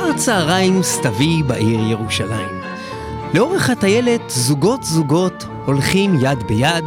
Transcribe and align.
אחר 0.00 0.12
צהריים 0.12 0.82
סתווי 0.82 1.42
בעיר 1.42 1.80
ירושלים. 1.80 2.60
לאורך 3.34 3.70
הטיילת 3.70 4.20
זוגות 4.28 4.84
זוגות 4.84 5.46
הולכים 5.64 6.14
יד 6.20 6.42
ביד 6.42 6.84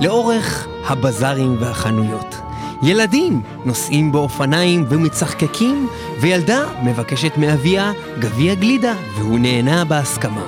לאורך 0.00 0.66
הבזארים 0.86 1.56
והחנויות. 1.60 2.36
ילדים 2.82 3.40
נוסעים 3.64 4.12
באופניים 4.12 4.84
ומצחקקים, 4.88 5.88
וילדה 6.20 6.64
מבקשת 6.82 7.32
מאביה 7.36 7.92
גביע 8.18 8.54
גלידה, 8.54 8.94
והוא 9.18 9.38
נהנה 9.38 9.84
בהסכמה. 9.84 10.46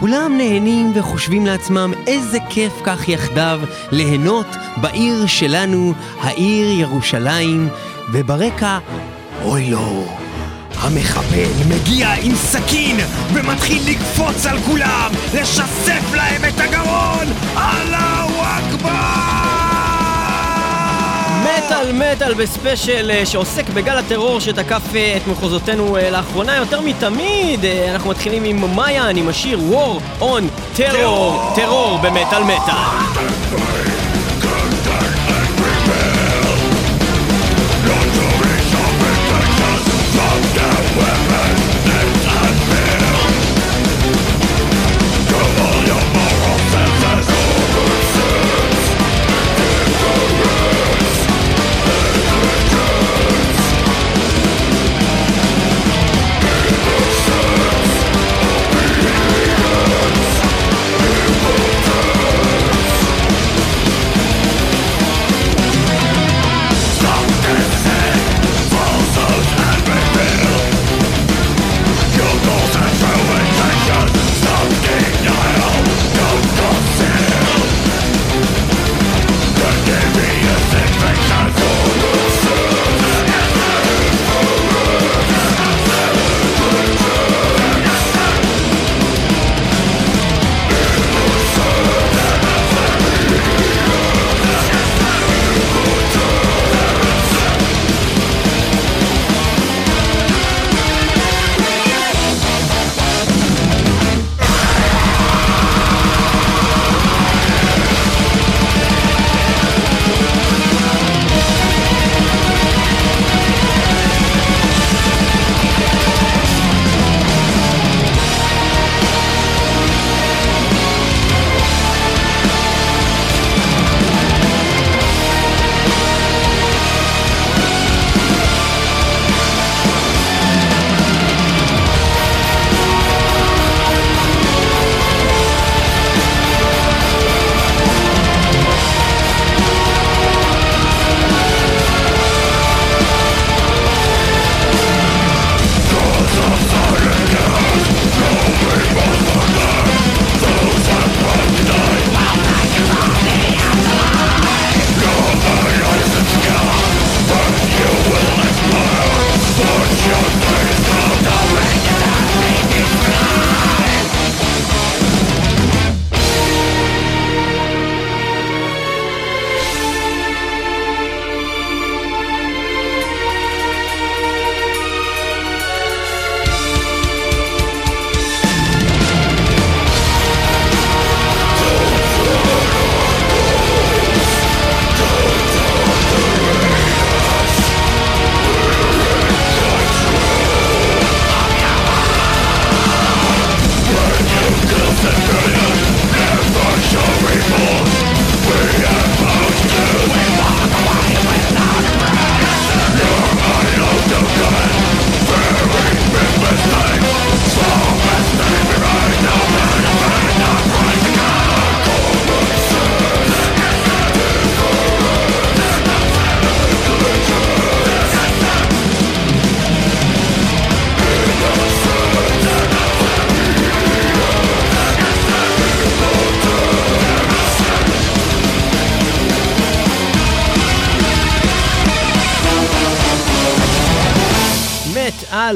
כולם 0.00 0.32
נהנים 0.38 0.92
וחושבים 0.94 1.46
לעצמם 1.46 1.92
איזה 2.06 2.38
כיף 2.48 2.72
כך 2.84 3.08
יחדיו 3.08 3.60
ליהנות 3.92 4.46
בעיר 4.76 5.26
שלנו, 5.26 5.92
העיר 6.20 6.80
ירושלים, 6.80 7.68
וברקע, 8.12 8.78
אוי 9.44 9.70
לא, 9.70 10.04
המחבל 10.86 11.48
מגיע 11.68 12.08
עם 12.22 12.34
סכין 12.34 12.96
ומתחיל 13.32 13.82
לקפוץ 13.90 14.46
על 14.46 14.58
כולם, 14.58 15.10
לשסף 15.34 16.14
להם 16.14 16.44
את 16.44 16.60
הגרון! 16.60 17.26
אללהו 17.56 18.42
אכבר! 18.42 19.36
מטאל 21.42 21.92
מטאל 21.92 22.34
בספיישל 22.34 23.10
אה, 23.10 23.26
שעוסק 23.26 23.68
בגל 23.68 23.98
הטרור 23.98 24.40
שתקף 24.40 24.82
אה, 24.94 25.16
את 25.16 25.26
מחוזותינו 25.26 25.96
אה, 25.96 26.10
לאחרונה 26.10 26.56
יותר 26.56 26.80
מתמיד. 26.80 27.64
אנחנו 27.90 28.10
מתחילים 28.10 28.44
עם 28.44 28.76
מאיין 28.76 29.16
עם 29.16 29.28
השיר 29.28 29.60
War 29.70 30.22
on 30.22 30.78
Terror, 30.78 31.56
טרור 31.56 31.98
במטאל 32.02 32.42
מטאל. 32.42 33.95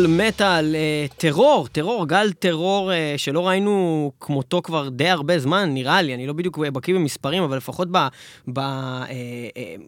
מטאל, 0.06 0.40
מטאל, 0.40 0.74
אה, 0.74 1.06
טרור, 1.16 1.68
טרור, 1.72 2.08
גל 2.08 2.32
טרור 2.32 2.92
אה, 2.92 3.14
שלא 3.16 3.48
ראינו 3.48 4.12
כמותו 4.20 4.62
כבר 4.62 4.88
די 4.88 5.08
הרבה 5.08 5.38
זמן, 5.38 5.74
נראה 5.74 6.02
לי, 6.02 6.14
אני 6.14 6.26
לא 6.26 6.32
בדיוק 6.32 6.58
בקיא 6.58 6.94
במספרים, 6.94 7.42
אבל 7.42 7.56
לפחות 7.56 7.88
ב... 7.90 8.06
ב 8.52 8.58
אה, 8.58 9.04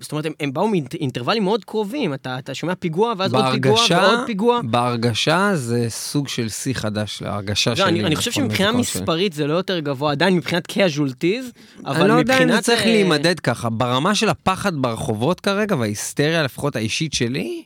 זאת 0.01 0.13
אומרת, 0.13 0.27
הם, 0.27 0.33
הם 0.41 0.53
באו 0.53 0.69
מאינטרוולים 0.69 1.45
מאוד 1.45 1.65
קרובים, 1.65 2.15
אתה, 2.15 2.39
אתה 2.39 2.55
שומע 2.55 2.75
פיגוע, 2.75 3.15
ואז 3.19 3.33
בהרגשה, 3.33 3.73
עוד 3.73 3.83
פיגוע 3.87 4.15
ועוד 4.15 4.27
פיגוע. 4.27 4.61
בהרגשה 4.65 5.51
זה 5.55 5.87
סוג 5.89 6.29
של 6.29 6.49
שיא 6.49 6.75
חדש 6.75 7.23
להרגשה 7.23 7.71
לא, 7.71 7.77
שלי. 7.77 7.89
אני, 7.89 8.05
אני 8.05 8.17
חושב 8.17 8.33
שמבחינה 8.33 8.73
מספרית 8.73 9.33
זה 9.33 9.47
לא 9.47 9.55
יותר 9.55 9.79
גבוה, 9.79 10.13
עדיין 10.13 10.37
מבחינת 10.37 10.71
casualties, 10.71 11.85
אבל 11.87 12.01
אני 12.01 12.09
לא 12.09 12.15
יודע 12.15 12.43
אם 12.43 12.53
זה 12.53 12.61
צריך 12.61 12.87
להימדד 12.87 13.41
ככה, 13.41 13.71
ברמה 13.71 14.15
של 14.15 14.29
הפחד 14.29 14.73
ברחובות 14.75 15.41
כרגע, 15.41 15.77
וההיסטריה 15.77 16.43
לפחות 16.43 16.77
האישית 16.77 17.13
שלי, 17.13 17.63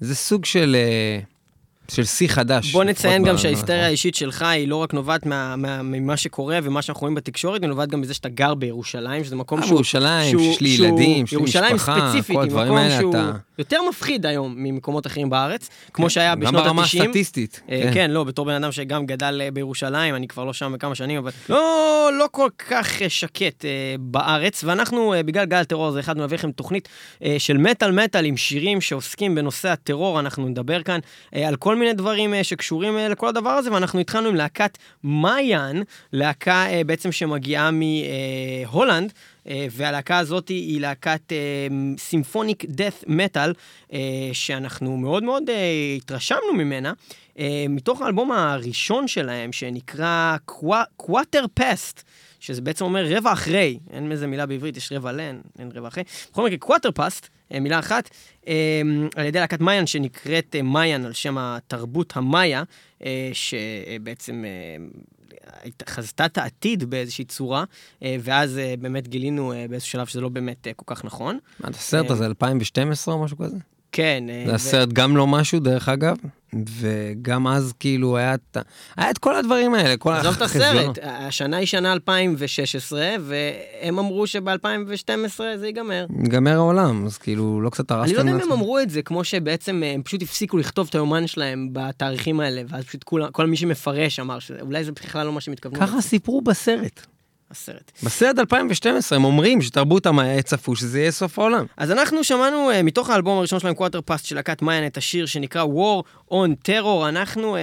זה 0.00 0.14
סוג 0.14 0.44
של... 0.44 0.76
של 1.90 2.04
שיא 2.04 2.28
חדש. 2.28 2.72
בוא 2.72 2.84
נציין 2.84 3.24
גם 3.24 3.38
שההיסטריה 3.38 3.86
האישית 3.86 4.14
שלך 4.14 4.42
היא 4.42 4.68
לא 4.68 4.76
רק 4.76 4.94
נובעת 4.94 5.26
מה, 5.26 5.56
מה, 5.56 5.82
ממה 5.82 6.16
שקורה 6.16 6.58
ומה 6.62 6.82
שאנחנו 6.82 7.00
רואים 7.00 7.14
בתקשורת, 7.14 7.62
היא 7.62 7.68
נובעת 7.68 7.88
גם 7.88 8.00
מזה 8.00 8.14
שאתה 8.14 8.28
גר 8.28 8.54
בירושלים, 8.54 9.24
שזה 9.24 9.36
מקום 9.36 9.60
שהוא... 9.62 9.70
בירושלים, 9.70 10.38
שיש 10.38 10.60
לי 10.60 10.68
ילדים, 10.68 11.26
שיש 11.26 11.56
לי 11.56 11.72
משפחה, 11.74 12.12
כל 12.32 12.42
הדברים 12.42 12.74
האלה, 12.74 13.10
אתה... 13.10 13.32
יותר 13.58 13.80
מפחיד 13.88 14.26
היום 14.26 14.54
ממקומות 14.56 15.06
אחרים 15.06 15.30
בארץ, 15.30 15.68
כמו 15.92 16.10
שהיה 16.10 16.34
גם 16.34 16.40
בשנות 16.40 16.64
ברמה 16.64 16.82
ה-90. 16.82 17.02
הסטטיסטית. 17.02 17.60
אה, 17.70 17.90
כן, 17.94 18.10
לא, 18.10 18.24
בתור 18.24 18.46
בן 18.46 18.54
אדם 18.54 18.72
שגם 18.72 19.06
גדל 19.06 19.40
אה, 19.44 19.50
בירושלים, 19.50 20.14
אני 20.14 20.28
כבר 20.28 20.44
לא 20.44 20.52
שם 20.52 20.72
בכמה 20.72 20.94
שנים, 20.94 21.18
אבל 21.18 21.30
לא, 21.48 22.10
לא 22.18 22.28
כל 22.30 22.48
כך 22.68 23.02
אה, 23.02 23.08
שקט 23.08 23.64
אה, 23.64 23.94
בארץ, 23.98 24.64
ואנחנו, 24.64 25.14
אה, 25.14 25.22
בגלל 25.22 25.44
גל 25.44 25.56
הטרור 25.56 25.86
הזה, 25.86 26.00
החלטנו 26.00 26.20
להביא 26.20 26.38
לכם 26.38 26.52
תוכנית 26.52 26.88
אה, 27.24 27.36
של 27.38 27.56
מטאל 27.58 27.92
מטאל 27.92 28.24
עם 28.24 28.36
שירים 28.36 28.80
שעוסקים 28.80 29.34
בנושא 29.34 29.68
הטרור, 29.68 30.20
אנחנו 30.20 30.48
נדבר 30.48 30.82
כאן 30.82 30.98
אה, 31.34 31.48
על 31.48 31.56
כל 31.56 31.77
מיני 31.78 31.92
דברים 31.92 32.34
אה, 32.34 32.44
שקשורים 32.44 32.98
אה, 32.98 33.08
לכל 33.08 33.28
הדבר 33.28 33.50
הזה, 33.50 33.72
ואנחנו 33.72 34.00
התחלנו 34.00 34.28
עם 34.28 34.34
להקת 34.34 34.78
מעיין, 35.02 35.82
להקה 36.12 36.66
אה, 36.66 36.84
בעצם 36.86 37.12
שמגיעה 37.12 37.70
מהולנד. 37.70 39.12
והלהקה 39.70 40.18
הזאת 40.18 40.48
היא 40.48 40.80
להקת 40.80 41.32
סימפוניק 41.98 42.64
דאט 42.64 43.04
מטאל, 43.06 43.52
שאנחנו 44.32 44.96
מאוד 44.96 45.22
מאוד 45.22 45.42
התרשמנו 45.96 46.52
ממנה, 46.52 46.92
אה, 47.38 47.66
מתוך 47.68 48.02
האלבום 48.02 48.32
הראשון 48.32 49.08
שלהם, 49.08 49.52
שנקרא 49.52 50.36
קוואטר 50.96 51.44
פסט. 51.54 52.02
שזה 52.40 52.60
בעצם 52.60 52.84
אומר 52.84 53.04
רבע 53.08 53.32
אחרי, 53.32 53.78
אין 53.90 54.12
איזה 54.12 54.26
מילה 54.26 54.46
בעברית, 54.46 54.76
יש 54.76 54.92
רבע 54.92 55.12
לן, 55.12 55.40
אין 55.58 55.70
רבע 55.74 55.88
אחרי. 55.88 56.04
בכל 56.32 56.44
מקרה, 56.44 56.58
קוואטר 56.58 56.90
פסט, 56.94 57.28
מילה 57.50 57.78
אחת, 57.78 58.10
על 59.16 59.26
ידי 59.26 59.40
להקת 59.40 59.60
מעיין 59.60 59.86
שנקראת 59.86 60.56
מעיין 60.62 61.04
על 61.04 61.12
שם 61.12 61.38
התרבות 61.38 62.12
המאיה, 62.16 62.62
שבעצם 63.32 64.44
חזתה 65.88 66.26
את 66.26 66.38
העתיד 66.38 66.90
באיזושהי 66.90 67.24
צורה, 67.24 67.64
אה, 68.02 68.16
ואז 68.20 68.58
אה, 68.58 68.74
באמת 68.80 69.08
גילינו 69.08 69.52
אה, 69.52 69.66
באיזשהו 69.70 69.92
שלב 69.92 70.06
שזה 70.06 70.20
לא 70.20 70.28
באמת 70.28 70.66
כל 70.76 70.94
כך 70.94 71.04
נכון. 71.04 71.38
מה, 71.60 71.68
הסרט 71.68 72.10
הזה 72.10 72.26
2012 72.26 73.14
או 73.14 73.24
משהו 73.24 73.38
כזה? 73.38 73.56
כן. 73.92 74.24
זה 74.46 74.54
הסרט 74.54 74.88
גם 74.88 75.16
לא 75.16 75.26
משהו, 75.26 75.60
דרך 75.60 75.88
אגב, 75.88 76.16
וגם 76.54 77.46
אז 77.46 77.72
כאילו 77.80 78.16
היה, 78.16 78.34
היה 78.96 79.10
את 79.10 79.18
כל 79.18 79.36
הדברים 79.36 79.74
האלה, 79.74 79.96
כל 79.96 80.12
עזוב 80.12 80.34
את 80.34 80.42
הסרט, 80.42 80.98
השנה 81.02 81.56
היא 81.56 81.66
שנה 81.66 81.92
2016, 81.92 83.14
והם 83.20 83.98
אמרו 83.98 84.26
שב-2012 84.26 85.40
זה 85.56 85.66
ייגמר. 85.66 86.06
ייגמר 86.22 86.54
העולם, 86.54 87.06
אז 87.06 87.18
כאילו 87.18 87.60
לא 87.60 87.70
קצת 87.70 87.90
הרסתם 87.90 88.20
אני 88.20 88.26
לא 88.26 88.30
יודע 88.32 88.44
אם 88.44 88.52
הם 88.52 88.58
אמרו 88.58 88.78
את 88.78 88.90
זה, 88.90 89.02
כמו 89.02 89.24
שבעצם 89.24 89.82
הם 89.86 90.02
פשוט 90.02 90.22
הפסיקו 90.22 90.58
לכתוב 90.58 90.86
את 90.90 90.94
היומן 90.94 91.26
שלהם 91.26 91.68
בתאריכים 91.72 92.40
האלה, 92.40 92.62
ואז 92.68 92.84
פשוט 92.84 93.04
כל 93.32 93.46
מי 93.46 93.56
שמפרש 93.56 94.20
אמר 94.20 94.38
שאולי 94.38 94.84
זה 94.84 94.92
בכלל 94.92 95.26
לא 95.26 95.32
מה 95.32 95.40
שהם 95.40 95.52
התכוונו. 95.52 95.80
ככה 95.80 96.00
סיפרו 96.00 96.40
בסרט. 96.40 97.06
הסרט. 97.50 97.92
בסרט 98.02 98.38
2012 98.38 99.18
הם 99.18 99.24
אומרים 99.24 99.62
שתרבות 99.62 100.06
המאיה 100.06 100.42
צפו 100.42 100.76
שזה 100.76 101.00
יהיה 101.00 101.10
סוף 101.10 101.38
העולם. 101.38 101.64
אז 101.76 101.90
אנחנו 101.90 102.24
שמענו 102.24 102.70
uh, 102.70 102.82
מתוך 102.82 103.10
האלבום 103.10 103.38
הראשון 103.38 103.60
שלהם, 103.60 103.74
קוואטר 103.74 104.00
פאסט 104.00 104.24
של 104.24 104.36
להקת 104.36 104.62
מיין, 104.62 104.86
את 104.86 104.96
השיר 104.96 105.26
שנקרא 105.26 105.64
War 105.64 106.30
on 106.32 106.68
Terror. 106.68 107.08
אנחנו, 107.08 107.56
uh, 107.56 107.58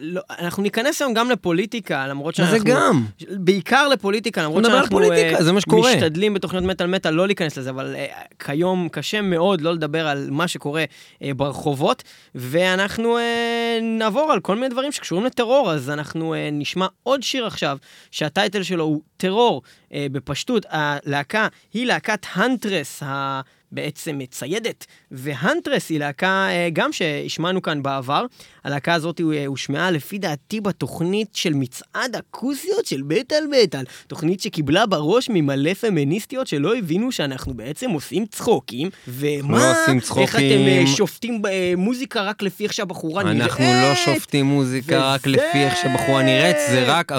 לא, 0.00 0.20
אנחנו 0.38 0.62
ניכנס 0.62 1.02
היום 1.02 1.14
גם 1.14 1.30
לפוליטיקה, 1.30 2.06
למרות 2.06 2.34
שאנחנו... 2.34 2.58
זה 2.58 2.64
גם. 2.64 3.04
בעיקר 3.30 3.88
לפוליטיקה, 3.88 4.42
למרות 4.42 4.64
שאנחנו 4.64 4.90
פוליטיקה, 4.90 5.38
uh, 5.38 5.42
זה 5.42 5.52
מה 5.52 5.60
שקורה. 5.60 5.94
משתדלים 5.94 6.34
בתוכניות 6.34 6.64
מטאל 6.64 6.86
מטאל 6.86 7.14
לא 7.14 7.26
להיכנס 7.26 7.58
לזה, 7.58 7.70
אבל 7.70 7.94
uh, 7.94 8.44
כיום 8.44 8.88
קשה 8.88 9.20
מאוד 9.20 9.60
לא 9.60 9.74
לדבר 9.74 10.08
על 10.08 10.28
מה 10.30 10.48
שקורה 10.48 10.84
uh, 10.84 11.24
ברחובות, 11.36 12.02
ואנחנו 12.34 13.18
uh, 13.18 13.20
נעבור 13.82 14.32
על 14.32 14.40
כל 14.40 14.54
מיני 14.54 14.68
דברים 14.68 14.92
שקשורים 14.92 15.24
לטרור, 15.24 15.72
אז 15.72 15.90
אנחנו 15.90 16.34
uh, 16.34 16.36
נשמע 16.52 16.86
עוד 17.02 17.22
שיר 17.22 17.46
עכשיו, 17.46 17.78
שהטייטל 18.10 18.62
של 18.62 18.73
שלו 18.74 18.84
הוא 18.84 19.00
טרור. 19.16 19.62
אה, 19.92 20.06
בפשטות, 20.12 20.66
הלהקה 20.68 21.48
היא 21.72 21.86
להקת 21.86 22.26
הנטרס, 22.34 23.02
ה... 23.02 23.40
בעצם 23.72 24.18
ציידת, 24.30 24.86
והנטרס 25.10 25.90
היא 25.90 25.98
להקה 25.98 26.46
אה, 26.50 26.68
גם 26.72 26.92
שהשמענו 26.92 27.62
כאן 27.62 27.82
בעבר. 27.82 28.26
הלהקה 28.64 28.94
הזאת 28.94 29.20
אה, 29.20 29.46
הושמעה 29.46 29.90
לפי 29.90 30.18
דעתי 30.18 30.60
בתוכנית 30.60 31.28
של 31.32 31.54
מצעד 31.54 32.16
הכוסיות 32.16 32.86
של 32.86 33.02
מטאל 33.02 33.44
מטאל. 33.50 33.84
תוכנית 34.06 34.40
שקיבלה 34.40 34.86
בראש 34.86 35.28
ממלא 35.30 35.74
פמיניסטיות 35.74 36.46
שלא 36.46 36.76
הבינו 36.76 37.12
שאנחנו 37.12 37.54
בעצם 37.54 37.90
עושים 37.90 38.26
צחוקים. 38.26 38.90
ומה, 39.08 39.58
לא 39.58 39.82
עושים 39.82 40.00
צחוקים. 40.00 40.22
איך 40.22 40.36
אתם 40.36 40.96
שופטים 40.96 41.42
מוזיקה 41.76 42.22
רק 42.22 42.42
לפי 42.42 42.64
איך 42.64 42.72
שהבחורה 42.72 43.22
נראית? 43.22 43.40
אנחנו 43.40 43.64
לא 43.64 43.94
שופטים 43.94 44.46
מוזיקה 44.46 44.96
וזה... 44.96 45.04
רק 45.04 45.26
לפי 45.26 45.64
איך 45.64 45.76
שהבחורה 45.82 46.22
נראית, 46.22 46.56
זה 46.70 46.84
רק 46.86 47.12
40% 47.12 47.14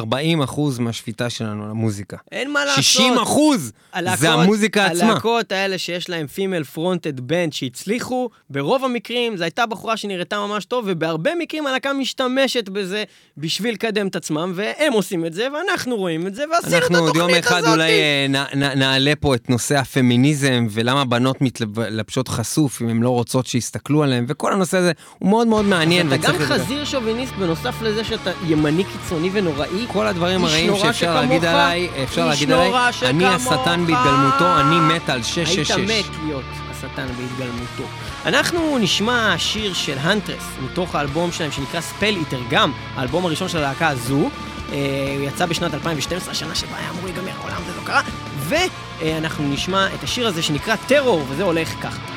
מהשפיטה 0.79 1.29
שלנו 1.29 1.69
למוזיקה. 1.69 2.17
אין 2.31 2.51
מה 2.51 2.65
לעשות. 2.65 2.83
60 2.83 3.13
אחוז! 3.13 3.71
זה 4.15 4.29
המוזיקה 4.29 4.85
עצמה. 4.85 5.11
הלהקות 5.11 5.51
האלה 5.51 5.77
שיש 5.77 6.09
להם 6.09 6.27
פימל 6.27 6.63
פרונטד 6.63 7.19
בנד 7.19 7.53
שהצליחו, 7.53 8.29
ברוב 8.49 8.85
המקרים 8.85 9.37
זו 9.37 9.43
הייתה 9.43 9.65
בחורה 9.65 9.97
שנראתה 9.97 10.39
ממש 10.39 10.65
טוב, 10.65 10.85
ובהרבה 10.87 11.34
מקרים 11.39 11.67
הלהקה 11.67 11.93
משתמשת 11.93 12.69
בזה 12.69 13.03
בשביל 13.37 13.73
לקדם 13.73 14.07
את 14.07 14.15
עצמם, 14.15 14.51
והם 14.55 14.93
עושים 14.93 15.25
את 15.25 15.33
זה, 15.33 15.47
ואנחנו 15.53 15.95
רואים 15.95 16.27
את 16.27 16.35
זה, 16.35 16.43
ועשינו 16.51 16.77
את 16.77 16.83
התוכנית 16.83 17.01
הזאת. 17.01 17.15
אנחנו 17.15 17.21
עוד 17.21 17.31
יום 17.31 17.39
אחד 17.39 17.61
אולי 17.67 17.91
אה, 17.91 18.75
נעלה 18.75 19.13
פה 19.19 19.35
את 19.35 19.49
נושא 19.49 19.77
הפמיניזם, 19.77 20.67
ולמה 20.71 21.05
בנות 21.05 21.41
מתלבשות 21.41 22.27
חשוף 22.27 22.81
אם 22.81 22.89
הן 22.89 23.03
לא 23.03 23.09
רוצות 23.09 23.45
שיסתכלו 23.45 24.03
עליהן, 24.03 24.25
וכל 24.27 24.53
הנושא 24.53 24.77
הזה 24.77 24.91
הוא 25.19 25.29
מאוד 25.29 25.47
מאוד 25.47 25.65
מעניין. 25.65 26.07
אתה 26.07 26.17
גם 26.17 26.35
חזיר 26.37 26.85
שוביניסט 26.85 27.33
בנוסף 27.33 27.81
לזה 27.81 28.03
שאתה 28.03 28.31
ימני 28.47 28.83
קיצוני 28.83 29.29
ונוראי. 29.33 29.85
כל 29.87 30.07
הדברים 30.07 30.45
הרעים 30.45 30.73
שאפשר 30.77 31.15
להגיד 31.15 31.45
עליי, 31.45 31.89
אפשר 32.03 32.25
להגיד 32.25 32.51
עליי, 32.51 32.71
אני 33.03 33.25
השטן 33.25 33.85
בהתגלמותו, 33.87 34.59
אני 34.59 34.95
מת 34.95 35.09
על 35.09 35.23
666. 35.23 35.71
היית 35.71 35.89
מת 35.89 36.15
להיות 36.25 36.43
השטן 36.85 37.07
בהתגלמותו. 37.07 37.83
אנחנו 38.25 38.77
נשמע 38.77 39.35
שיר 39.37 39.73
של 39.73 39.97
הנטרס, 39.97 40.43
מתוך 40.63 40.95
האלבום 40.95 41.31
שלהם 41.31 41.51
שנקרא 41.51 41.81
ספל 41.81 42.15
איטר, 42.15 42.39
גם 42.49 42.71
האלבום 42.95 43.25
הראשון 43.25 43.49
של 43.49 43.57
הלהקה 43.57 43.87
הזו. 43.87 44.15
הוא 44.15 44.31
אה, 44.71 45.25
יצא 45.27 45.45
בשנת 45.45 45.73
2012, 45.73 46.31
השנה 46.31 46.55
שבה 46.55 46.77
היה 46.77 46.89
אמור 46.89 47.03
להיגמר 47.03 47.31
העולם, 47.39 47.61
זה 47.65 47.71
לא 47.77 47.85
קרה. 47.85 48.01
ואנחנו 48.39 49.53
נשמע 49.53 49.87
את 49.93 50.03
השיר 50.03 50.27
הזה 50.27 50.41
שנקרא 50.41 50.75
טרור, 50.75 51.25
וזה 51.29 51.43
הולך 51.43 51.69
ככה. 51.81 52.14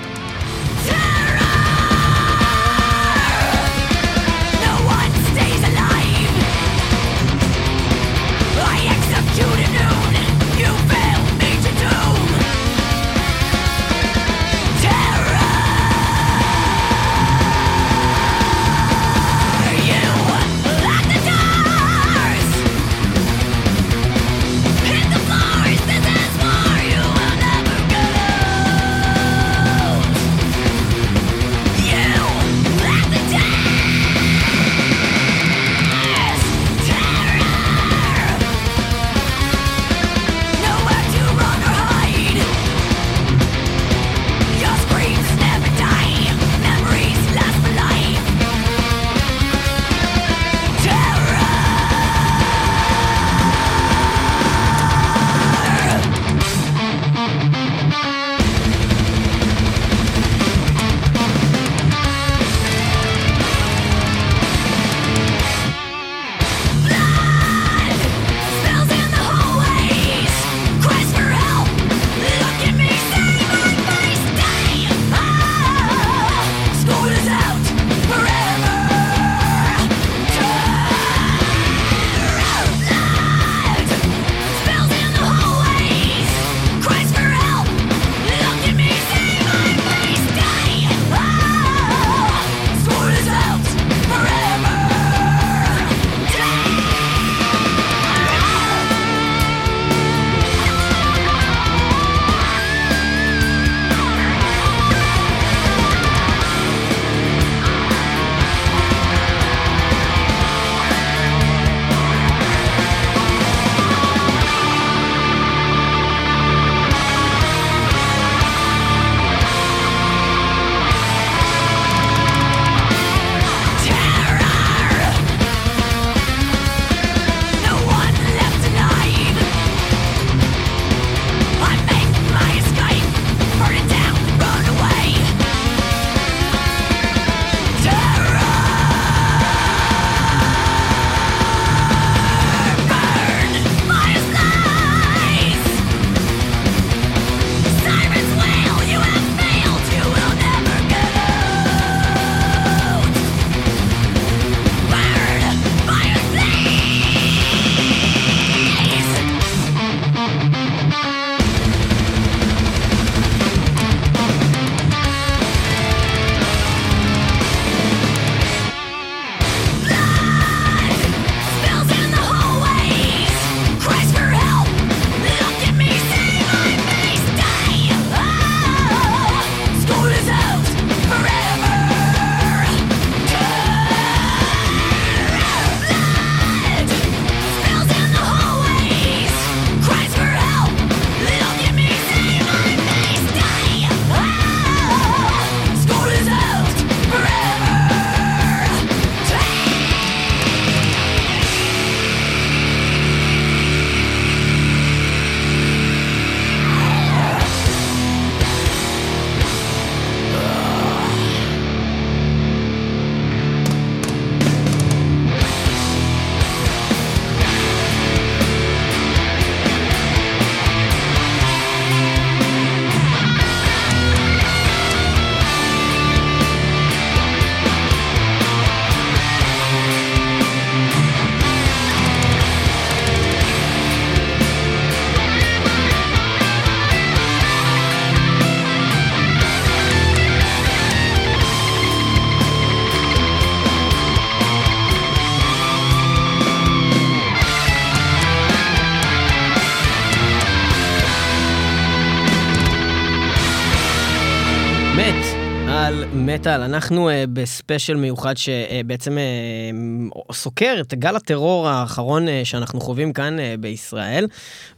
מטאל. 256.40 256.62
אנחנו 256.62 257.10
אה, 257.10 257.12
בספיישל 257.32 257.96
מיוחד 257.96 258.34
שבעצם 258.36 259.18
אה, 259.18 260.16
אה, 260.16 260.32
סוקר 260.32 260.76
את 260.80 260.94
גל 260.94 261.16
הטרור 261.16 261.68
האחרון 261.68 262.28
אה, 262.28 262.30
שאנחנו 262.44 262.80
חווים 262.80 263.12
כאן 263.12 263.36
אה, 263.38 263.60
בישראל, 263.60 264.26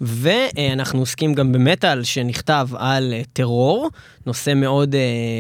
ואנחנו 0.01 0.99
אה, 0.99 1.03
עוסקים 1.03 1.35
גם 1.35 1.53
במטאל 1.53 2.03
שנכתב 2.05 2.69
על 2.77 3.15
אה, 3.21 3.27
טרור, 3.33 3.91
נושא 4.27 4.55
מאוד 4.55 4.95
אה, 4.95 4.97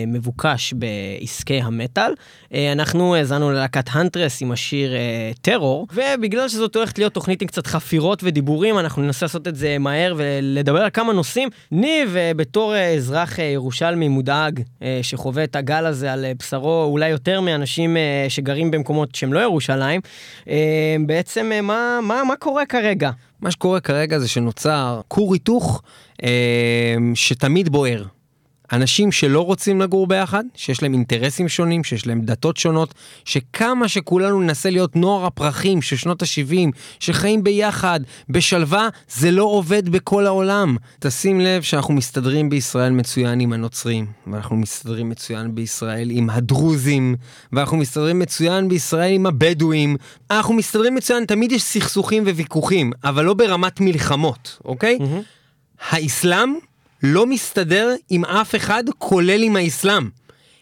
מבוקש 0.07 0.75
בעסקי 0.77 1.61
המטאל. 1.61 2.13
אה, 2.45 2.55
אנחנו 2.73 3.15
האזנו 3.15 3.51
ללהקת 3.51 3.89
הנטרס 3.93 4.43
עם 4.43 4.53
השיר 4.53 4.93
אה, 4.93 5.39
טרור, 5.41 5.87
ובגלל 5.95 6.49
שזאת 6.49 6.77
הולכת 6.77 6.99
להיות 6.99 7.15
תוכנית 7.15 7.43
עם 7.43 7.49
קצת 7.49 7.67
חפירות 7.67 8.21
ודיבורים, 8.25 8.79
אנחנו 8.79 9.03
ננסה 9.03 9.27
לעשות 9.27 9.49
את 9.49 9.57
זה 9.57 9.79
מהר 9.79 10.15
ולדבר 10.17 10.81
על 10.81 10.91
כמה 10.91 11.13
נושאים. 11.13 11.49
ניב, 11.73 12.15
אה, 12.15 12.37
בתור 12.37 12.75
אה, 12.75 12.97
אזרח 12.97 13.39
אה, 13.39 13.43
ירושלמי 13.43 14.09
מודאג, 14.09 14.61
אה, 14.61 14.83
שחווה 15.03 15.45
את 15.45 15.57
הגל 15.57 15.87
הזה 15.87 16.13
על 16.13 16.25
אה, 16.25 16.39
בשרו, 16.39 16.85
אולי 16.85 17.09
יותר 17.09 17.41
מאנשים 17.41 17.97
אה, 17.97 18.31
שגרים 18.31 18.71
במקומות 18.71 19.15
שהם 19.15 19.33
לא 19.33 19.41
ירושלים, 19.41 20.01
uh, 20.45 20.49
בעצם 21.07 21.51
uh, 21.59 21.63
מה, 21.63 21.99
מה, 22.03 22.23
מה 22.25 22.37
קורה 22.37 22.67
כרגע? 22.67 23.11
מה 23.41 23.51
שקורה 23.51 23.81
כרגע 23.81 24.19
זה 24.19 24.29
שנוצר 24.29 25.01
כור 25.09 25.35
היתוך 25.35 25.83
אה, 26.25 26.97
שתמיד 27.15 27.69
בוער. 27.69 28.05
אנשים 28.73 29.13
שלא 29.13 29.41
רוצים 29.41 29.81
לגור 29.81 30.07
ביחד, 30.07 30.45
שיש 30.55 30.83
להם 30.83 30.95
אינטרסים 30.95 31.49
שונים, 31.49 31.85
שיש 31.85 32.07
להם 32.07 32.21
דתות 32.21 32.57
שונות, 32.57 32.95
שכמה 33.25 33.89
שכולנו 33.89 34.41
ננסה 34.41 34.71
להיות 34.71 34.97
נוער 34.97 35.27
הפרחים 35.27 35.83
של 35.83 35.97
שנות 35.97 36.23
ה-70, 36.23 36.71
שחיים 37.01 37.45
ביחד, 37.45 38.01
בשלווה, 38.29 38.89
זה 39.09 39.31
לא 39.31 39.45
עובד 39.45 39.89
בכל 39.89 40.27
העולם. 40.27 40.77
תשים 40.99 41.41
לב 41.41 41.63
שאנחנו 41.63 41.95
מסתדרים 41.95 42.51
בישראל 42.51 42.93
מצוין 42.93 43.41
עם 43.41 43.53
הנוצרים, 43.53 44.07
ואנחנו 44.27 44.57
מסתדרים 44.57 45.09
מצוין 45.09 45.55
בישראל 45.55 46.09
עם 46.11 46.31
הדרוזים, 46.31 47.17
ואנחנו 47.53 47.77
מסתדרים 47.77 48.19
מצוין 48.19 48.69
בישראל 48.69 49.13
עם 49.13 49.27
הבדואים. 49.27 49.97
אנחנו 50.31 50.55
מסתדרים 50.55 50.95
מצוין, 50.95 51.25
תמיד 51.25 51.53
יש 51.53 51.63
סכסוכים 51.63 52.23
וויכוחים, 52.23 52.93
אבל 53.05 53.25
לא 53.25 53.35
ברמת 53.35 53.81
מלחמות, 53.81 54.59
אוקיי? 54.65 54.99
Mm-hmm. 55.01 55.41
האסלאם 55.91 56.55
לא 57.03 57.27
מסתדר 57.27 57.95
עם 58.11 58.25
אף 58.25 58.55
אחד, 58.55 58.85
כולל 58.99 59.43
עם 59.43 59.57
האסלאם. 59.57 60.09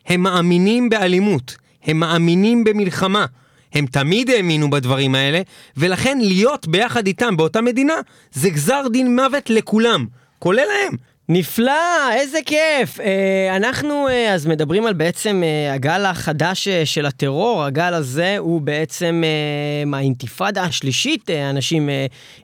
הם 0.07 0.21
מאמינים 0.21 0.89
באלימות, 0.89 1.57
הם 1.85 2.01
מאמינים 2.01 2.65
במלחמה. 2.65 3.27
הם 3.75 3.87
תמיד 3.87 4.31
האמינו 4.31 4.71
בדברים 4.71 5.15
האלה, 5.15 5.41
ולכן 5.77 6.19
להיות 6.21 6.69
ביחד 6.69 7.07
איתם 7.07 7.37
באותה 7.37 7.61
מדינה, 7.61 7.95
זה 8.33 8.51
גזר 8.51 8.83
דין 8.93 9.17
מוות 9.17 9.51
לכולם, 9.51 10.07
כולל 10.39 10.67
הם. 10.87 10.97
נפלא, 11.31 12.13
איזה 12.13 12.39
כיף. 12.47 13.01
אה, 13.01 13.57
אנחנו 13.57 14.09
אה, 14.09 14.35
אז 14.35 14.47
מדברים 14.47 14.87
על 14.87 14.93
בעצם 14.93 15.43
אה, 15.45 15.75
הגל 15.75 16.05
החדש 16.05 16.69
של 16.69 17.07
הטרור. 17.07 17.65
הגל 17.65 17.95
הזה 17.95 18.39
הוא 18.39 18.61
בעצם 18.61 19.23
האינתיפאדה 19.93 20.63
השלישית, 20.63 21.31
אנשים 21.31 21.89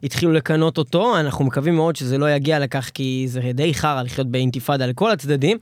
התחילו 0.03 0.33
לקנות 0.33 0.77
אותו. 0.77 1.19
אנחנו 1.19 1.45
מקווים 1.45 1.75
מאוד 1.75 1.95
שזה 1.95 2.17
לא 2.17 2.31
יגיע 2.31 2.59
לכך, 2.59 2.89
כי 2.93 3.25
זה 3.27 3.41
די 3.53 3.73
חרא 3.73 4.03
לחיות 4.03 4.27
באינתיפאדה 4.27 4.85
לכל 4.85 5.11
הצדדים. 5.11 5.57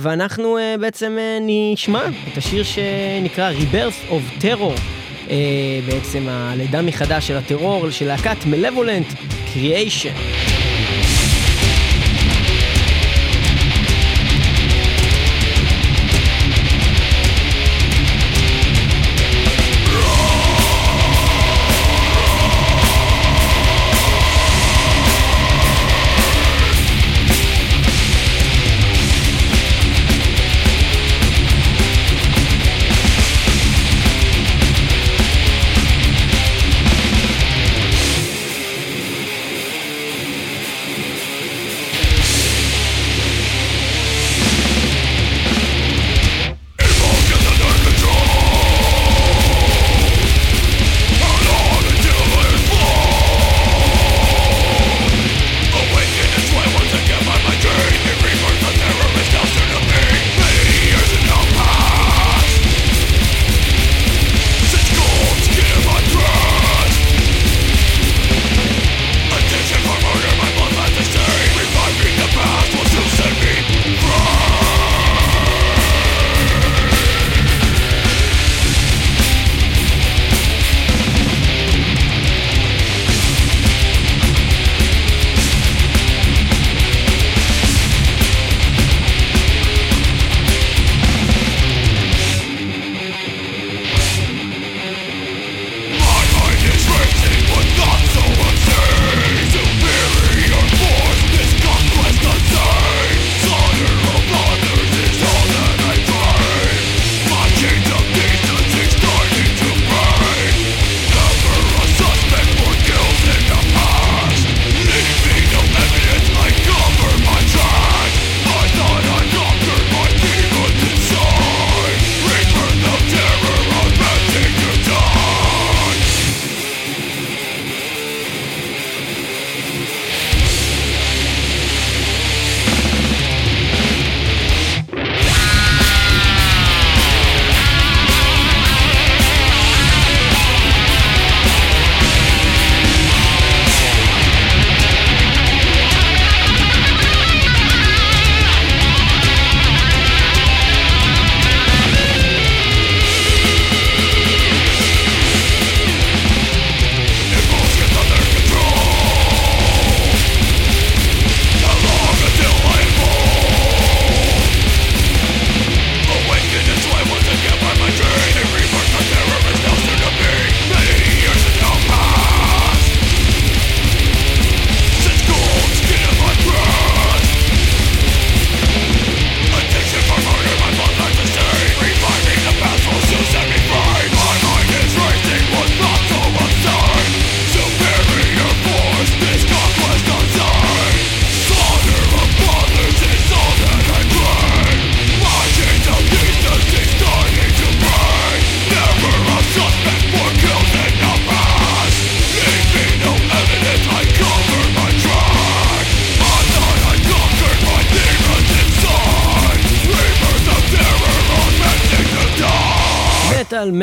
ואנחנו 0.00 0.58
בעצם 0.80 1.18
נשמע 1.40 2.02
את 2.32 2.38
השיר 2.38 2.62
שנקרא 2.62 3.52
Rebirth 3.52 4.10
of 4.10 4.42
Terror. 4.42 4.80
בעצם 5.86 6.26
הלידה 6.28 6.82
מחדש 6.82 7.28
של 7.28 7.36
הטרור 7.36 7.90
של 7.90 8.06
להקת 8.06 8.36
Malevolent 8.42 9.14
Creation. 9.54 10.57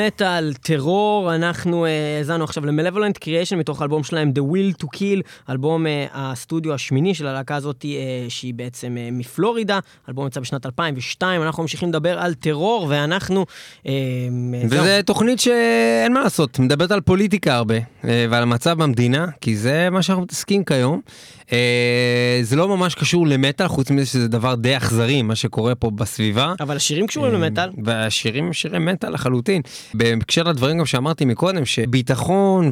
מטאל, 0.07 0.53
טרור, 0.53 1.35
אנחנו 1.35 1.85
אה, 1.85 2.17
האזנו 2.17 2.41
uh, 2.41 2.43
עכשיו 2.43 2.65
ל-Malevolent 2.65 3.17
Creation 3.23 3.55
מתוך 3.55 3.81
האלבום 3.81 4.03
שלהם 4.03 4.31
The 4.35 4.41
Will 4.53 4.83
to 4.83 4.87
Kill, 4.97 5.21
אלבום 5.49 5.85
uh, 5.85 5.89
הסטודיו 6.13 6.73
השמיני 6.73 7.13
של 7.13 7.27
הלהקה 7.27 7.55
הזאת, 7.55 7.85
uh, 7.85 8.29
שהיא 8.29 8.53
בעצם 8.53 8.97
uh, 8.97 9.13
מפלורידה, 9.13 9.79
אלבום 10.09 10.27
יצא 10.27 10.39
בשנת 10.39 10.65
2002, 10.65 11.41
אנחנו 11.41 11.63
ממשיכים 11.63 11.89
לדבר 11.89 12.19
על 12.19 12.33
טרור, 12.33 12.87
ואנחנו... 12.89 13.45
Uh, 13.83 13.87
וזו 14.69 14.83
תוכנית 15.05 15.39
שאין 15.39 16.13
מה 16.13 16.21
לעשות, 16.21 16.59
מדברת 16.59 16.91
על 16.91 17.01
פוליטיקה 17.01 17.55
הרבה, 17.55 17.77
uh, 17.77 18.05
ועל 18.29 18.43
המצב 18.43 18.83
במדינה, 18.83 19.25
כי 19.41 19.57
זה 19.57 19.89
מה 19.91 20.01
שאנחנו 20.01 20.23
מתעסקים 20.23 20.63
כיום. 20.63 21.01
Uh, 21.41 21.51
זה 22.41 22.55
לא 22.55 22.67
ממש 22.67 22.95
קשור 22.95 23.27
למטאל, 23.27 23.67
חוץ 23.67 23.91
מזה 23.91 24.05
שזה 24.05 24.27
דבר 24.27 24.55
די 24.55 24.77
אכזרי, 24.77 25.21
מה 25.21 25.35
שקורה 25.35 25.75
פה 25.75 25.89
בסביבה. 25.89 26.53
אבל 26.59 26.75
השירים 26.75 27.07
קשורים 27.07 27.33
למטאל. 27.33 27.69
והשירים 27.83 28.53
שירי 28.53 28.79
מטאל 28.79 29.13
לחלוטין. 29.13 29.61
בהקשר 29.97 30.43
לדברים 30.43 30.77
גם 30.77 30.85
שאמרתי 30.85 31.25
מקודם, 31.25 31.65
שביטחון 31.65 32.71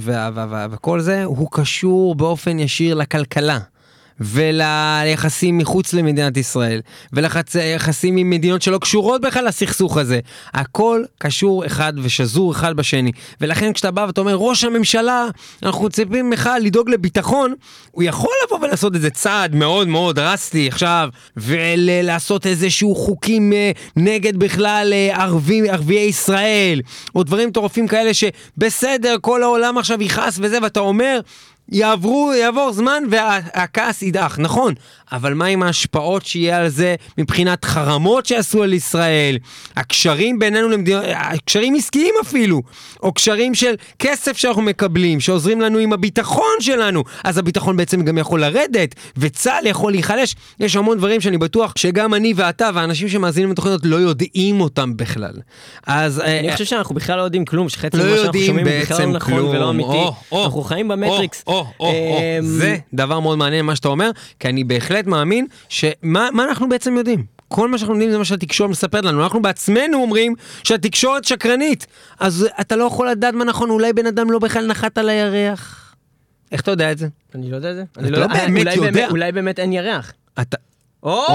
וכל 0.72 1.00
זה, 1.00 1.24
הוא 1.24 1.48
קשור 1.52 2.16
באופן 2.16 2.60
ישיר 2.60 2.96
לכלכלה. 2.96 3.60
וליחסים 4.20 5.58
מחוץ 5.58 5.94
למדינת 5.94 6.38
ישראל, 6.38 6.82
וליחסים 7.14 8.18
עם 8.18 8.30
מדינות 8.30 8.62
שלא 8.62 8.78
קשורות 8.78 9.22
בכלל 9.22 9.48
לסכסוך 9.48 9.98
הזה. 9.98 10.20
הכל 10.54 11.04
קשור 11.18 11.66
אחד 11.66 11.94
ושזור 12.04 12.52
אחד 12.52 12.76
בשני. 12.76 13.12
ולכן 13.42 13.74
כשאתה 13.74 13.92
בא 13.92 14.02
ואתה 14.02 14.22
אומר, 14.22 14.36
ראש 14.36 14.64
הממשלה, 14.64 15.28
אנחנו 15.64 15.86
מצפים 15.86 16.30
ממך 16.30 16.50
לדאוג 16.62 16.90
לביטחון, 16.90 17.54
הוא 17.92 18.04
יכול 18.04 18.32
לבוא 18.46 18.60
ולעשות 18.68 18.96
איזה 18.96 19.10
צעד 19.10 19.56
מאוד 19.56 19.88
מאוד 19.88 20.16
דרסטי 20.16 20.68
עכשיו, 20.68 21.10
ולעשות 21.38 22.48
איזשהו 22.48 22.96
חוקים 22.96 23.54
אה, 23.54 23.72
נגד 23.96 24.38
בכלל 24.38 24.94
אה, 24.94 25.24
ערבי, 25.24 25.70
ערביי 25.70 26.06
ישראל, 26.06 26.82
או 27.16 27.24
דברים 27.24 27.50
מטורפים 27.50 27.88
כאלה 27.88 28.12
שבסדר, 28.14 29.16
כל 29.22 29.44
העולם 29.44 29.78
עכשיו 29.78 30.04
יכעס 30.04 30.40
וזה, 30.42 30.58
ואתה 30.62 30.80
אומר, 30.80 31.20
יעברו, 31.70 32.34
יעבור 32.34 32.72
זמן 32.72 33.04
והכעס 33.10 34.02
ידעך, 34.02 34.40
נכון, 34.40 34.74
אבל 35.14 35.34
מה 35.34 35.46
עם 35.46 35.64
ההשפעות 35.64 36.26
שיהיה 36.26 36.58
על 36.58 36.70
זה 36.70 36.96
מבחינת 37.18 37.66
חרמות 37.66 38.26
שעשו 38.26 38.64
על 38.64 38.74
ישראל, 38.74 39.38
הקשרים 39.76 40.40
בינינו 40.40 40.70
למדינות, 40.70 41.04
הקשרים 41.16 41.76
עסקיים 41.76 42.14
אפילו, 42.22 42.62
או 43.04 43.14
קשרים 43.14 43.56
של 43.56 43.74
כסף 44.00 44.38
שאנחנו 44.38 44.62
מקבלים, 44.62 45.20
שעוזרים 45.20 45.62
לנו 45.62 45.78
עם 45.78 45.94
הביטחון 45.94 46.56
שלנו, 46.60 47.04
אז 47.24 47.38
הביטחון 47.38 47.78
בעצם 47.78 48.02
גם 48.02 48.18
יכול 48.18 48.42
לרדת, 48.42 48.96
וצה"ל 49.18 49.68
יכול 49.68 49.92
להיחלש, 49.92 50.36
יש 50.60 50.76
המון 50.76 50.98
דברים 50.98 51.22
שאני 51.22 51.38
בטוח 51.38 51.74
שגם 51.78 52.14
אני 52.14 52.34
ואתה 52.36 52.70
והאנשים 52.74 53.10
שמאזינים 53.10 53.52
לתוכניות 53.52 53.82
לא 53.84 53.96
יודעים 53.96 54.62
אותם 54.62 54.98
בכלל. 54.98 55.34
אז... 55.88 56.20
אה, 56.20 56.40
אני 56.40 56.52
חושב 56.54 56.66
שאנחנו 56.66 56.96
בכלל 56.96 57.18
לא 57.18 57.22
יודעים 57.22 57.46
כלום, 57.46 57.70
שחצי 57.70 57.98
לא 57.98 58.04
ממה 58.04 58.18
שאנחנו 58.18 58.40
שומעים 58.40 58.68
הוא 58.68 58.76
בכלל 58.82 59.06
לא 59.06 59.12
נכון 59.12 59.34
ולא 59.34 59.70
אמיתי. 59.70 60.04
אנחנו 60.34 60.62
חיים 60.62 60.88
במטריקס. 60.88 61.44
אמ, 61.50 61.86
זה 62.42 62.78
דבר 62.94 63.20
מאוד 63.20 63.38
מעניין 63.38 63.66
מה 63.66 63.76
שאתה 63.76 63.88
אומר, 63.88 64.12
כי 64.40 64.48
אני 64.48 64.64
בהחלט 64.64 65.03
מאמין 65.08 65.48
שמה 65.70 66.30
אנחנו 66.50 66.70
בעצם 66.70 66.98
יודעים? 66.98 67.26
כל 67.48 67.68
מה 67.68 67.78
שאנחנו 67.78 67.94
יודעים 67.94 68.12
זה 68.12 68.18
מה 68.18 68.26
שהתקשורת 68.26 68.70
מספרת 68.70 69.06
לנו, 69.06 69.24
אנחנו 69.24 69.42
בעצמנו 69.42 70.02
אומרים 70.02 70.36
שהתקשורת 70.64 71.24
שקרנית, 71.24 71.88
אז 72.20 72.48
אתה 72.62 72.76
לא 72.76 72.84
יכול 72.84 73.10
לדעת 73.10 73.34
מה 73.34 73.46
נכון, 73.46 73.70
אולי 73.70 73.94
בן 73.94 74.06
אדם 74.06 74.32
לא 74.32 74.40
בכלל 74.40 74.68
נחת 74.68 74.98
על 74.98 75.10
הירח. 75.10 75.96
איך 76.52 76.62
אתה 76.62 76.72
יודע 76.72 76.92
את 76.92 76.98
זה? 76.98 77.08
אני 77.36 77.52
לא 77.52 77.56
יודע 77.56 77.72
את 77.72 77.76
זה. 77.76 77.84
אתה 77.92 78.02
לא, 78.02 78.20
לא 78.20 78.28
באמת 78.28 78.76
יודע. 78.76 79.08
אולי 79.10 79.32
באמת 79.32 79.60
אין 79.60 79.74
ירח. 79.74 80.14
אתה... 80.42 80.58
או! 81.04 81.34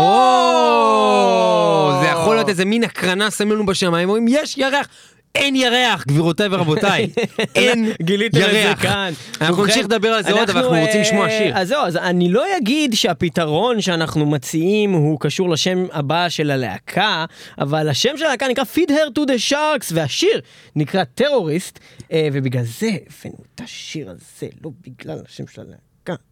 זה 2.00 2.06
יכול 2.06 2.36
להיות 2.36 2.48
איזה 2.48 2.64
מין 2.64 2.84
הקרנה 2.84 3.30
שמים 3.30 3.52
לנו 3.52 3.66
בשמיים, 3.66 4.08
אומרים 4.08 4.26
יש 4.28 4.58
ירח. 4.58 4.88
אין 5.34 5.56
ירח, 5.56 6.04
גבירותיי 6.08 6.48
ורבותיי, 6.50 7.10
אין 7.54 7.84
ירח. 7.84 7.96
גיליתם 8.02 8.38
את 8.38 8.52
זה 8.52 8.72
כאן. 8.82 9.12
אנחנו 9.40 9.64
נמשיך 9.64 9.86
לדבר 9.86 10.08
על 10.08 10.22
זה 10.22 10.32
עוד, 10.32 10.50
אבל 10.50 10.60
אנחנו 10.64 10.80
רוצים 10.80 11.00
לשמוע 11.00 11.26
אה, 11.26 11.38
שיר. 11.38 11.58
אז 11.58 11.68
זהו, 11.68 11.82
אז 11.82 11.96
אני 11.96 12.28
לא 12.28 12.44
אגיד 12.58 12.94
שהפתרון 12.94 13.80
שאנחנו 13.80 14.26
מציעים 14.26 14.92
הוא 14.92 15.20
קשור 15.20 15.50
לשם 15.50 15.86
הבא 15.92 16.28
של 16.28 16.50
הלהקה, 16.50 17.24
אבל 17.58 17.88
השם 17.88 18.16
של 18.16 18.24
הלהקה 18.24 18.48
נקרא 18.48 18.64
Feed 18.74 18.90
Her 18.90 19.18
to 19.18 19.20
the 19.28 19.50
Sharks, 19.50 19.92
והשיר 19.92 20.40
נקרא 20.76 21.04
טרוריסט, 21.04 21.78
אה, 22.12 22.28
ובגלל 22.32 22.64
זה 22.64 22.90
הבאנו 22.90 23.38
את 23.54 23.60
השיר 23.60 24.10
הזה, 24.10 24.46
לא 24.64 24.70
בגלל 24.86 25.18
השם 25.28 25.46
של 25.46 25.60
הלהקה. 25.60 26.22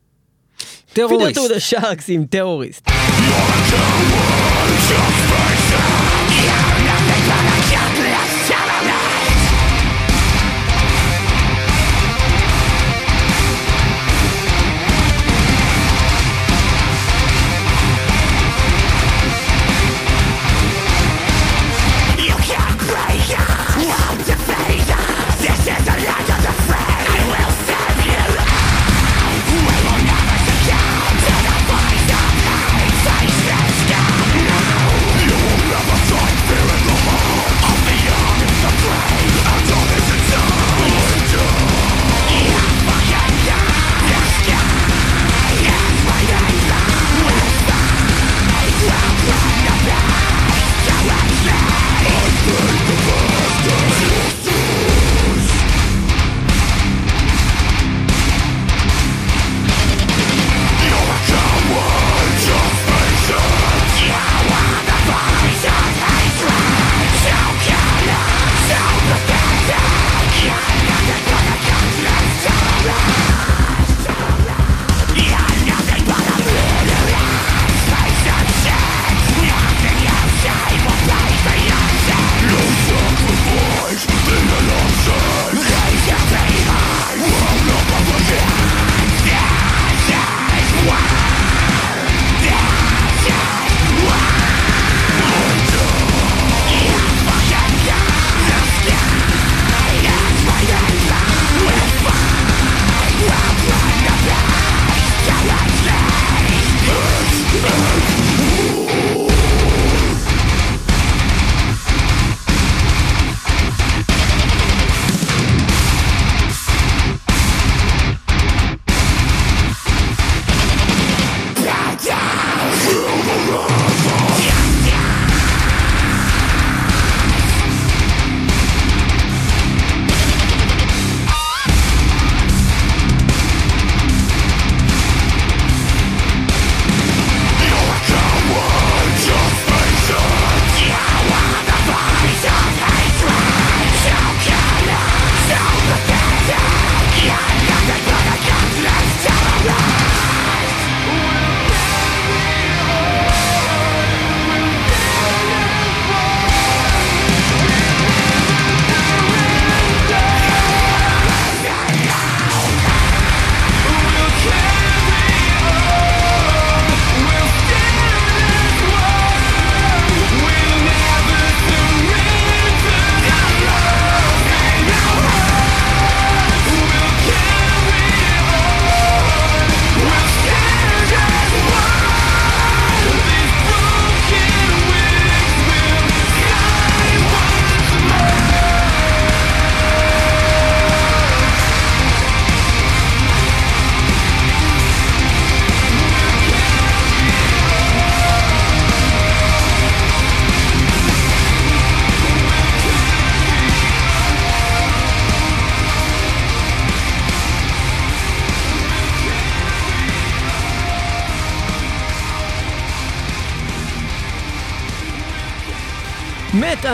טרוריסט. 0.93 1.39
Feed 1.39 1.41
Her 1.41 1.49
to 1.49 1.55
the 1.55 1.81
Sharks 1.81 2.05
עם 2.09 2.25
טרוריסט. 2.25 2.89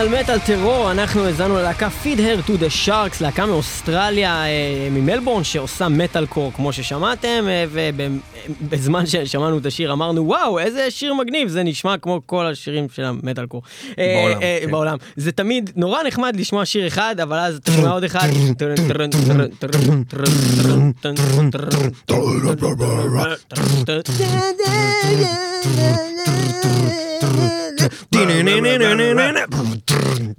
מטאל, 0.09 0.21
מטאל 0.21 0.38
טרור, 0.38 0.91
אנחנו 0.91 1.25
האזנו 1.27 1.57
ללהקה 1.57 1.88
Feed 2.05 2.19
Her 2.19 2.49
to 2.49 2.53
the 2.53 2.87
Sharks, 2.87 3.17
להקה 3.21 3.47
מאוסטרליה, 3.47 4.45
אה, 4.45 4.88
ממלבורן, 4.91 5.45
שעושה 5.45 5.88
מטאל 5.88 6.27
קור, 6.27 6.53
כמו 6.53 6.73
ששמעתם, 6.73 7.45
אה, 8.49 8.55
ובזמן 8.63 9.07
ששמענו 9.07 9.59
את 9.59 9.67
השיר 9.67 9.93
אמרנו, 9.93 10.27
וואו, 10.27 10.59
איזה 10.59 10.91
שיר 10.91 11.15
מגניב, 11.15 11.49
זה 11.49 11.63
נשמע 11.63 11.99
כמו 11.99 12.21
כל 12.27 12.47
השירים 12.47 12.87
של 12.95 13.05
המטאל 13.05 13.47
קור. 13.47 13.63
אה, 13.99 14.15
בעולם, 14.25 14.43
אה, 14.43 14.59
כן. 14.63 14.71
בעולם. 14.71 14.97
זה 15.17 15.33
תמיד 15.33 15.71
נורא 15.77 16.03
נחמד 16.03 16.37
לשמוע 16.37 16.65
שיר 16.65 16.87
אחד, 16.87 17.21
אבל 17.23 17.39
אז 17.39 17.57
אתה 17.57 17.73
שומע 17.73 17.91
עוד 17.91 18.05
אחד. 18.05 18.29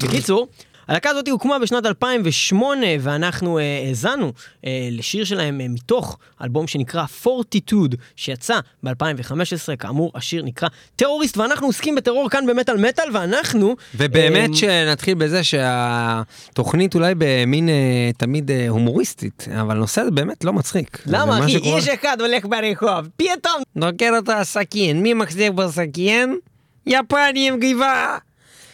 בקיצור, 0.04 0.48
הלהקה 0.88 1.10
הזאת 1.10 1.28
הוקמה 1.28 1.60
בשנת 1.60 1.86
2008 1.86 2.88
ואנחנו 3.00 3.60
אה, 3.60 3.84
האזנו 3.88 4.32
אה, 4.66 4.88
לשיר 4.92 5.24
שלהם 5.26 5.62
אה, 5.62 5.68
מתוך 5.70 6.18
אלבום 6.42 6.68
שנקרא 6.68 7.06
Fortitude 7.24 7.96
שיצא 8.16 8.60
ב-2015, 8.84 9.76
כאמור 9.80 10.12
השיר 10.16 10.44
נקרא 10.44 10.70
טרוריסט 10.96 11.38
ואנחנו 11.38 11.68
עוסקים 11.68 11.96
בטרור 11.96 12.30
כאן 12.30 12.46
במטאל 12.48 12.78
מטאל 12.78 13.06
ואנחנו... 13.14 13.76
ובאמת 13.96 14.50
אה, 14.50 14.56
שנתחיל 14.56 15.14
בזה 15.14 15.44
שהתוכנית 15.44 16.96
אולי 16.96 17.14
במין 17.18 17.70
אה, 17.70 17.74
תמיד 18.18 18.52
אה, 18.52 18.66
הומוריסטית, 18.70 19.48
אבל 19.62 19.76
הנושא 19.76 20.02
הזה 20.02 20.12
באמת 20.12 20.44
לא 20.44 20.54
מצחיק. 20.54 21.00
למה 21.06 21.40
אחי, 21.40 21.52
שקורה- 21.52 21.78
איש 21.78 21.88
אחד 21.88 22.18
הולך 22.22 22.46
ברחוב, 22.46 23.08
פתאום 23.18 23.62
דוקר 23.78 24.10
אותו 24.18 24.32
הסכין, 24.32 25.02
מי 25.04 25.14
מחזיק 25.14 25.52
בסכין? 25.52 26.38
יפני 26.86 27.48
עם 27.48 27.60
גבעה. 27.60 28.18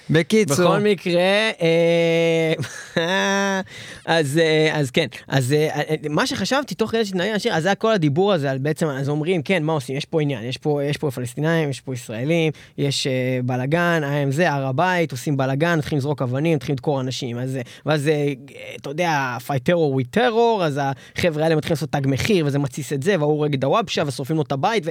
בקיצור, 0.10 0.56
בכל 0.56 0.80
מקרה, 0.80 1.22
אה, 1.62 2.54
אז, 4.06 4.38
אה, 4.38 4.69
אז 4.74 4.91
כן, 4.91 5.08
אז 5.28 5.54
אה, 5.54 5.67
אה, 5.67 5.95
מה 6.10 6.28
שחשבתי 6.28 6.76
תוך 6.76 6.91
כדי 6.91 7.06
שהתנהל 7.06 7.36
השיר, 7.36 7.54
אז 7.54 7.63
זה 7.63 7.69
היה 7.69 7.76
כל 7.76 7.91
הדיבור 7.91 8.34
הזה, 8.34 8.52
על 8.52 8.58
בעצם, 8.58 8.88
אז 8.88 9.10
אומרים, 9.10 9.41
כן, 9.41 9.63
מה 9.63 9.74
עושים? 9.74 9.95
יש 9.95 10.06
פה 10.06 10.22
עניין, 10.22 10.43
יש 10.43 10.58
פה, 10.58 10.84
יש 10.84 10.98
פה 10.98 11.12
פלסטינאים, 11.12 11.69
יש 11.69 11.82
פה 11.82 11.93
ישראלים, 11.93 12.52
יש 12.78 13.08
אה, 13.08 13.39
בלאגן, 13.43 14.02
היה 14.04 14.22
עם 14.22 14.32
זה, 14.32 14.52
הר 14.52 14.65
הבית, 14.65 15.12
עושים 15.12 15.38
בלאגן, 15.38 15.78
מתחילים 15.78 15.98
לזרוק 15.98 16.22
אבנים, 16.22 16.56
מתחילים 16.56 16.76
לדקור 16.76 17.02
אנשים, 17.02 17.38
אז, 17.38 17.56
אה, 17.56 17.62
ואז, 17.86 18.08
אה, 18.08 18.34
אתה 18.76 18.89
יודע, 18.89 19.38
fight 19.48 19.69
terror 19.69 20.02
with 20.02 20.17
terror, 20.17 20.63
אז 20.63 20.80
החבר'ה 20.84 21.43
האלה 21.43 21.56
מתחילים 21.56 21.74
לעשות 21.74 21.91
תג 21.91 22.02
מחיר, 22.06 22.45
וזה 22.45 22.60
מתסיס 22.60 22.93
את 22.93 23.04
זה, 23.04 23.15
והוא 23.19 23.45
את 23.45 23.60
דוואבשה, 23.60 24.04
ושורפים 24.08 24.36
לו 24.36 24.41
את 24.41 24.52
הבית, 24.52 24.84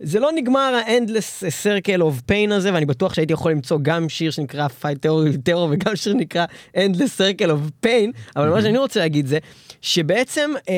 וזה 0.00 0.20
לא 0.20 0.30
נגמר 0.34 0.74
ה-endless 0.74 1.44
circle 1.64 2.00
of 2.00 2.30
pain 2.30 2.54
הזה, 2.54 2.74
ואני 2.74 2.86
בטוח 2.86 3.14
שהייתי 3.14 3.32
יכול 3.32 3.52
למצוא 3.52 3.78
גם 3.82 4.08
שיר 4.08 4.30
שנקרא 4.30 4.63
fight 4.68 5.06
terror 5.48 5.68
וגם 5.70 5.96
שיר 5.96 6.12
שנקרא 6.12 6.46
endless 6.76 7.18
circle 7.18 7.48
of 7.48 7.86
pain, 7.86 8.12
אבל 8.36 8.48
מה 8.48 8.62
שאני 8.62 8.78
רוצה 8.78 9.00
להגיד 9.00 9.26
זה, 9.26 9.38
שבעצם, 9.84 10.50
אה, 10.68 10.74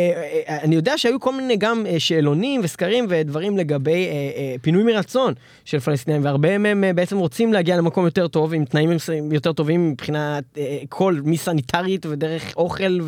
אה, 0.48 0.58
אני 0.62 0.74
יודע 0.74 0.98
שהיו 0.98 1.20
כל 1.20 1.32
מיני 1.32 1.56
גם 1.56 1.86
אה, 1.86 2.00
שאלונים 2.00 2.60
וסקרים 2.64 3.06
ודברים 3.08 3.58
לגבי 3.58 4.06
אה, 4.06 4.10
אה, 4.10 4.54
פינוי 4.62 4.82
מרצון 4.82 5.34
של 5.64 5.80
פלסטינים, 5.80 6.24
והרבה 6.24 6.58
מהם 6.58 6.84
אה, 6.84 6.92
בעצם 6.92 7.18
רוצים 7.18 7.52
להגיע 7.52 7.76
למקום 7.76 8.04
יותר 8.04 8.28
טוב, 8.28 8.54
עם 8.54 8.64
תנאים 8.64 8.90
יותר 9.32 9.52
טובים 9.52 9.90
מבחינת 9.90 10.44
אה, 10.58 10.78
כל, 10.88 11.20
מסניטרית 11.24 12.06
ודרך 12.06 12.52
אוכל, 12.56 12.98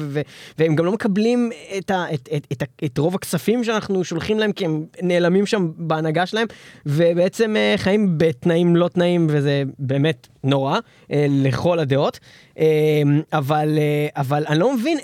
והם 0.59 0.77
גם 0.77 0.85
לא 0.85 0.93
מקבלים 0.93 1.51
את, 1.79 1.91
ה, 1.91 2.05
את, 2.15 2.29
את, 2.37 2.47
את, 2.53 2.63
את 2.85 2.99
רוב 2.99 3.15
הכספים 3.15 3.65
שאנחנו 3.65 4.05
שולחים 4.05 4.39
להם, 4.39 4.53
כי 4.53 4.65
הם 4.65 4.85
נעלמים 5.03 5.47
שם 5.47 5.71
בהנהגה 5.77 6.27
שלהם, 6.27 6.47
ובעצם 6.87 7.57
אה, 7.57 7.75
חיים 7.77 8.15
בתנאים 8.19 8.77
לא 8.77 8.89
תנאים, 8.89 9.27
וזה 9.31 9.63
באמת 9.79 10.29
נורא, 10.45 10.79
אה, 11.13 11.27
לכל 11.31 11.79
הדעות. 11.79 12.19
אה, 12.59 13.03
אבל, 13.33 13.79
אה, 13.79 14.09
אבל 14.17 14.45
אני 14.49 14.59
לא 14.59 14.75
מבין 14.75 14.99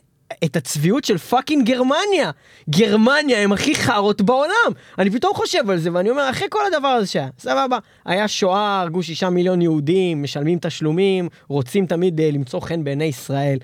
את 0.45 0.57
הצביעות 0.57 1.05
של 1.05 1.19
פאקינג 1.19 1.67
גרמניה. 1.67 2.31
גרמניה 2.71 3.43
הם 3.43 3.53
הכי 3.53 3.75
חארות 3.75 4.23
בעולם. 4.23 4.73
אני 4.99 5.11
פתאום 5.11 5.35
חושב 5.35 5.71
על 5.71 5.79
זה 5.79 5.91
ואני 5.93 6.11
אומר, 6.11 6.31
אחרי 6.31 6.47
כל 6.51 6.61
הדבר 6.67 6.89
הזה 6.89 7.07
שהיה, 7.07 7.29
סבבה, 7.39 7.79
היה 8.05 8.29
שואה, 8.29 8.81
הרגו 8.81 9.03
שישה 9.03 9.31
מיליון 9.31 9.63
יהודים, 9.63 10.23
משלמים 10.23 10.59
תשלומים, 10.59 11.29
רוצים 11.49 11.87
תמיד 11.87 12.21
uh, 12.21 12.23
למצוא 12.35 12.61
חן 12.61 12.85
בעיני 12.85 13.05
ישראל. 13.05 13.59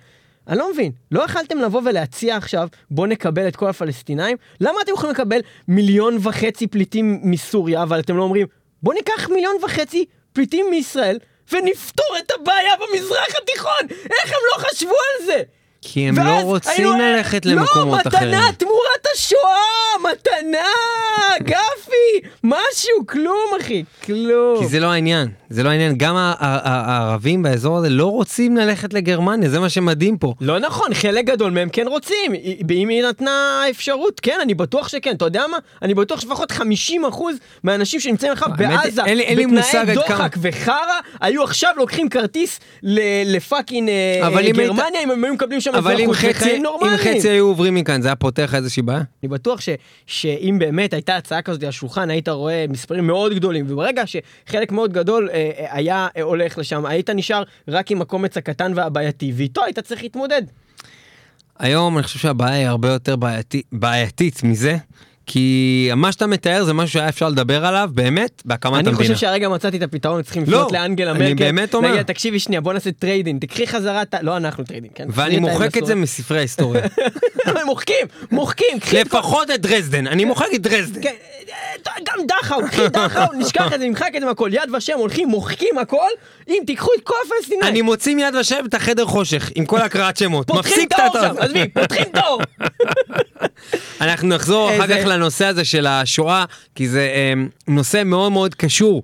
אני 0.48 0.58
לא 0.58 0.72
מבין, 0.72 0.92
לא 1.10 1.22
יכלתם 1.24 1.58
לבוא 1.58 1.82
ולהציע 1.84 2.36
עכשיו, 2.36 2.68
בוא 2.90 3.06
נקבל 3.06 3.48
את 3.48 3.56
כל 3.56 3.68
הפלסטינאים? 3.68 4.36
למה 4.60 4.78
אתם 4.84 4.92
יכולים 4.92 5.14
לקבל 5.14 5.40
מיליון 5.68 6.16
וחצי 6.22 6.66
פליטים 6.66 7.20
מסוריה, 7.22 7.82
אבל 7.82 8.00
אתם 8.00 8.16
לא 8.16 8.22
אומרים, 8.22 8.46
בוא 8.82 8.94
ניקח 8.94 9.28
מיליון 9.28 9.56
וחצי 9.64 10.04
פליטים 10.32 10.66
מישראל, 10.70 11.18
ונפתור 11.52 12.16
את 12.18 12.32
הבעיה 12.40 12.72
במזרח 12.76 13.28
התיכון! 13.42 13.88
איך 13.90 14.32
הם 14.32 14.40
לא 14.52 14.68
חשבו 14.68 14.90
על 14.90 15.26
זה? 15.26 15.42
כי 15.82 16.08
הם 16.08 16.18
לא 16.18 16.40
רוצים 16.42 16.98
ללכת 16.98 17.46
למקומות 17.46 18.00
לא, 18.06 18.10
אחרים. 18.10 18.28
מתנה 18.30 18.52
תמורת 18.58 19.06
השואה! 19.14 20.10
מתנה! 20.12 20.58
גפי! 21.42 22.20
משהו, 22.44 23.06
כלום 23.06 23.34
אחי, 23.60 23.84
כלום. 24.04 24.58
כי 24.60 24.66
זה 24.68 24.80
לא 24.80 24.86
העניין, 24.86 25.28
זה 25.50 25.62
לא 25.62 25.68
העניין. 25.68 25.94
גם 25.96 26.14
הערבים 26.16 27.42
באזור 27.42 27.78
הזה 27.78 27.88
לא 27.88 28.06
רוצים 28.06 28.56
ללכת 28.56 28.94
לגרמניה, 28.94 29.48
זה 29.48 29.60
מה 29.60 29.68
שמדהים 29.68 30.18
פה. 30.18 30.34
לא 30.40 30.58
נכון, 30.58 30.94
חלק 30.94 31.24
גדול 31.24 31.50
מהם 31.50 31.68
כן 31.68 31.86
רוצים, 31.88 32.32
אם 32.70 32.88
היא 32.88 33.02
נתנה 33.04 33.62
אפשרות, 33.70 34.20
כן, 34.20 34.38
אני 34.42 34.54
בטוח 34.54 34.88
שכן, 34.88 35.14
אתה 35.16 35.24
יודע 35.24 35.46
מה? 35.50 35.56
אני 35.82 35.94
בטוח 35.94 36.20
שלפחות 36.20 36.52
50% 36.52 36.62
מהאנשים 37.62 38.00
שנמצאים 38.00 38.32
עכשיו 38.32 38.48
בעזה, 38.56 39.04
אין 39.04 39.18
אין 39.20 39.38
בתנאי 39.50 39.78
עד 39.80 39.86
כמה- 39.86 39.94
דוחק 39.94 40.36
וחרא, 40.42 40.74
היו 41.20 41.42
עכשיו 41.44 41.70
לוקחים 41.76 42.08
כרטיס 42.08 42.60
לפאקינג 43.26 43.88
אה, 43.88 44.52
גרמניה, 44.52 45.02
אם 45.04 45.10
הם 45.10 45.24
היו 45.24 45.34
מקבלים 45.34 45.60
שם 45.60 45.69
אבל 45.78 46.00
אם 46.00 46.12
חצי, 46.12 46.56
אם. 46.56 46.96
חצי 46.96 47.28
היו 47.28 47.46
עוברים 47.46 47.74
מכאן, 47.74 48.02
זה 48.02 48.08
היה 48.08 48.16
פותר 48.16 48.44
לך 48.44 48.54
איזושהי 48.54 48.82
בעיה? 48.82 49.02
אני 49.22 49.28
בטוח 49.28 49.60
ש, 49.60 49.68
שאם 50.06 50.56
באמת 50.58 50.92
הייתה 50.92 51.16
הצעה 51.16 51.42
כזאת 51.42 51.62
על 51.62 51.68
השולחן, 51.68 52.10
היית 52.10 52.28
רואה 52.28 52.64
מספרים 52.68 53.06
מאוד 53.06 53.34
גדולים, 53.34 53.66
וברגע 53.68 54.02
שחלק 54.06 54.72
מאוד 54.72 54.92
גדול 54.92 55.28
אה, 55.32 55.50
אה, 55.58 55.66
היה 55.70 56.08
אה, 56.16 56.22
הולך 56.22 56.58
לשם, 56.58 56.86
היית 56.86 57.10
נשאר 57.10 57.42
רק 57.68 57.90
עם 57.90 58.02
הקומץ 58.02 58.36
הקטן 58.36 58.72
והבעייתי, 58.76 59.32
ואיתו 59.36 59.64
היית 59.64 59.78
צריך 59.78 60.02
להתמודד. 60.02 60.42
היום 61.58 61.98
אני 61.98 62.02
חושב 62.04 62.18
שהבעיה 62.18 62.54
היא 62.54 62.66
הרבה 62.66 62.88
יותר 62.88 63.16
בעייתי, 63.16 63.62
בעייתית 63.72 64.42
מזה, 64.42 64.76
כי 65.32 65.90
מה 65.96 66.12
שאתה 66.12 66.26
מתאר 66.26 66.64
זה 66.64 66.72
משהו 66.72 66.92
שהיה 66.92 67.08
אפשר 67.08 67.28
לדבר 67.28 67.66
עליו 67.66 67.90
באמת 67.94 68.42
בהקמת 68.44 68.72
אני 68.72 68.78
המדינה. 68.78 68.96
חושב 68.96 69.16
שהרגע 69.16 69.48
מצאתי 69.48 69.76
את 69.76 69.82
הפתרון, 69.82 70.22
צריכים 70.22 70.44
לא, 70.46 70.58
לפנות 70.58 70.72
לאנגלה 70.72 71.10
אני 71.10 71.18
מרקל. 71.18 71.34
באמת 71.34 71.74
אומר. 71.74 71.90
להגיד, 71.90 72.02
תקשיבי 72.02 72.38
שנייה, 72.38 72.60
בוא 72.60 72.72
נעשה 72.72 72.92
trading, 72.92 73.40
תקחי 73.40 73.66
חזרה. 73.66 74.02
לא 74.22 74.36
אנחנו 74.36 74.64
trading, 74.64 74.92
כן? 74.94 75.06
ואני 75.08 75.38
מוחק 75.38 75.78
את 75.78 75.86
זה. 75.86 75.94
מספרי 75.94 76.38
ההיסטוריה. 76.38 76.82
מוחקים, 77.66 78.06
מוחקים. 78.30 78.78
לפחות 78.92 79.50
את 79.50 79.60
דרזדן, 79.60 80.06
אני 80.06 80.24
מוחק 80.24 80.46
את 80.54 80.62
דרזדן. 80.62 81.02
כן, 81.02 81.14
אה, 81.50 81.92
גם 82.02 82.26
דכאו, 82.26 82.56
קחי 82.70 82.88
דכאו, 82.88 83.22
נשכח 83.38 83.72
את 83.74 83.80
זה, 83.80 83.86
נמחק 83.86 84.10
את 84.16 84.20
זה 84.20 84.26
מהכל, 84.26 84.50
יד 84.52 84.74
ושם 84.74 84.98
הולכים, 84.98 85.28
מוחקים 85.28 85.78
הכל, 85.78 86.10
אם 86.48 86.62
תיקחו 86.66 86.90
את 86.98 87.04
כל 87.04 87.14
הפלסטינאים. 87.26 87.72
אני 87.72 87.82
מוציא 87.82 88.14
מיד 88.14 88.34
ושם 88.34 88.64
את 88.68 88.74
החדר 88.74 89.06
חושך 89.06 89.50
עם 89.54 89.66
כל 89.66 89.80
הקראת 89.80 90.16
שמות. 90.16 90.46
פותחים 90.46 90.88
את 90.88 90.92
האור 90.92 91.12
שם, 91.20 91.34
עזבי, 91.38 91.68
פותחים 91.68 92.02
את 92.02 92.16
האור. 92.16 92.40
אנחנו 94.00 94.28
נחזור 94.28 94.70
אחר 94.70 94.86
כך 94.86 95.06
לנושא 95.20 95.46
הזה 95.46 95.64
של 95.64 95.86
השואה, 95.86 96.44
כי 96.74 96.88
זה 96.88 97.00
אה, 97.14 97.32
נושא 97.68 98.02
מאוד 98.04 98.32
מאוד 98.32 98.54
קשור 98.54 99.02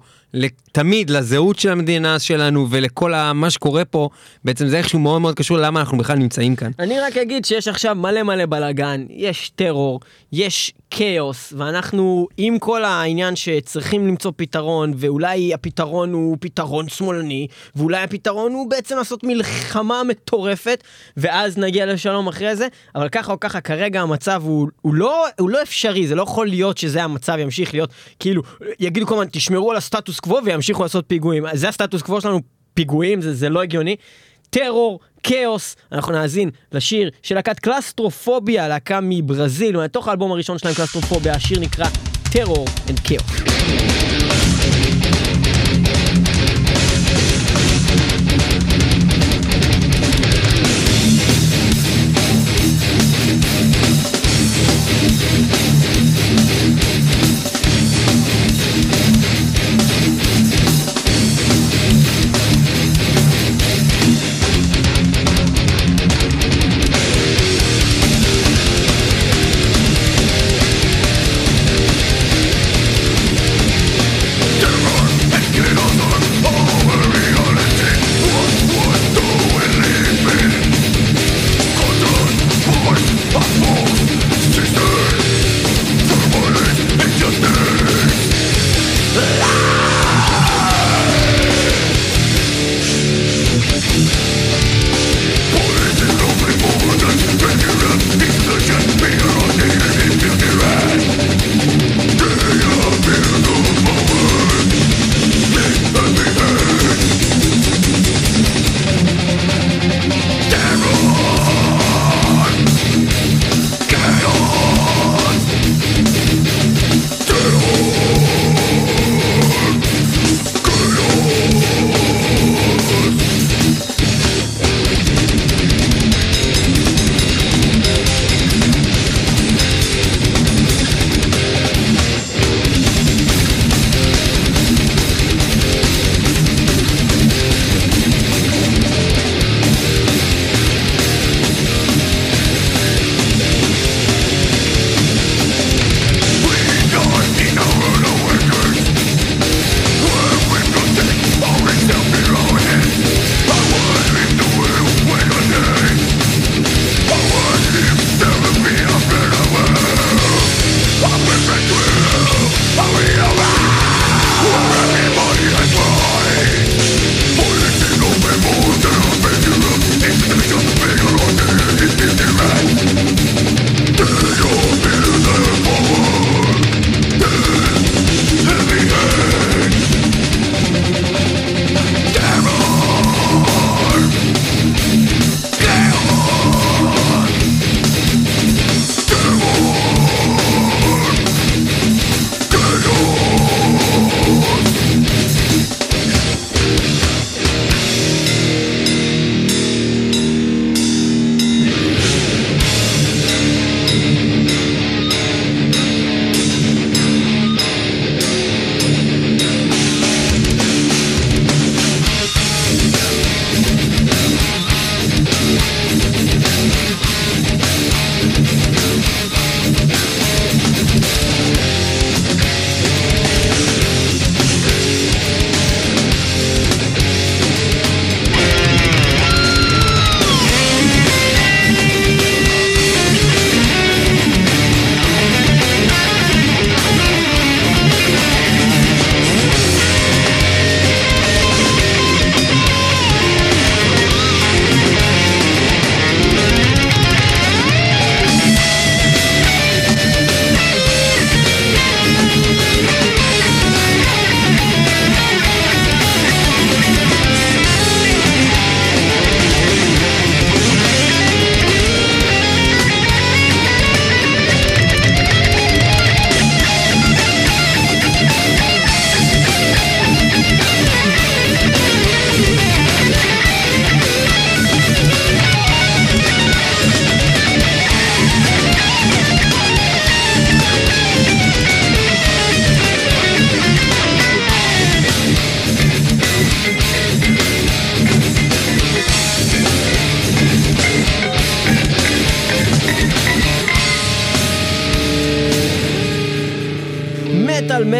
תמיד 0.76 1.10
לזהות 1.10 1.58
של 1.58 1.70
המדינה 1.70 2.18
שלנו 2.18 2.66
ולכל 2.70 3.12
מה 3.34 3.50
שקורה 3.50 3.84
פה, 3.84 4.08
בעצם 4.44 4.66
זה 4.66 4.78
איכשהו 4.78 4.98
מאוד 4.98 5.20
מאוד 5.20 5.34
קשור 5.34 5.56
ללמה 5.56 5.80
אנחנו 5.80 5.98
בכלל 5.98 6.18
נמצאים 6.18 6.56
כאן. 6.56 6.70
אני 6.78 7.00
רק 7.00 7.16
אגיד 7.16 7.44
שיש 7.44 7.68
עכשיו 7.68 7.94
מלא 7.94 8.22
מלא 8.22 8.46
בלאגן, 8.46 9.06
יש 9.10 9.50
טרור, 9.54 10.00
יש 10.32 10.72
כאוס, 10.90 11.52
ואנחנו 11.56 12.28
עם 12.36 12.58
כל 12.58 12.84
העניין 12.84 13.36
שצריכים 13.36 14.08
למצוא 14.08 14.32
פתרון, 14.36 14.92
ואולי 14.96 15.54
הפתרון 15.54 16.12
הוא 16.12 16.36
פתרון 16.40 16.88
שמאלני, 16.88 17.46
ואולי 17.76 18.02
הפתרון 18.02 18.52
הוא 18.52 18.70
בעצם 18.70 18.96
לעשות 18.96 19.24
מלחמה 19.24 20.02
מטורפת, 20.04 20.84
ואז 21.16 21.58
נגיע 21.58 21.86
לשלום 21.86 22.28
אחרי 22.28 22.56
זה, 22.56 22.68
אבל 22.94 23.08
ככה 23.08 23.32
או 23.32 23.40
ככה 23.40 23.60
כרגע 23.60 24.00
המצב 24.00 24.42
הוא, 24.44 24.68
הוא, 24.82 24.94
לא, 24.94 25.26
הוא 25.40 25.50
לא 25.50 25.62
אפשרי, 25.62 26.06
זה 26.06 26.14
לא 26.14 26.22
יכול 26.22 26.46
להיות 26.46 26.78
שזה 26.78 27.04
המצב 27.04 27.38
ימשיך 27.38 27.74
להיות, 27.74 27.90
כאילו, 28.20 28.42
יגידו 28.80 29.06
כל 29.06 29.14
הזמן, 29.14 29.26
תשמרו 29.32 29.70
על 29.70 29.76
הסטטוס 29.76 30.20
קוו 30.20 30.38
וימשיכו 30.66 30.83
לעשות 30.83 31.05
פיגועים, 31.09 31.44
זה 31.52 31.68
הסטטוס 31.68 32.02
קוו 32.02 32.20
שלנו, 32.20 32.40
פיגועים, 32.74 33.20
זה, 33.20 33.35
זה 33.35 33.48
לא 33.48 33.62
הגיוני. 33.62 33.96
טרור, 34.50 35.00
כאוס, 35.22 35.76
אנחנו 35.92 36.12
נאזין 36.12 36.50
לשיר 36.72 37.11
של 37.22 37.35
להקת 37.35 37.59
קלסטרופוביה, 37.59 38.68
להקה 38.68 38.98
מברזיל, 39.02 39.85
מתוך 39.85 40.09
האלבום 40.09 40.33
הראשון 40.33 40.59
שלהם 40.59 40.74
קלסטרופוביה, 40.74 41.35
השיר 41.35 41.61
נקרא 41.61 41.87
Terror 42.32 42.66
and 42.90 43.00
Chaos. 43.00 44.25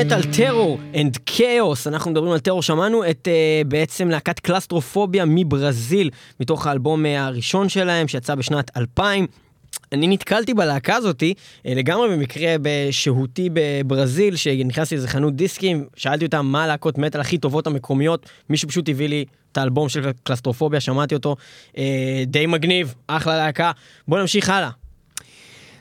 מטאל, 0.07 0.23
Terror 0.23 0.79
and 0.95 1.19
Chaos. 1.27 1.87
אנחנו 1.87 2.11
מדברים 2.11 2.33
על 2.33 2.39
טרור, 2.39 2.63
שמענו 2.63 3.11
את 3.11 3.29
אה, 3.29 3.69
בעצם 3.69 4.09
להקת 4.09 4.41
קלסטרופוביה 4.41 5.25
מברזיל, 5.27 6.11
מתוך 6.41 6.67
האלבום 6.67 7.05
אה, 7.05 7.09
הראשון 7.09 7.69
שלהם, 7.69 8.09
שיצא 8.09 8.35
בשנת 8.35 8.77
2000. 8.77 9.27
אני 9.93 10.09
נתקלתי 10.09 10.55
בלהקה 10.55 10.97
הזאתי 10.97 11.35
אה, 11.37 11.69
לגמרי 11.75 12.09
במקרה 12.17 12.55
בשהותי 12.63 13.49
בברזיל, 13.53 14.37
שנכנסתי 14.37 14.95
לאיזה 14.95 15.09
חנות 15.09 15.37
דיסקים, 15.37 15.85
שאלתי 15.97 16.25
אותם 16.25 16.47
מה 16.47 16.65
הלהקות 16.65 16.99
מטאל 16.99 17.21
הכי 17.21 17.39
טובות 17.39 17.67
המקומיות, 17.67 18.29
מישהו 18.51 18.69
פשוט 18.69 18.89
הביא 18.89 19.09
לי 19.09 19.25
את 19.53 19.59
האלבום 19.59 19.89
של 19.89 20.11
קלסטרופוביה, 20.23 20.81
שמעתי 20.81 21.15
אותו, 21.15 21.37
אה, 21.73 21.79
די 22.27 22.47
מגניב, 22.47 22.95
אחלה 23.07 23.37
להקה. 23.37 23.73
בואו 24.09 24.21
נמשיך 24.21 24.51
הלאה. 24.51 24.86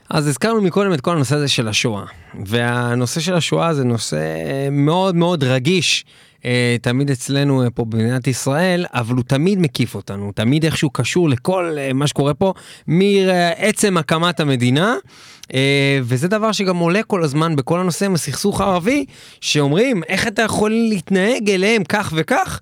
אז 0.10 0.28
הזכרנו 0.28 0.62
מקודם 0.62 0.94
את 0.94 1.02
כל 1.02 1.12
הנושא 1.12 1.36
הזה 1.36 1.48
של 1.48 1.68
השואה, 1.68 2.04
והנושא 2.46 3.20
של 3.20 3.34
השואה 3.34 3.74
זה 3.74 3.84
נושא 3.84 4.18
מאוד 4.72 5.16
מאוד 5.16 5.44
רגיש, 5.44 6.06
אה, 6.46 6.76
תמיד 6.82 7.12
אצלנו 7.12 7.64
אה, 7.64 7.70
פה 7.70 7.86
במדינת 7.86 8.28
ישראל, 8.28 8.86
אבל 8.94 9.16
הוא 9.16 9.24
תמיד 9.28 9.60
מקיף 9.60 9.96
אותנו, 9.96 10.32
תמיד 10.36 10.66
איכשהו 10.66 10.90
קשור 10.90 11.30
לכל 11.30 11.76
אה, 11.78 11.94
מה 11.94 12.08
שקורה 12.08 12.34
פה, 12.34 12.54
מעצם 12.88 13.98
הקמת 13.98 14.40
המדינה, 14.40 14.96
וזה 16.04 16.28
דבר 16.28 16.52
שגם 16.52 16.78
עולה 16.78 17.04
כל 17.04 17.24
הזמן 17.24 17.56
בכל 17.56 17.80
הנושא 17.80 18.06
עם 18.06 18.14
הסכסוך 18.14 18.62
הערבי, 18.62 19.06
שאומרים, 19.42 20.04
איך 20.04 20.28
אתה 20.28 20.42
יכול 20.42 20.72
להתנהג 20.72 21.50
אליהם 21.50 21.84
כך 21.84 22.14
וכך, 22.16 22.60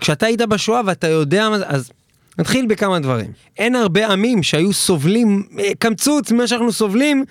כשאתה 0.00 0.26
היית 0.26 0.42
בשואה 0.42 0.80
ואתה 0.86 1.08
יודע 1.08 1.48
מה 1.48 1.58
זה, 1.58 1.64
אז 1.66 1.90
נתחיל 2.38 2.66
בכמה 2.66 2.98
דברים. 3.00 3.32
אין 3.58 3.74
הרבה 3.74 4.08
עמים 4.08 4.42
שהיו 4.42 4.72
סובלים 4.72 5.42
אה, 5.58 5.70
קמצוץ 5.78 6.32
ממה 6.32 6.46
שאנחנו 6.46 6.72
סובלים, 6.72 7.24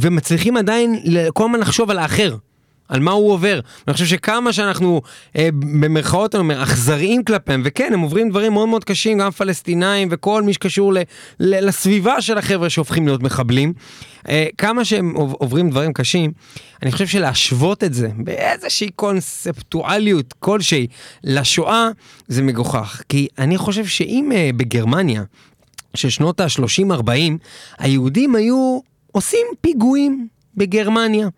ומצליחים 0.00 0.56
עדיין 0.56 1.02
כל 1.32 1.44
הזמן 1.44 1.60
לחשוב 1.60 1.90
על 1.90 1.98
האחר. 1.98 2.36
על 2.88 3.00
מה 3.00 3.12
הוא 3.12 3.32
עובר. 3.32 3.60
אני 3.88 3.92
חושב 3.92 4.06
שכמה 4.06 4.52
שאנחנו 4.52 5.02
אה, 5.38 5.48
במרכאות 5.52 6.34
אני 6.34 6.40
אומר, 6.40 6.62
אכזריים 6.62 7.24
כלפיהם, 7.24 7.62
וכן, 7.64 7.90
הם 7.94 8.00
עוברים 8.00 8.30
דברים 8.30 8.52
מאוד 8.52 8.68
מאוד 8.68 8.84
קשים, 8.84 9.18
גם 9.18 9.30
פלסטינאים 9.30 10.08
וכל 10.10 10.42
מי 10.42 10.52
שקשור 10.52 10.92
ל, 10.92 10.98
ל, 11.40 11.68
לסביבה 11.68 12.20
של 12.20 12.38
החבר'ה 12.38 12.70
שהופכים 12.70 13.06
להיות 13.06 13.22
מחבלים. 13.22 13.72
אה, 14.28 14.46
כמה 14.58 14.84
שהם 14.84 15.14
עוברים 15.16 15.70
דברים 15.70 15.92
קשים, 15.92 16.32
אני 16.82 16.92
חושב 16.92 17.06
שלהשוות 17.06 17.84
את 17.84 17.94
זה 17.94 18.08
באיזושהי 18.16 18.90
קונספטואליות 18.90 20.34
כלשהי 20.38 20.86
לשואה, 21.24 21.88
זה 22.28 22.42
מגוחך. 22.42 23.02
כי 23.08 23.28
אני 23.38 23.58
חושב 23.58 23.86
שאם 23.86 24.32
אה, 24.34 24.50
בגרמניה, 24.56 25.22
של 25.94 26.10
שנות 26.10 26.40
ה-30-40, 26.40 27.10
היהודים 27.78 28.34
היו 28.34 28.80
עושים 29.12 29.46
פיגועים 29.60 30.28
בגרמניה. 30.56 31.28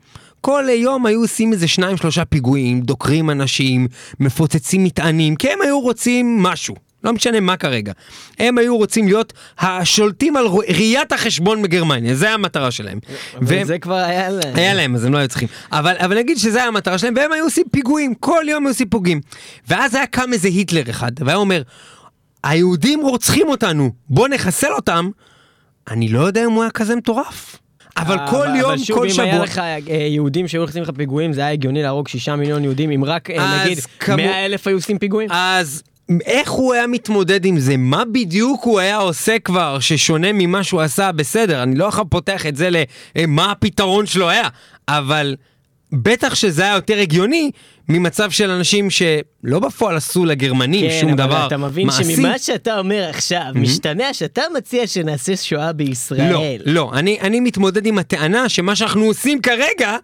כל 0.44 0.64
יום 0.70 1.06
היו 1.06 1.20
עושים 1.20 1.52
איזה 1.52 1.68
שניים 1.68 1.96
שלושה 1.96 2.24
פיגועים, 2.24 2.80
דוקרים 2.80 3.30
אנשים, 3.30 3.88
מפוצצים 4.20 4.84
מטענים, 4.84 5.36
כי 5.36 5.48
הם 5.50 5.58
היו 5.62 5.80
רוצים 5.80 6.42
משהו. 6.42 6.74
לא 7.04 7.12
משנה 7.12 7.40
מה 7.40 7.56
כרגע. 7.56 7.92
הם 8.38 8.58
היו 8.58 8.76
רוצים 8.76 9.06
להיות 9.06 9.32
השולטים 9.58 10.36
על 10.36 10.46
ראיית 10.46 11.12
החשבון 11.12 11.62
בגרמניה, 11.62 12.14
זה 12.14 12.30
המטרה 12.30 12.70
שלהם. 12.70 12.98
אבל 13.36 13.46
והם... 13.46 13.66
זה 13.66 13.78
כבר 13.78 13.94
היה 13.94 14.30
להם. 14.30 14.54
היה 14.56 14.74
להם, 14.74 14.94
אז 14.94 15.04
הם 15.04 15.12
לא 15.12 15.18
היו 15.18 15.28
צריכים. 15.28 15.48
אבל, 15.72 15.96
אבל 15.98 16.18
נגיד 16.18 16.38
שזה 16.38 16.58
היה 16.58 16.68
המטרה 16.68 16.98
שלהם, 16.98 17.14
והם 17.16 17.32
היו 17.32 17.44
עושים 17.44 17.64
פיגועים, 17.70 18.14
כל 18.14 18.44
יום 18.48 18.66
היו 18.66 18.70
עושים 18.72 18.88
פיגועים. 18.88 19.20
ואז 19.68 19.94
היה 19.94 20.06
קם 20.06 20.32
איזה 20.32 20.48
היטלר 20.48 20.90
אחד, 20.90 21.12
והיה 21.18 21.36
אומר, 21.36 21.62
היהודים 22.44 23.00
רוצחים 23.00 23.48
אותנו, 23.48 23.90
בוא 24.08 24.28
נחסל 24.28 24.72
אותם. 24.72 25.10
אני 25.90 26.08
לא 26.08 26.20
יודע 26.20 26.44
אם 26.44 26.50
הוא 26.50 26.62
היה 26.62 26.70
כזה 26.70 26.96
מטורף. 26.96 27.63
אבל 27.96 28.18
אה, 28.18 28.30
כל 28.30 28.46
יום, 28.56 28.70
כל 28.70 28.78
שבוע... 28.78 28.98
אבל 28.98 29.08
שוב, 29.08 29.20
אם 29.20 29.20
היה 29.20 29.38
לך 29.38 29.58
אה, 29.58 29.78
יהודים 30.08 30.48
שהיו 30.48 30.62
עושים 30.62 30.82
לך 30.82 30.90
פיגועים, 30.96 31.32
זה 31.32 31.40
היה 31.40 31.50
הגיוני 31.50 31.82
להרוג 31.82 32.08
שישה 32.08 32.36
מיליון 32.36 32.64
יהודים, 32.64 32.90
אם 32.90 33.04
רק 33.04 33.30
אה, 33.30 33.64
נגיד 33.64 33.78
מאה 34.08 34.46
אלף 34.46 34.66
היו 34.66 34.76
עושים 34.76 34.98
פיגועים? 34.98 35.28
אז 35.32 35.82
איך 36.24 36.50
הוא 36.50 36.74
היה 36.74 36.86
מתמודד 36.86 37.44
עם 37.44 37.58
זה? 37.58 37.76
מה 37.76 38.02
בדיוק 38.12 38.64
הוא 38.64 38.80
היה 38.80 38.96
עושה 38.96 39.38
כבר 39.38 39.78
ששונה 39.80 40.32
ממה 40.32 40.64
שהוא 40.64 40.80
עשה? 40.80 41.12
בסדר, 41.12 41.62
אני 41.62 41.74
לא 41.74 41.84
יכול 41.84 42.04
פותח 42.08 42.46
את 42.46 42.56
זה 42.56 42.68
למה 43.16 43.50
הפתרון 43.50 44.06
שלו 44.06 44.30
היה, 44.30 44.48
אבל 44.88 45.36
בטח 45.92 46.34
שזה 46.34 46.62
היה 46.62 46.74
יותר 46.74 46.98
הגיוני 46.98 47.50
ממצב 47.88 48.30
של 48.30 48.50
אנשים 48.50 48.90
שלא 48.90 49.58
בפועל 49.58 49.96
עשו 49.96 50.24
לגרמנים 50.24 50.90
כן, 50.90 50.98
שום 51.00 51.14
דבר 51.14 51.26
מעשי. 51.26 51.34
כן, 51.34 51.36
אבל 51.36 51.46
אתה 51.46 51.56
מבין 51.56 51.86
מעשי. 51.86 52.16
שממה 52.16 52.38
שאתה 52.38 52.78
אומר 52.78 53.06
עכשיו, 53.10 53.42
mm-hmm. 53.54 53.58
משתמע 53.58 54.12
שאתה 54.12 54.42
מציע 54.56 54.86
שנעשה 54.86 55.36
שואה 55.36 55.72
בישראל. 55.72 56.32
לא, 56.32 56.44
לא, 56.64 56.90
אני, 56.94 57.20
אני 57.20 57.40
מתמודד 57.40 57.86
עם 57.86 57.98
הטענה 57.98 58.48
שמה 58.48 58.76
שאנחנו 58.76 59.04
עושים 59.04 59.40
כרגע, 59.40 59.96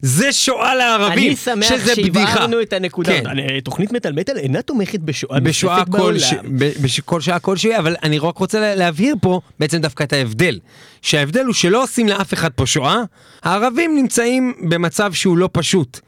זה 0.00 0.32
שואה 0.32 0.74
לערבים, 0.74 1.36
שזה 1.36 1.54
בדיחה. 1.54 1.72
אני 1.72 1.76
שמח 1.76 1.94
שהבהרנו 1.94 2.62
את 2.62 2.72
הנקודה. 2.72 3.12
כן. 3.12 3.60
תוכנית 3.64 3.92
מטאל 3.92 4.12
מטאל 4.12 4.36
אינה 4.36 4.62
תומכת 4.62 5.00
בשואה 5.00 5.40
בשואה 5.40 5.84
כל 5.84 6.18
ש... 6.18 6.34
בכל 6.82 7.20
שעה 7.20 7.38
כלשהי, 7.38 7.78
אבל 7.78 7.96
אני 8.02 8.18
רק 8.18 8.38
רוצה 8.38 8.74
להבהיר 8.74 9.16
פה 9.20 9.40
בעצם 9.60 9.78
דווקא 9.78 10.02
את 10.04 10.12
ההבדל. 10.12 10.58
שההבדל 11.02 11.44
הוא 11.44 11.54
שלא 11.54 11.82
עושים 11.82 12.08
לאף 12.08 12.34
אחד 12.34 12.50
פה 12.52 12.66
שואה, 12.66 13.02
הערבים 13.42 13.96
נמצאים 13.96 14.54
במצב 14.68 15.12
שהוא 15.12 15.38
לא 15.38 15.48
פשוט. 15.52 16.00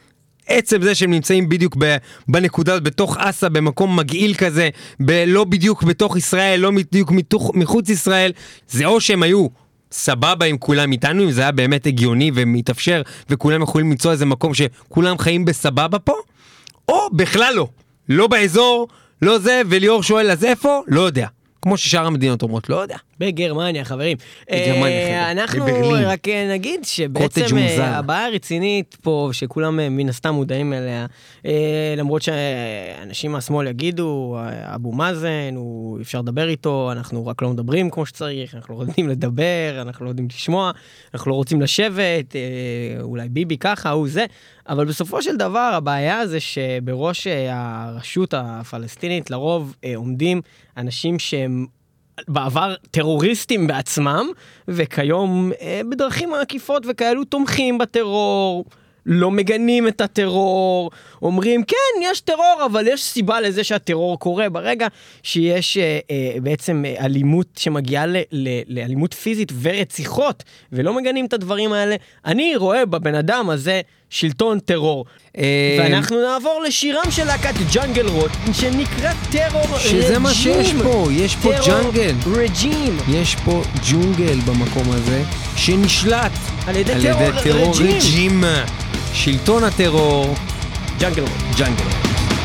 עצם 0.50 0.82
זה 0.82 0.94
שהם 0.94 1.10
נמצאים 1.10 1.48
בדיוק 1.48 1.76
בנקודה, 2.28 2.80
בתוך 2.80 3.16
אסא, 3.16 3.48
במקום 3.48 3.96
מגעיל 3.96 4.34
כזה, 4.34 4.68
ב- 5.00 5.24
לא 5.26 5.44
בדיוק 5.44 5.82
בתוך 5.82 6.16
ישראל, 6.16 6.60
לא 6.60 6.70
בדיוק 6.70 7.10
מתוך, 7.10 7.50
מחוץ 7.54 7.88
ישראל, 7.88 8.32
זה 8.68 8.86
או 8.86 9.00
שהם 9.00 9.22
היו 9.22 9.46
סבבה 9.92 10.46
עם 10.46 10.58
כולם 10.58 10.92
איתנו, 10.92 11.24
אם 11.24 11.30
זה 11.30 11.40
היה 11.40 11.52
באמת 11.52 11.86
הגיוני 11.86 12.30
ומתאפשר, 12.34 13.02
וכולם 13.30 13.62
יכולים 13.62 13.90
למצוא 13.90 14.12
איזה 14.12 14.26
מקום 14.26 14.52
שכולם 14.54 15.18
חיים 15.18 15.44
בסבבה 15.44 15.98
פה, 15.98 16.14
או 16.88 17.10
בכלל 17.12 17.54
לא. 17.56 17.68
לא 18.08 18.26
באזור, 18.26 18.88
לא 19.22 19.38
זה, 19.38 19.62
וליאור 19.68 20.02
שואל 20.02 20.30
אז 20.30 20.44
איפה? 20.44 20.82
לא 20.86 21.00
יודע. 21.00 21.26
כמו 21.62 21.76
ששאר 21.76 22.06
המדינות 22.06 22.42
אומרות, 22.42 22.68
לא 22.70 22.76
יודע. 22.76 22.96
בגרמניה, 23.20 23.84
חברים. 23.84 24.16
בגרמניה, 24.50 25.06
חבר'ה. 25.06 25.30
אנחנו 25.30 25.64
בברלין. 25.64 26.04
רק 26.04 26.28
אה, 26.28 26.52
נגיד 26.52 26.84
שבעצם 26.84 27.58
אה, 27.58 27.98
הבעיה 27.98 28.26
הרצינית 28.26 28.96
פה, 29.02 29.28
שכולם 29.32 29.80
אה, 29.80 29.88
מן 29.88 30.08
הסתם 30.08 30.34
מודעים 30.34 30.72
אליה, 30.72 31.06
למרות 31.96 32.22
שאנשים 32.22 33.32
מהשמאל 33.32 33.66
יגידו, 33.66 34.36
אבו 34.74 34.92
מאזן, 34.92 35.54
הוא 35.56 36.00
אפשר 36.00 36.18
לדבר 36.20 36.48
איתו, 36.48 36.92
אנחנו 36.92 37.26
רק 37.26 37.42
לא 37.42 37.50
מדברים 37.50 37.90
כמו 37.90 38.06
שצריך, 38.06 38.54
אנחנו 38.54 38.74
לא 38.74 38.80
יודעים 38.80 39.08
לדבר, 39.08 39.78
אנחנו 39.82 40.04
לא 40.04 40.10
יודעים 40.10 40.28
לשמוע, 40.30 40.70
אנחנו 41.14 41.30
לא 41.30 41.36
רוצים 41.36 41.60
לשבת, 41.60 42.36
אולי 43.00 43.28
ביבי 43.28 43.56
ככה, 43.56 43.90
הוא 43.90 44.08
זה. 44.08 44.26
אבל 44.68 44.84
בסופו 44.84 45.22
של 45.22 45.36
דבר 45.36 45.70
הבעיה 45.74 46.26
זה 46.26 46.40
שבראש 46.40 47.26
הרשות 47.26 48.34
הפלסטינית 48.36 49.30
לרוב 49.30 49.76
עומדים 49.96 50.40
אנשים 50.76 51.18
שהם 51.18 51.66
בעבר 52.28 52.74
טרוריסטים 52.90 53.66
בעצמם, 53.66 54.28
וכיום 54.68 55.52
אה, 55.60 55.80
בדרכים 55.90 56.34
עקיפות 56.34 56.86
וכאלו 56.88 57.24
תומכים 57.24 57.78
בטרור. 57.78 58.64
לא 59.06 59.30
מגנים 59.30 59.88
את 59.88 60.00
הטרור, 60.00 60.90
אומרים 61.22 61.62
כן, 61.62 62.02
יש 62.02 62.20
טרור, 62.20 62.62
אבל 62.66 62.86
יש 62.88 63.02
סיבה 63.02 63.40
לזה 63.40 63.64
שהטרור 63.64 64.18
קורה. 64.18 64.48
ברגע 64.48 64.86
שיש 65.22 65.76
אה, 65.76 65.98
אה, 66.10 66.40
בעצם 66.42 66.84
אלימות 67.00 67.46
שמגיעה 67.56 68.04
לאלימות 68.68 69.14
פיזית 69.14 69.52
ורציחות, 69.62 70.42
ולא 70.72 70.94
מגנים 70.94 71.26
את 71.26 71.32
הדברים 71.32 71.72
האלה, 71.72 71.96
אני 72.24 72.56
רואה 72.56 72.86
בבן 72.86 73.14
אדם 73.14 73.50
הזה 73.50 73.80
שלטון 74.10 74.58
טרור. 74.58 75.04
אה, 75.38 75.78
ואנחנו 75.80 76.16
נעבור 76.20 76.62
לשירם 76.66 77.10
של 77.10 77.24
להקת 77.24 77.54
ג'אנגל 77.72 78.08
רוט, 78.08 78.30
שנקרא 78.52 79.12
טרור 79.30 79.62
רג'ים. 79.62 80.02
שזה 80.02 80.18
מה 80.18 80.34
שיש 80.34 80.72
פה, 80.82 81.06
יש 81.10 81.36
פה 81.36 81.52
ג'אנגל. 81.66 82.14
רג'ים. 82.34 82.98
יש 83.08 83.36
פה 83.44 83.62
ג'ונגל 83.90 84.40
במקום 84.40 84.90
הזה, 84.90 85.22
שנשלט 85.56 86.32
על 86.66 86.76
ידי 86.76 86.92
טרור 87.44 87.72
רג'ים. 87.80 88.44
שלטון 89.12 89.64
הטרור. 89.64 90.34
ג'אנגל 91.00 91.22
רוט. 91.22 91.58
ג'אנגל 91.58 91.82
רוט. 91.82 92.39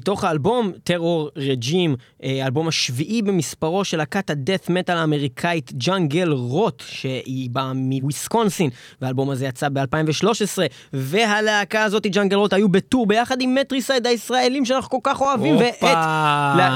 מתוך 0.00 0.24
האלבום 0.24 0.72
Terror 0.84 1.30
Regime, 1.36 1.96
האלבום 2.22 2.68
השביעי 2.68 3.22
במספרו 3.22 3.84
של 3.84 3.96
להקת 3.96 4.30
ה 4.30 4.36
death 4.36 4.68
metal 4.68 4.96
האמריקאית 4.96 5.72
Jungle 5.72 6.32
Rot, 6.32 6.82
שהיא 6.86 7.50
באה 7.50 7.72
מוויסקונסין, 7.74 8.70
והאלבום 9.02 9.30
הזה 9.30 9.46
יצא 9.46 9.68
ב-2013, 9.68 10.58
והלהקה 10.92 11.82
הזאת, 11.82 12.06
Jungle 12.06 12.36
Rot, 12.36 12.52
היו 12.52 12.68
ב 12.68 12.76
tour 12.76 13.06
ביחד 13.06 13.40
עם 13.40 13.54
Matricide 13.54 14.06
הישראלים 14.06 14.64
שאנחנו 14.64 14.90
כל 14.90 15.10
כך 15.10 15.20
אוהבים, 15.20 15.56
ואת, 15.56 15.98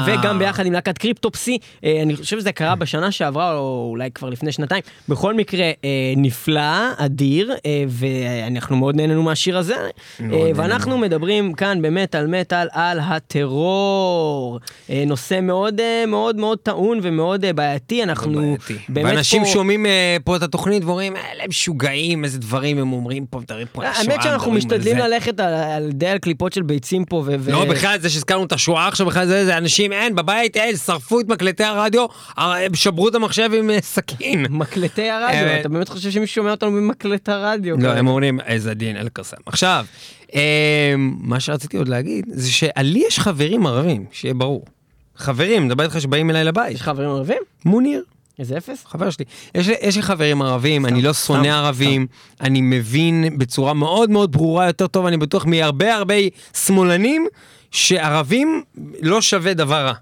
וגם 0.07 0.39
ביחד 0.39 0.66
עם 0.66 0.72
להקת 0.72 0.99
Cryptopsy, 0.99 1.59
אה, 1.85 2.03
אני 2.03 2.16
חושב 2.16 2.41
שזה 2.41 2.53
קרה 2.53 2.75
בשנה 2.75 3.11
שעברה, 3.11 3.57
או 3.57 3.89
אולי 3.91 4.11
כבר 4.11 4.31
לפני 4.31 4.53
שנתיים. 4.53 4.83
בכל 5.09 5.35
מקרה, 5.35 5.64
אה, 5.64 6.14
נפלא, 6.16 6.93
אדיר, 6.97 7.55
אה, 7.66 7.85
ואנחנו 7.89 8.77
מאוד 8.77 8.97
נהנינו 8.97 9.22
מהשיר 9.22 9.59
הזה, 9.59 9.77
ואנחנו 10.55 10.99
מדברים 10.99 11.53
כאן 11.53 11.83
באמת 11.83 12.14
על 12.14 12.27
מטאל, 12.27 12.68
על 12.72 13.01
הטרור. 13.17 14.61
נושא 15.07 15.41
מאוד 15.43 15.81
מאוד 16.09 16.37
מאוד 16.37 16.59
טעון 16.59 16.99
ומאוד 17.03 17.45
בעייתי, 17.55 18.03
אנחנו 18.03 18.33
בעייתי. 18.33 18.75
באמת 18.89 19.07
פה... 19.07 19.15
ואנשים 19.15 19.45
שומעים 19.45 19.87
פה 20.25 20.37
את 20.37 20.43
התוכנית 20.43 20.85
ואומרים, 20.85 21.17
אלה 21.17 21.45
משוגעים, 21.49 22.25
איזה 22.25 22.39
דברים 22.39 22.79
הם 22.79 22.93
אומרים 22.93 23.27
פה, 23.27 23.39
מדברים 23.39 23.67
פה 23.73 23.83
על 23.83 23.91
השואה. 23.91 24.12
האמת 24.12 24.23
שאנחנו 24.23 24.53
משתדלים 24.53 24.99
ללכת 24.99 25.41
על 25.41 25.91
די 25.93 26.07
על 26.07 26.19
קליפות 26.19 26.53
של 26.53 26.62
ביצים 26.62 27.05
פה. 27.05 27.25
לא, 27.49 27.65
בכלל 27.65 27.99
זה 27.99 28.11
שהזכרנו 28.11 28.45
את 28.45 28.53
השואה 28.53 28.89
עכשיו, 28.89 29.07
בכלל 29.07 29.27
זה, 29.27 29.45
זה 29.45 29.57
אנשים, 29.57 29.93
אין, 29.93 30.15
בבית, 30.15 30.57
אין, 30.57 30.77
שרפו 30.77 31.21
את 31.21 31.29
מקלטי 31.29 31.65
הרדיו, 31.65 32.07
שברו 32.75 33.09
את 33.09 33.15
המחשב 33.15 33.51
עם 33.59 33.71
אה, 33.71 33.81
סכין. 33.81 34.47
מקלטי 34.51 35.11
הרדיו, 35.11 35.47
אה, 35.47 35.61
אתה 35.61 35.69
באמת 35.69 35.89
חושב 35.89 36.11
שמישהו 36.11 36.35
שומע 36.35 36.51
אותנו 36.51 36.73
במקלט 36.73 37.29
הרדיו? 37.29 37.77
לא, 37.79 37.89
הם 37.89 38.07
אומרים, 38.07 38.41
איזה 38.41 38.75
דין, 38.75 38.97
אל 38.97 39.09
קסם. 39.12 39.37
עכשיו, 39.47 39.87
אה, 39.89 40.24
מה 41.20 41.41
שרציתי 41.41 41.76
עוד 41.76 41.89
להגיד, 41.89 42.26
זה 42.28 42.53
שלי 42.53 43.05
יש 43.07 43.18
חברים 43.18 43.66
ערבים, 43.66 44.05
שיהיה 44.12 44.35
ברור. 44.35 44.64
חברים, 45.16 45.66
מדבר 45.66 45.85
איתך 45.85 46.01
שבאים 46.01 46.30
אליי 46.30 46.45
לבית. 46.45 46.74
יש 46.74 46.82
חברים 46.82 47.09
ערבים? 47.09 47.43
מוניר. 47.64 48.03
איזה 48.39 48.59
אפס? 48.59 48.85
חבר 48.87 49.11
שלי. 49.11 49.24
יש, 49.55 49.68
יש 49.68 49.97
לי 49.97 50.03
חברים 50.03 50.43
ערבים, 50.43 50.87
אני 50.87 51.03
לא 51.03 51.12
שונא 51.12 51.49
ערבים, 51.49 52.07
אני 52.41 52.61
מבין 52.61 53.39
בצורה 53.39 53.74
מאוד 53.74 54.11
מאוד 54.11 54.32
ברורה 54.32 54.66
יותר 54.66 54.87
טוב, 54.87 55.07
אני 55.07 55.16
בטוח 55.16 55.47
מהרבה 55.47 55.95
הרבה 55.95 56.14
שמאלנים, 56.66 57.26
שערבים 57.70 58.62
לא 59.03 59.22
שווה 59.22 59.55
דבר 59.55 59.87
רע. 59.87 59.95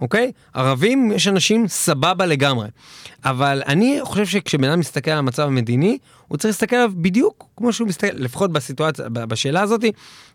אוקיי? 0.00 0.32
ערבים, 0.54 1.12
יש 1.12 1.28
אנשים 1.28 1.68
סבבה 1.68 2.26
לגמרי. 2.26 2.68
אבל 3.24 3.62
אני 3.66 3.98
חושב 4.02 4.26
שכשבן 4.26 4.64
אדם 4.64 4.80
מסתכל 4.80 5.10
על 5.10 5.18
המצב 5.18 5.42
המדיני, 5.42 5.98
הוא 6.28 6.38
צריך 6.38 6.54
להסתכל 6.54 6.76
עליו 6.76 6.92
בדיוק 6.96 7.48
כמו 7.56 7.72
שהוא 7.72 7.88
מסתכל, 7.88 8.16
לפחות 8.16 8.52
בסיטואציה, 8.52 9.08
בשאלה 9.08 9.62
הזאת, 9.62 9.84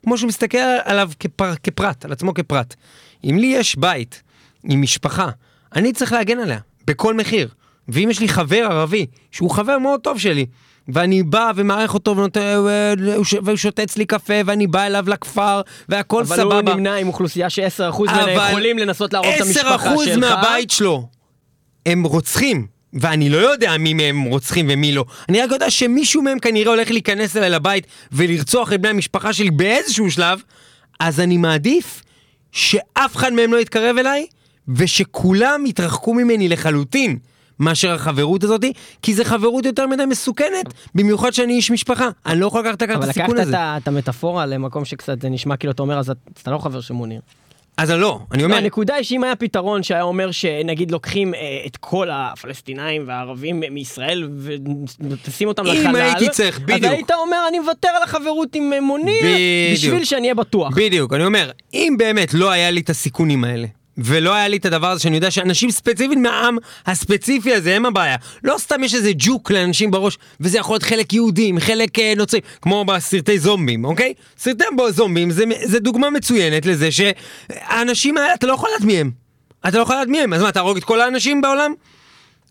כמו 0.03 0.17
שהוא 0.17 0.27
מסתכל 0.27 0.57
עליו 0.83 1.11
כפר, 1.19 1.55
כפרט, 1.63 2.05
על 2.05 2.11
עצמו 2.11 2.33
כפרט. 2.33 2.75
אם 3.23 3.37
לי 3.37 3.47
יש 3.47 3.75
בית 3.75 4.23
עם 4.63 4.81
משפחה, 4.81 5.29
אני 5.75 5.93
צריך 5.93 6.13
להגן 6.13 6.39
עליה, 6.39 6.59
בכל 6.87 7.13
מחיר. 7.13 7.49
ואם 7.87 8.07
יש 8.11 8.19
לי 8.19 8.29
חבר 8.29 8.67
ערבי, 8.71 9.05
שהוא 9.31 9.51
חבר 9.51 9.77
מאוד 9.77 9.99
טוב 9.99 10.19
שלי, 10.19 10.45
ואני 10.93 11.23
בא 11.23 11.51
ומערך 11.55 11.93
אותו 11.93 12.15
והוא 13.43 13.55
שותה 13.55 13.83
אצלי 13.83 14.05
קפה 14.05 14.33
ואני 14.45 14.67
בא 14.67 14.83
אליו 14.83 15.05
לכפר 15.07 15.61
והכל 15.89 16.21
אבל 16.21 16.35
סבבה. 16.35 16.59
אבל 16.59 16.67
הוא 16.69 16.75
נמנה 16.75 16.95
עם 16.95 17.07
אוכלוסייה 17.07 17.49
ש-10% 17.49 18.01
ממנה 18.01 18.31
יכולים 18.31 18.77
לנסות 18.77 19.13
להרוג 19.13 19.29
את 19.35 19.41
המשפחה 19.41 19.95
שלך. 19.95 20.15
10% 20.15 20.19
מהבית 20.19 20.71
שלו 20.71 21.07
הם 21.85 22.03
רוצחים. 22.03 22.67
ואני 22.93 23.29
לא 23.29 23.37
יודע 23.37 23.77
מי 23.77 23.93
מהם 23.93 24.23
רוצחים 24.23 24.67
ומי 24.69 24.91
לא. 24.91 25.05
אני 25.29 25.41
רק 25.41 25.51
יודע 25.51 25.69
שמישהו 25.69 26.21
מהם 26.21 26.39
כנראה 26.39 26.71
הולך 26.71 26.91
להיכנס 26.91 27.37
אליי 27.37 27.49
לבית 27.49 27.87
ולרצוח 28.11 28.73
את 28.73 28.81
בני 28.81 28.89
המשפחה 28.89 29.33
שלי 29.33 29.51
באיזשהו 29.51 30.11
שלב, 30.11 30.41
אז 30.99 31.19
אני 31.19 31.37
מעדיף 31.37 32.03
שאף 32.51 33.15
אחד 33.15 33.33
מהם 33.33 33.53
לא 33.53 33.57
יתקרב 33.57 33.97
אליי, 33.97 34.25
ושכולם 34.75 35.65
יתרחקו 35.65 36.13
ממני 36.13 36.49
לחלוטין. 36.49 37.17
מאשר 37.59 37.91
החברות 37.91 38.43
הזאתי, 38.43 38.73
כי 39.01 39.13
זה 39.13 39.25
חברות 39.25 39.65
יותר 39.65 39.87
מדי 39.87 40.05
מסוכנת, 40.05 40.73
במיוחד 40.95 41.33
שאני 41.33 41.53
איש 41.53 41.71
משפחה, 41.71 42.09
אני 42.25 42.39
לא 42.39 42.45
יכול 42.45 42.61
לקחת 42.61 42.81
את 42.83 43.03
הסיכון 43.03 43.37
הזה. 43.37 43.41
אבל 43.41 43.49
לקחת 43.49 43.81
את 43.83 43.87
המטאפורה 43.87 44.45
למקום 44.45 44.85
שקצת 44.85 45.21
זה 45.21 45.29
נשמע 45.29 45.57
כאילו 45.57 45.71
אתה 45.71 45.81
אומר, 45.81 45.99
אז 45.99 46.11
אתה 46.41 46.51
לא 46.51 46.57
חבר 46.57 46.81
של 46.81 46.93
מוניר. 46.93 47.21
אז 47.77 47.91
לא, 47.91 48.19
אני 48.31 48.43
אומר... 48.43 48.55
לא, 48.55 48.61
הנקודה 48.61 48.95
היא 48.95 49.03
שאם 49.03 49.23
היה 49.23 49.35
פתרון 49.35 49.83
שהיה 49.83 50.01
אומר 50.01 50.31
שנגיד 50.31 50.91
לוקחים 50.91 51.33
אה, 51.33 51.39
את 51.65 51.77
כל 51.77 52.09
הפלסטינאים 52.11 53.03
והערבים 53.07 53.63
מישראל 53.71 54.29
ותשים 54.99 55.47
אותם 55.47 55.65
לחלל, 55.65 55.87
אם 55.87 55.95
הייתי 55.95 56.29
צריך, 56.29 56.59
בדיוק. 56.59 56.83
אז 56.83 56.91
היית 56.91 57.11
אומר 57.11 57.37
אני 57.49 57.59
מוותר 57.59 57.87
על 57.87 58.03
החברות 58.03 58.55
עם 58.55 58.73
אה, 58.73 58.81
מוניר. 58.81 59.23
בשביל 59.73 60.03
שאני 60.03 60.21
אהיה 60.21 60.35
בטוח. 60.35 60.73
בדיוק, 60.75 61.13
אני 61.13 61.25
אומר, 61.25 61.51
אם 61.73 61.95
באמת 61.97 62.33
לא 62.33 62.51
היה 62.51 62.71
לי 62.71 62.79
את 62.79 62.89
הסיכונים 62.89 63.43
האלה, 63.43 63.67
ולא 64.03 64.33
היה 64.33 64.47
לי 64.47 64.57
את 64.57 64.65
הדבר 64.65 64.87
הזה 64.87 65.01
שאני 65.01 65.15
יודע 65.15 65.31
שאנשים 65.31 65.71
ספציפית 65.71 66.17
מהעם 66.17 66.57
הספציפי 66.85 67.53
הזה 67.53 67.75
הם 67.75 67.85
הבעיה. 67.85 68.15
לא 68.43 68.55
סתם 68.57 68.83
יש 68.83 68.95
איזה 68.95 69.11
ג'וק 69.17 69.51
לאנשים 69.51 69.91
בראש, 69.91 70.17
וזה 70.39 70.57
יכול 70.57 70.73
להיות 70.73 70.83
חלק 70.83 71.13
יהודים, 71.13 71.59
חלק 71.59 71.99
אה, 71.99 72.13
נוצרים, 72.17 72.41
כמו 72.61 72.85
בסרטי 72.85 73.39
זומבים, 73.39 73.85
אוקיי? 73.85 74.13
סרטי 74.37 74.65
זומבים 74.89 75.31
זה, 75.31 75.43
זה 75.63 75.79
דוגמה 75.79 76.09
מצוינת 76.09 76.65
לזה 76.65 76.89
שהאנשים 76.91 78.17
האלה, 78.17 78.33
אתה 78.33 78.47
לא 78.47 78.53
יכול 78.53 78.69
לדעת 78.75 78.87
מי 78.87 78.97
הם. 78.97 79.11
אתה 79.67 79.77
לא 79.77 79.83
יכול 79.83 79.95
לדעת 79.95 80.07
מי 80.07 80.21
הם, 80.21 80.33
אז 80.33 80.41
מה, 80.41 80.51
תהרוג 80.51 80.77
את 80.77 80.83
כל 80.83 81.01
האנשים 81.01 81.41
בעולם? 81.41 81.73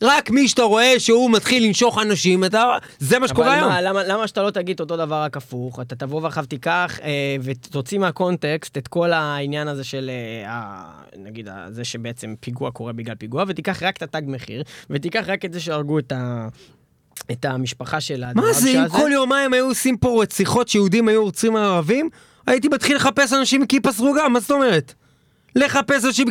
רק 0.03 0.31
מי 0.31 0.49
שאתה 0.49 0.63
רואה 0.63 0.95
שהוא 1.01 1.31
מתחיל 1.31 1.65
לנשוך 1.65 1.99
אנשים, 1.99 2.45
אתה... 2.45 2.79
זה 2.99 3.19
מה 3.19 3.29
שקורה 3.29 3.55
היום. 3.55 3.71
אבל 3.73 3.89
למה, 3.89 4.05
למה 4.05 4.27
שאתה 4.27 4.43
לא 4.43 4.51
תגיד 4.51 4.81
אותו 4.81 4.97
דבר 4.97 5.23
רק 5.23 5.37
הפוך? 5.37 5.81
אתה 5.81 5.97
תבוא 5.97 6.23
ואחר 6.23 6.45
תיקח 6.45 6.99
אה, 7.03 7.37
ותוציא 7.43 7.99
מהקונטקסט 7.99 8.79
את 8.79 8.89
כל 8.89 9.13
העניין 9.13 9.69
הזה 9.69 9.85
של, 9.85 10.11
אה, 10.47 10.85
נגיד, 11.17 11.49
זה 11.71 11.85
שבעצם 11.85 12.35
פיגוע 12.41 12.71
קורה 12.71 12.93
בגלל 12.93 13.15
פיגוע, 13.15 13.45
ותיקח 13.49 13.83
רק 13.83 13.97
את 13.97 14.03
התג 14.03 14.23
מחיר, 14.27 14.63
ותיקח 14.91 15.25
רק 15.27 15.45
את 15.45 15.53
זה 15.53 15.61
שהרגו 15.61 15.99
את 15.99 16.13
ה... 16.13 16.49
את 17.33 17.45
המשפחה 17.45 18.01
של 18.01 18.25
הדרב 18.25 18.45
מה 18.45 18.53
זה, 18.53 18.71
אם 18.71 18.89
כל 18.89 19.11
יומיים 19.13 19.53
היו 19.53 19.67
עושים 19.67 19.97
פה 19.97 20.23
רציחות 20.23 20.69
שיהודים 20.69 21.09
היו 21.09 21.23
עוצרים 21.23 21.57
ערבים, 21.57 22.11
הייתי 22.47 22.69
מתחיל 22.69 22.97
לחפש 22.97 23.33
אנשים 23.33 23.61
עם 23.61 23.67
כיפה 23.67 23.93
סרוגה, 23.93 24.29
מה 24.29 24.41
זאת 24.41 24.51
אומרת? 24.51 24.95
לחפש 25.59 26.05
אנשים, 26.05 26.27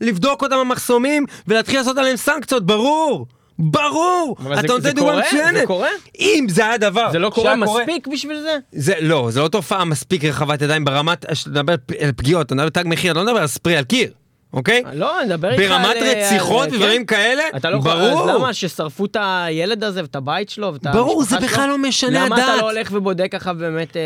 לבדוק 0.00 0.42
אותם 0.42 0.56
במחסומים 0.60 1.26
ולהתחיל 1.48 1.78
לעשות 1.78 1.98
עליהם 1.98 2.16
סנקציות, 2.16 2.66
ברור! 2.66 3.26
ברור! 3.58 4.36
אתה 4.58 4.72
נותן 4.72 4.90
דוגמה 4.90 5.18
מצוינת. 5.18 5.54
זה 5.60 5.66
קורה? 5.66 5.88
אם 6.20 6.46
זה 6.48 6.66
היה 6.66 6.78
דבר 6.78 7.08
זה 7.12 7.18
לא 7.18 7.30
קורה 7.30 7.56
מספיק. 7.56 8.08
בשביל 8.08 8.40
זה? 8.40 8.58
זה 8.72 8.94
לא, 9.00 9.28
זה 9.30 9.40
לא 9.40 9.48
תופעה 9.48 9.84
מספיק 9.84 10.24
רחבת 10.24 10.62
ידיים 10.62 10.84
ברמת, 10.84 11.24
אתה 11.24 11.50
מדבר 11.50 11.74
על 12.00 12.12
פגיעות, 12.16 12.46
אתה 12.46 12.54
מדבר 12.54 12.64
על 12.64 12.70
תג 12.70 12.82
מחיר, 12.86 13.12
אתה 13.12 13.20
לא 13.20 13.26
מדבר 13.26 13.40
על 13.40 13.46
ספרי 13.46 13.76
על 13.76 13.84
קיר. 13.84 14.10
אוקיי? 14.52 14.82
לא, 14.92 15.20
אני 15.20 15.26
מדבר 15.26 15.50
איתך 15.50 15.62
על... 15.62 15.68
ברמת 15.68 15.96
רציחות 16.02 16.68
כן. 16.68 16.74
ודברים 16.74 17.06
כאלה, 17.06 17.42
לא 17.64 17.78
ברור. 17.78 18.30
אז 18.30 18.36
למה 18.36 18.54
ששרפו 18.54 19.04
את 19.04 19.16
הילד 19.20 19.84
הזה 19.84 20.02
ואת 20.02 20.16
הבית 20.16 20.50
שלו 20.50 20.72
ואת 20.72 20.86
המשפחה 20.86 20.92
שלו? 20.92 21.04
ברור, 21.04 21.24
זה 21.24 21.36
בכלל 21.38 21.68
לא 21.68 21.78
משנה 21.78 22.24
הדת. 22.24 22.32
למה 22.32 22.44
אתה 22.44 22.56
לא 22.56 22.70
הולך 22.70 22.88
ובודק 22.92 23.28
ככה 23.32 23.52
באמת 23.52 23.96
אה, 23.96 24.02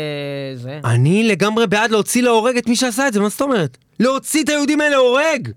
זה? 0.55 0.79
אני 0.85 1.23
לגמרי 1.23 1.67
בעד 1.67 1.91
להוציא 1.91 2.23
להורג 2.23 2.57
את 2.57 2.67
מי 2.67 2.75
שעשה 2.75 3.07
את 3.07 3.13
זה, 3.13 3.19
מה 3.19 3.29
זאת 3.29 3.41
אומרת? 3.41 3.77
להוציא 3.99 4.43
את 4.43 4.49
היהודים 4.49 4.81
האלה 4.81 4.95
הורג! 4.95 5.51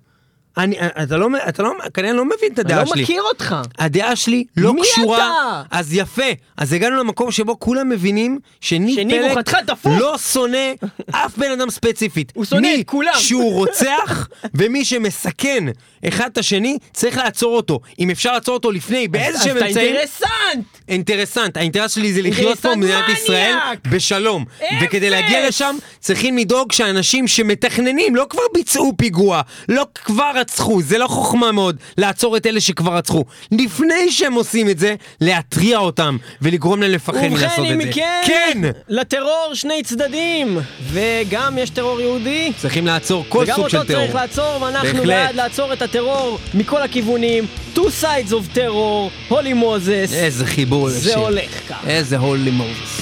אני, 0.62 0.76
אתה 1.02 1.16
לא, 1.16 1.28
אתה 1.48 1.62
לא, 1.62 1.72
כנראה 1.94 2.12
לא 2.12 2.24
מבין 2.24 2.52
את 2.52 2.58
הדעה 2.58 2.86
שלי. 2.86 2.92
אני 2.92 3.00
לא 3.00 3.04
מכיר 3.04 3.22
אותך. 3.22 3.56
הדעה 3.78 4.16
שלי 4.16 4.44
לא 4.56 4.74
מי 4.74 4.80
קשורה. 4.82 5.18
מי 5.18 5.24
אתה? 5.24 5.62
אז 5.70 5.94
יפה. 5.94 6.22
אז 6.56 6.72
הגענו 6.72 6.96
למקום 6.96 7.30
שבו 7.30 7.58
כולם 7.58 7.88
מבינים 7.88 8.38
שניב 8.60 9.10
פלק 9.10 9.50
לא 9.86 10.18
שונא 10.18 10.72
אף 11.10 11.38
בן 11.38 11.50
אדם 11.50 11.70
ספציפית. 11.70 12.32
הוא 12.34 12.44
שונא 12.44 12.68
את 12.80 12.86
כולם. 12.86 13.12
מי 13.16 13.20
שהוא 13.22 13.54
רוצח 13.54 14.28
ומי 14.54 14.84
שמסכן 14.84 15.64
אחד 16.08 16.30
את 16.32 16.38
השני, 16.38 16.78
צריך 16.92 17.16
לעצור 17.16 17.56
אותו. 17.56 17.80
אם 17.98 18.10
אפשר 18.10 18.32
לעצור 18.32 18.54
אותו 18.54 18.72
לפני, 18.72 19.08
באיזה 19.08 19.38
שהם 19.44 19.56
אמצעים... 19.56 19.96
אז 19.96 20.08
אתה 20.08 20.26
אינטרסנט! 20.50 20.66
אינטרסנט. 20.88 21.56
האינטרס 21.56 21.94
שלי 21.94 22.12
זה 22.12 22.22
לחיות 22.22 22.60
פה 22.60 22.70
במדינת 22.70 23.08
ישראל 23.08 23.54
בשלום. 23.90 24.44
וכדי 24.82 25.10
להגיע 25.10 25.48
לשם, 25.48 25.76
צריכים 26.00 26.38
לדאוג 26.38 26.72
שאנשים 26.72 27.28
שמתכננים, 27.28 28.16
לא 28.16 28.26
כבר 28.30 28.42
ביצעו 28.54 28.92
פיגוע, 28.96 29.40
לא 29.68 29.86
כבר 29.94 30.32
רצחו, 30.50 30.82
זה 30.82 30.98
לא 30.98 31.06
חוכמה 31.06 31.52
מאוד 31.52 31.76
לעצור 31.98 32.36
את 32.36 32.46
אלה 32.46 32.60
שכבר 32.60 32.96
רצחו. 32.96 33.24
לפני 33.52 34.10
שהם 34.10 34.34
עושים 34.34 34.70
את 34.70 34.78
זה, 34.78 34.94
להתריע 35.20 35.78
אותם 35.78 36.16
ולגרום 36.42 36.82
להם 36.82 36.90
לפחד 36.90 37.28
מלעשות 37.28 37.58
את 37.58 37.68
זה. 37.68 37.74
ובכן, 37.74 37.80
אם 37.80 37.92
כן, 37.92 38.22
כן, 38.26 38.70
לטרור 38.88 39.50
שני 39.54 39.82
צדדים, 39.82 40.58
וגם 40.92 41.58
יש 41.58 41.70
טרור 41.70 42.00
יהודי. 42.00 42.52
צריכים 42.56 42.86
לעצור 42.86 43.24
כל 43.28 43.46
סוג 43.46 43.68
של 43.68 43.84
טרור. 43.84 43.84
וגם 43.84 44.00
אותו 44.00 44.12
צריך 44.12 44.14
לעצור, 44.14 44.62
ואנחנו 44.62 45.02
בעד 45.02 45.34
לעצור 45.34 45.72
את 45.72 45.82
הטרור 45.82 46.38
מכל 46.54 46.82
הכיוונים. 46.82 47.46
Two 47.74 47.90
sides 48.02 48.30
of 48.30 48.56
terror, 48.56 49.10
הולי 49.28 49.52
מוזס. 49.52 50.10
איזה 50.12 50.46
חיבור 50.46 50.88
לשיר. 50.88 51.00
זה 51.00 51.16
הולך 51.16 51.68
ככה. 51.68 51.88
איזה 51.88 52.16
הולי 52.18 52.50
מוזס. 52.50 53.00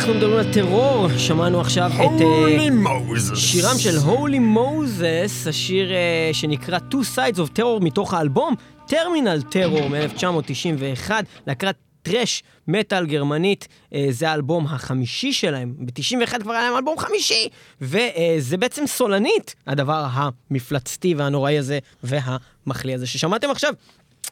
אנחנו 0.00 0.14
מדברים 0.14 0.38
על 0.38 0.52
טרור, 0.52 1.08
שמענו 1.18 1.60
עכשיו 1.60 1.90
את 1.94 2.20
uh, 2.20 3.36
שירם 3.36 3.78
של 3.78 3.96
הולי 3.96 4.38
מוזס, 4.38 5.46
השיר 5.46 5.90
uh, 5.90 6.36
שנקרא 6.36 6.78
Two 6.90 7.16
Sides 7.16 7.36
of 7.36 7.58
Terror 7.58 7.84
מתוך 7.84 8.14
האלבום 8.14 8.54
טרמינל 8.86 9.42
טרור 9.42 9.88
מ-1991, 9.88 11.10
להקרת 11.46 11.76
טרש 12.02 12.42
מטאל 12.68 13.06
גרמנית, 13.06 13.68
uh, 13.68 13.96
זה 14.10 14.30
האלבום 14.30 14.66
החמישי 14.66 15.32
שלהם, 15.32 15.74
ב-91 15.78 16.42
כבר 16.42 16.52
היה 16.52 16.62
להם 16.62 16.76
אלבום 16.76 16.98
חמישי, 16.98 17.48
וזה 17.80 18.56
בעצם 18.56 18.86
סולנית, 18.86 19.54
הדבר 19.66 20.06
המפלצתי 20.12 21.14
והנוראי 21.14 21.58
הזה 21.58 21.78
והמחליא 22.02 22.94
הזה 22.94 23.06
ששמעתם 23.06 23.50
עכשיו. 23.50 23.74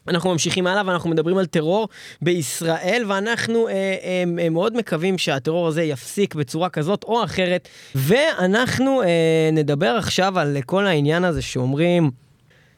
אנחנו 0.09 0.31
ממשיכים 0.31 0.67
הלאה 0.67 0.83
ואנחנו 0.85 1.09
מדברים 1.09 1.37
על 1.37 1.45
טרור 1.45 1.87
בישראל, 2.21 3.03
ואנחנו 3.07 3.67
אה, 3.67 3.73
אה, 3.73 4.23
אה, 4.39 4.49
מאוד 4.49 4.77
מקווים 4.77 5.17
שהטרור 5.17 5.67
הזה 5.67 5.83
יפסיק 5.83 6.35
בצורה 6.35 6.69
כזאת 6.69 7.03
או 7.03 7.23
אחרת. 7.23 7.67
ואנחנו 7.95 9.01
אה, 9.01 9.49
נדבר 9.53 9.95
עכשיו 9.97 10.39
על 10.39 10.57
כל 10.65 10.87
העניין 10.87 11.23
הזה 11.23 11.41
שאומרים, 11.41 12.11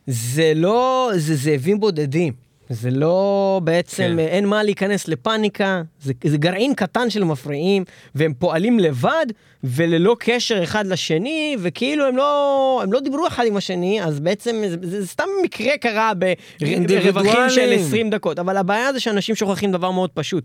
זה 0.07 0.53
לא, 0.55 1.11
זה 1.15 1.35
זאבים 1.35 1.79
בודדים. 1.79 2.50
זה 2.71 2.91
לא 2.91 3.61
בעצם, 3.63 4.03
כן. 4.03 4.19
אין 4.19 4.45
מה 4.45 4.63
להיכנס 4.63 5.07
לפאניקה, 5.07 5.81
זה, 6.01 6.13
זה 6.23 6.37
גרעין 6.37 6.73
קטן 6.73 7.09
של 7.09 7.23
מפריעים, 7.23 7.83
והם 8.15 8.33
פועלים 8.39 8.79
לבד 8.79 9.25
וללא 9.63 10.15
קשר 10.19 10.63
אחד 10.63 10.87
לשני, 10.87 11.55
וכאילו 11.59 12.05
הם 12.07 12.17
לא, 12.17 12.79
הם 12.83 12.93
לא 12.93 12.99
דיברו 12.99 13.27
אחד 13.27 13.43
עם 13.47 13.57
השני, 13.57 14.03
אז 14.03 14.19
בעצם 14.19 14.63
זה, 14.69 14.77
זה 14.81 15.07
סתם 15.07 15.23
מקרה 15.43 15.77
קרה 15.77 16.11
ברווחים 16.59 17.49
של 17.49 17.73
20 17.73 18.09
דקות. 18.09 18.39
אבל 18.39 18.57
הבעיה 18.57 18.93
זה 18.93 18.99
שאנשים 18.99 19.35
שוכחים 19.35 19.71
דבר 19.71 19.91
מאוד 19.91 20.09
פשוט. 20.13 20.43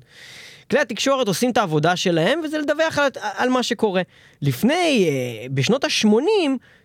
כלי 0.71 0.81
התקשורת 0.81 1.29
עושים 1.29 1.51
את 1.51 1.57
העבודה 1.57 1.97
שלהם, 1.97 2.41
וזה 2.45 2.59
לדווח 2.59 2.99
על, 2.99 3.09
על 3.37 3.49
מה 3.49 3.63
שקורה. 3.63 4.03
לפני, 4.43 5.09
אה, 5.09 5.47
בשנות 5.51 5.85
ה-80, 5.85 6.09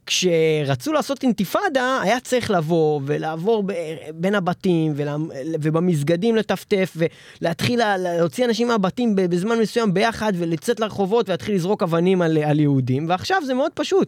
כשרצו 0.06 0.94
לעשות 0.94 1.24
אינתיפאדה, 1.24 2.00
היה 2.02 2.20
צריך 2.20 2.52
לבוא 2.52 3.02
ולעבור 3.06 3.64
ב, 3.66 3.74
בין 4.14 4.36
הבתים 4.36 4.94
ולה, 4.96 5.16
ובמסגדים 5.62 6.36
לטפטף 6.36 6.98
ולהתחיל 7.42 7.98
להוציא 7.98 8.46
אנשים 8.46 8.68
מהבתים 8.68 9.16
בזמן 9.16 9.60
מסוים 9.60 9.94
ביחד 9.94 10.34
ולצאת 10.38 10.80
לרחובות 10.80 11.30
ולהתחיל 11.30 11.56
לזרוק 11.56 11.84
אבנים 11.84 12.22
על, 12.22 12.38
על 12.38 12.60
יהודים, 12.60 13.10
ועכשיו 13.10 13.42
זה 13.46 13.54
מאוד 13.54 13.72
פשוט. 13.74 14.08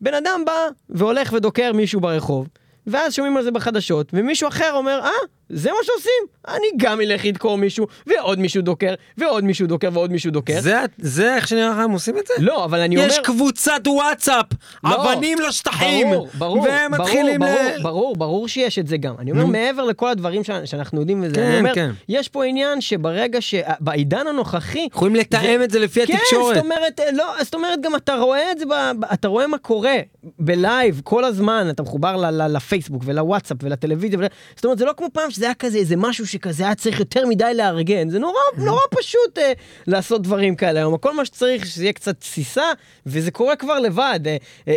בן 0.00 0.14
אדם 0.14 0.42
בא 0.46 0.52
והולך 0.90 1.32
ודוקר 1.32 1.72
מישהו 1.72 2.00
ברחוב, 2.00 2.48
ואז 2.86 3.14
שומעים 3.14 3.36
על 3.36 3.42
זה 3.42 3.50
בחדשות, 3.50 4.10
ומישהו 4.12 4.48
אחר 4.48 4.70
אומר, 4.74 5.00
אה, 5.04 5.10
זה 5.48 5.70
מה 5.70 5.76
שעושים, 5.82 6.12
אני 6.48 6.66
גם 6.76 7.00
אלך 7.00 7.24
לדקור 7.24 7.58
מישהו, 7.58 7.86
ועוד 8.06 8.38
מישהו 8.38 8.62
דוקר, 8.62 8.94
ועוד 9.18 9.44
מישהו 9.44 9.66
דוקר, 9.66 9.88
ועוד 9.92 10.12
מישהו 10.12 10.30
דוקר. 10.30 10.60
זה, 10.60 10.76
זה 10.98 11.34
איך 11.34 11.48
שנראה 11.48 11.70
לך 11.70 11.78
הם 11.78 11.90
עושים 11.90 12.18
את 12.18 12.26
זה? 12.26 12.34
לא, 12.38 12.64
אבל 12.64 12.80
אני 12.80 12.96
אומר... 12.96 13.08
יש 13.08 13.18
קבוצת 13.18 13.80
וואטסאפ, 13.86 14.46
לא, 14.84 15.12
אבנים 15.12 15.38
לשטחים, 15.48 16.10
ברור, 16.10 16.28
ברור, 16.34 16.58
והם 16.62 16.90
ברור, 16.92 17.04
מתחילים 17.04 17.40
ברור, 17.40 17.52
ל... 17.78 17.82
ברור, 17.82 18.16
ברור 18.16 18.48
שיש 18.48 18.78
את 18.78 18.86
זה 18.86 18.96
גם. 18.96 19.14
אני 19.18 19.30
אומר, 19.30 19.42
נו. 19.42 19.48
מעבר 19.48 19.84
לכל 19.84 20.08
הדברים 20.08 20.44
ש- 20.44 20.50
שאנחנו 20.64 21.00
יודעים 21.00 21.22
וזה, 21.24 21.34
כן, 21.34 21.42
אני 21.42 21.58
אומר, 21.58 21.74
כן. 21.74 21.90
יש 22.08 22.28
פה 22.28 22.44
עניין 22.44 22.80
שברגע 22.80 23.40
ש... 23.40 23.54
בעידן 23.80 24.26
הנוכחי... 24.26 24.88
יכולים 24.92 25.14
לתאם 25.16 25.62
את 25.62 25.70
זה 25.70 25.78
לפי 25.78 26.06
כן, 26.06 26.14
התקשורת. 26.14 26.54
זאת 26.54 26.64
אומרת, 26.64 27.00
אה, 27.00 27.12
לא, 27.12 27.24
זאת 27.42 27.54
אומרת, 27.54 27.80
גם 27.80 27.96
אתה 27.96 28.14
רואה 28.14 28.52
את 28.52 28.58
זה, 28.58 28.66
ב, 28.66 28.70
ב- 29.00 29.04
אתה 29.12 29.28
רואה 29.28 29.46
מה 29.46 29.58
קורה 29.58 29.96
בלייב 30.38 31.00
כל 31.04 31.24
הזמן, 31.24 31.66
אתה 31.70 31.82
מחובר 31.82 32.16
ל, 32.16 32.42
ל, 32.42 32.56
לפייסבוק 32.56 33.02
ולוואטסאפ 33.06 33.56
ולטלוויזיה, 33.62 34.18
ול... 34.18 34.26
זאת 34.56 34.64
אומרת, 34.64 34.78
זה 34.78 34.84
לא 34.84 34.92
כמו 34.96 35.06
פעם 35.12 35.30
שזה 35.36 35.44
היה 35.44 35.54
כזה, 35.54 35.78
איזה 35.78 35.96
משהו 35.96 36.26
שכזה 36.26 36.64
היה 36.64 36.74
צריך 36.74 37.00
יותר 37.00 37.26
מדי 37.26 37.54
לארגן, 37.54 38.08
זה 38.08 38.18
נורא, 38.18 38.40
נורא 38.58 38.80
פשוט 38.90 39.38
אה, 39.38 39.52
לעשות 39.86 40.22
דברים 40.22 40.56
כאלה 40.56 40.80
היום, 40.80 40.96
כל 40.96 41.16
מה 41.16 41.24
שצריך 41.24 41.66
שזה 41.66 41.82
יהיה 41.84 41.92
קצת 41.92 42.20
תסיסה, 42.20 42.62
וזה 43.06 43.30
קורה 43.30 43.56
כבר 43.56 43.78
לבד, 43.78 44.20
אה, 44.26 44.36
אה, 44.68 44.74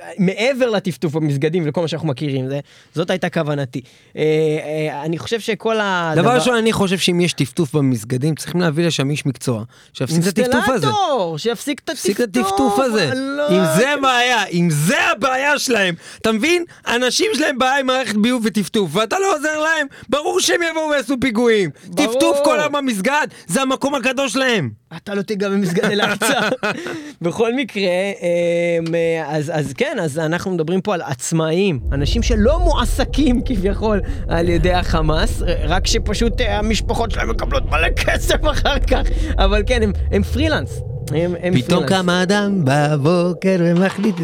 אה, 0.00 0.10
מעבר 0.18 0.70
לטפטוף 0.70 1.12
במסגדים 1.12 1.64
ולכל 1.64 1.80
מה 1.80 1.88
שאנחנו 1.88 2.08
מכירים, 2.08 2.48
זה, 2.48 2.60
זאת 2.94 3.10
הייתה 3.10 3.30
כוונתי. 3.30 3.80
אה, 4.16 4.22
אה, 4.22 5.04
אני 5.04 5.18
חושב 5.18 5.40
שכל 5.40 5.76
הדבר... 5.80 6.22
דבר 6.22 6.34
ראשון, 6.34 6.56
אני 6.56 6.72
חושב 6.72 6.98
שאם 6.98 7.20
יש 7.20 7.32
טפטוף 7.32 7.74
במסגדים, 7.74 8.34
צריכים 8.34 8.60
להביא 8.60 8.86
לשם 8.86 9.10
איש 9.10 9.26
מקצוע, 9.26 9.64
שיפסיק 9.92 10.22
את 10.22 10.38
הטפטוף 10.38 10.68
הזה. 10.68 10.86
אינסטלטור, 10.86 11.38
שיפסיק 11.38 11.80
את 11.80 11.90
תפסיק 11.90 12.20
את 12.20 12.28
הטפטוף 12.36 12.56
הטפטוף 12.56 12.78
הזה. 12.78 13.10
לא, 13.14 13.48
אם 13.50 13.64
זה 13.76 13.90
הבעיה, 13.90 14.46
אם 14.46 14.68
זה 14.70 15.10
הבעיה 15.10 15.58
שלהם, 15.58 15.94
אתה 16.18 16.32
מבין? 16.32 16.64
אנשים 16.86 17.30
שלהם 17.34 17.58
בעיה 17.58 17.78
עם 17.78 17.86
מערכת 17.86 18.16
ביוב 18.16 18.42
וטפטוף, 18.44 18.90
ואתה 18.92 19.18
לא 19.18 19.36
עוזר 19.36 19.60
להם, 19.60 19.86
ברור 20.08 20.40
שהם 20.40 20.60
יבואו 20.70 20.90
ויעשו 20.90 21.14
פיגועים. 21.20 21.70
ברור. 21.86 22.12
טפטוף 22.12 22.38
כל 22.44 22.60
היום 22.60 22.72
במסגד, 22.72 23.26
זה 23.46 23.62
המקום 23.62 23.94
הקדוש 23.94 24.32
שלהם. 24.32 24.70
אתה 24.96 25.14
לא 25.14 25.22
תיגע 25.22 25.48
במסגד 25.48 25.84
אל-אקצא. 25.84 26.40
בכל 27.22 27.54
מקרה, 27.54 27.82
אמ, 27.82 28.94
אז, 29.26 29.52
אז 29.54 29.72
כן, 29.72 29.96
אז 30.02 30.18
אנחנו 30.18 30.50
מדברים 30.50 30.80
פה 30.80 30.94
על 30.94 31.02
עצמאים, 31.02 31.80
אנשים 31.92 32.22
שלא 32.22 32.58
מועסקים 32.58 33.40
כביכול 33.44 34.00
על 34.28 34.48
ידי 34.48 34.72
החמאס, 34.72 35.42
רק 35.62 35.86
שפשוט 35.86 36.40
אה, 36.40 36.58
המשפחות 36.58 37.10
שלהם 37.10 37.30
מקבלות 37.30 37.70
מלא 37.70 37.88
כסף 37.88 38.40
אחר 38.50 38.78
כך, 38.78 39.02
אבל 39.38 39.62
כן, 39.66 39.82
הם, 39.82 39.92
הם 40.10 40.22
פרילנס. 40.22 40.80
הם, 41.14 41.34
הם 41.42 41.54
פתאום. 41.60 41.86
קם 41.86 42.10
אדם 42.10 42.52
בבוקר 42.64 43.56
ומחליט... 43.58 44.16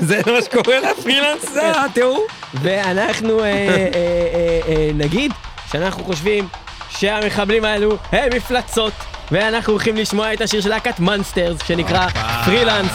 זה 0.00 0.20
מה 0.26 0.42
שקורה 0.42 0.76
לפרילנס, 0.80 1.52
זה 1.52 1.84
התיאור? 1.84 2.26
ואנחנו 2.54 3.40
אה, 3.40 3.44
אה, 3.44 3.88
אה, 3.94 4.60
אה, 4.68 4.90
נגיד 4.94 5.32
שאנחנו 5.72 6.04
חושבים 6.04 6.48
שהמחבלים 6.90 7.64
האלו 7.64 7.96
הם 8.12 8.28
מפלצות 8.36 8.92
ואנחנו 9.32 9.72
הולכים 9.72 9.96
לשמוע 9.96 10.32
את 10.32 10.40
השיר 10.40 10.60
של 10.60 10.68
להקת 10.68 11.00
מונסטרס 11.00 11.58
שנקרא 11.66 12.08
פרילנס 12.44 12.92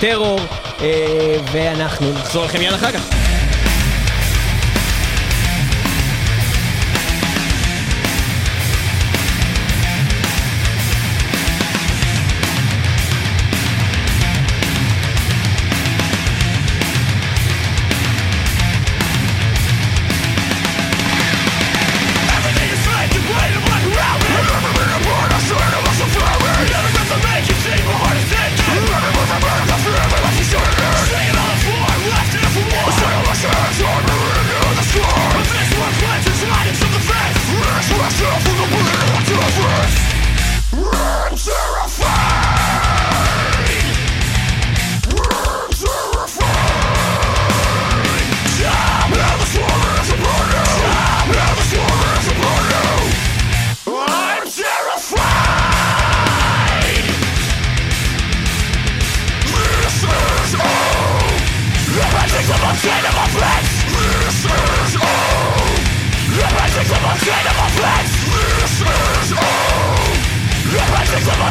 טרור 0.00 0.40
אה, 0.80 1.36
ואנחנו 1.52 2.12
נחזור 2.12 2.44
לכם 2.44 2.58
מיד 2.58 2.72
אחר 2.72 2.92
כך. 2.92 3.37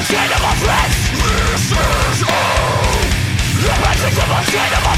chain 0.08 0.32
of 0.32 0.42
my 0.42 0.56
friends 0.56 0.96
This 1.12 1.72
is 1.72 2.24
all 2.24 3.02
The 3.60 3.74
magic 3.84 4.16
of 4.24 4.30
my 4.30 4.42
chain 4.44 4.72
of 4.78 4.84
my 4.84 4.96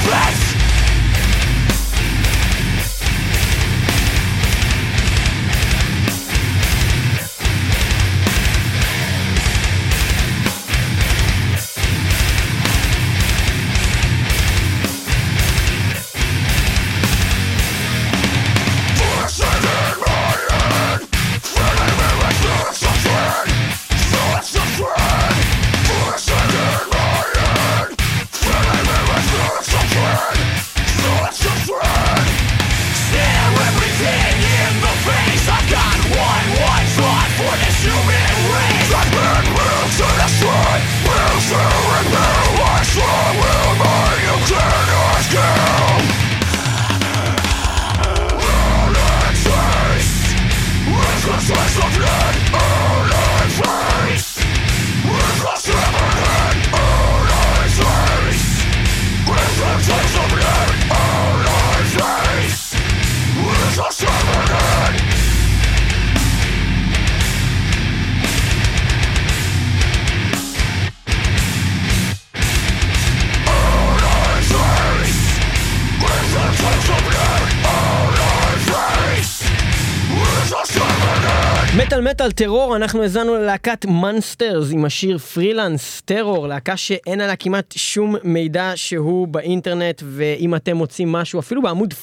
מטאל 82.29 82.45
טרור, 82.45 82.75
אנחנו 82.75 83.01
האזנו 83.01 83.35
ללהקת 83.35 83.85
Monsters 83.85 84.67
עם 84.71 84.85
השיר 84.85 85.17
Freelance 85.17 86.01
Terror, 86.05 86.47
להקה 86.47 86.77
שאין 86.77 87.21
עליה 87.21 87.35
כמעט 87.35 87.73
שום 87.77 88.15
מידע 88.23 88.71
שהוא 88.75 89.27
באינטרנט, 89.27 90.01
ואם 90.05 90.55
אתם 90.55 90.77
מוצאים 90.77 91.11
משהו, 91.11 91.39
אפילו 91.39 91.61
בעמוד 91.61 91.93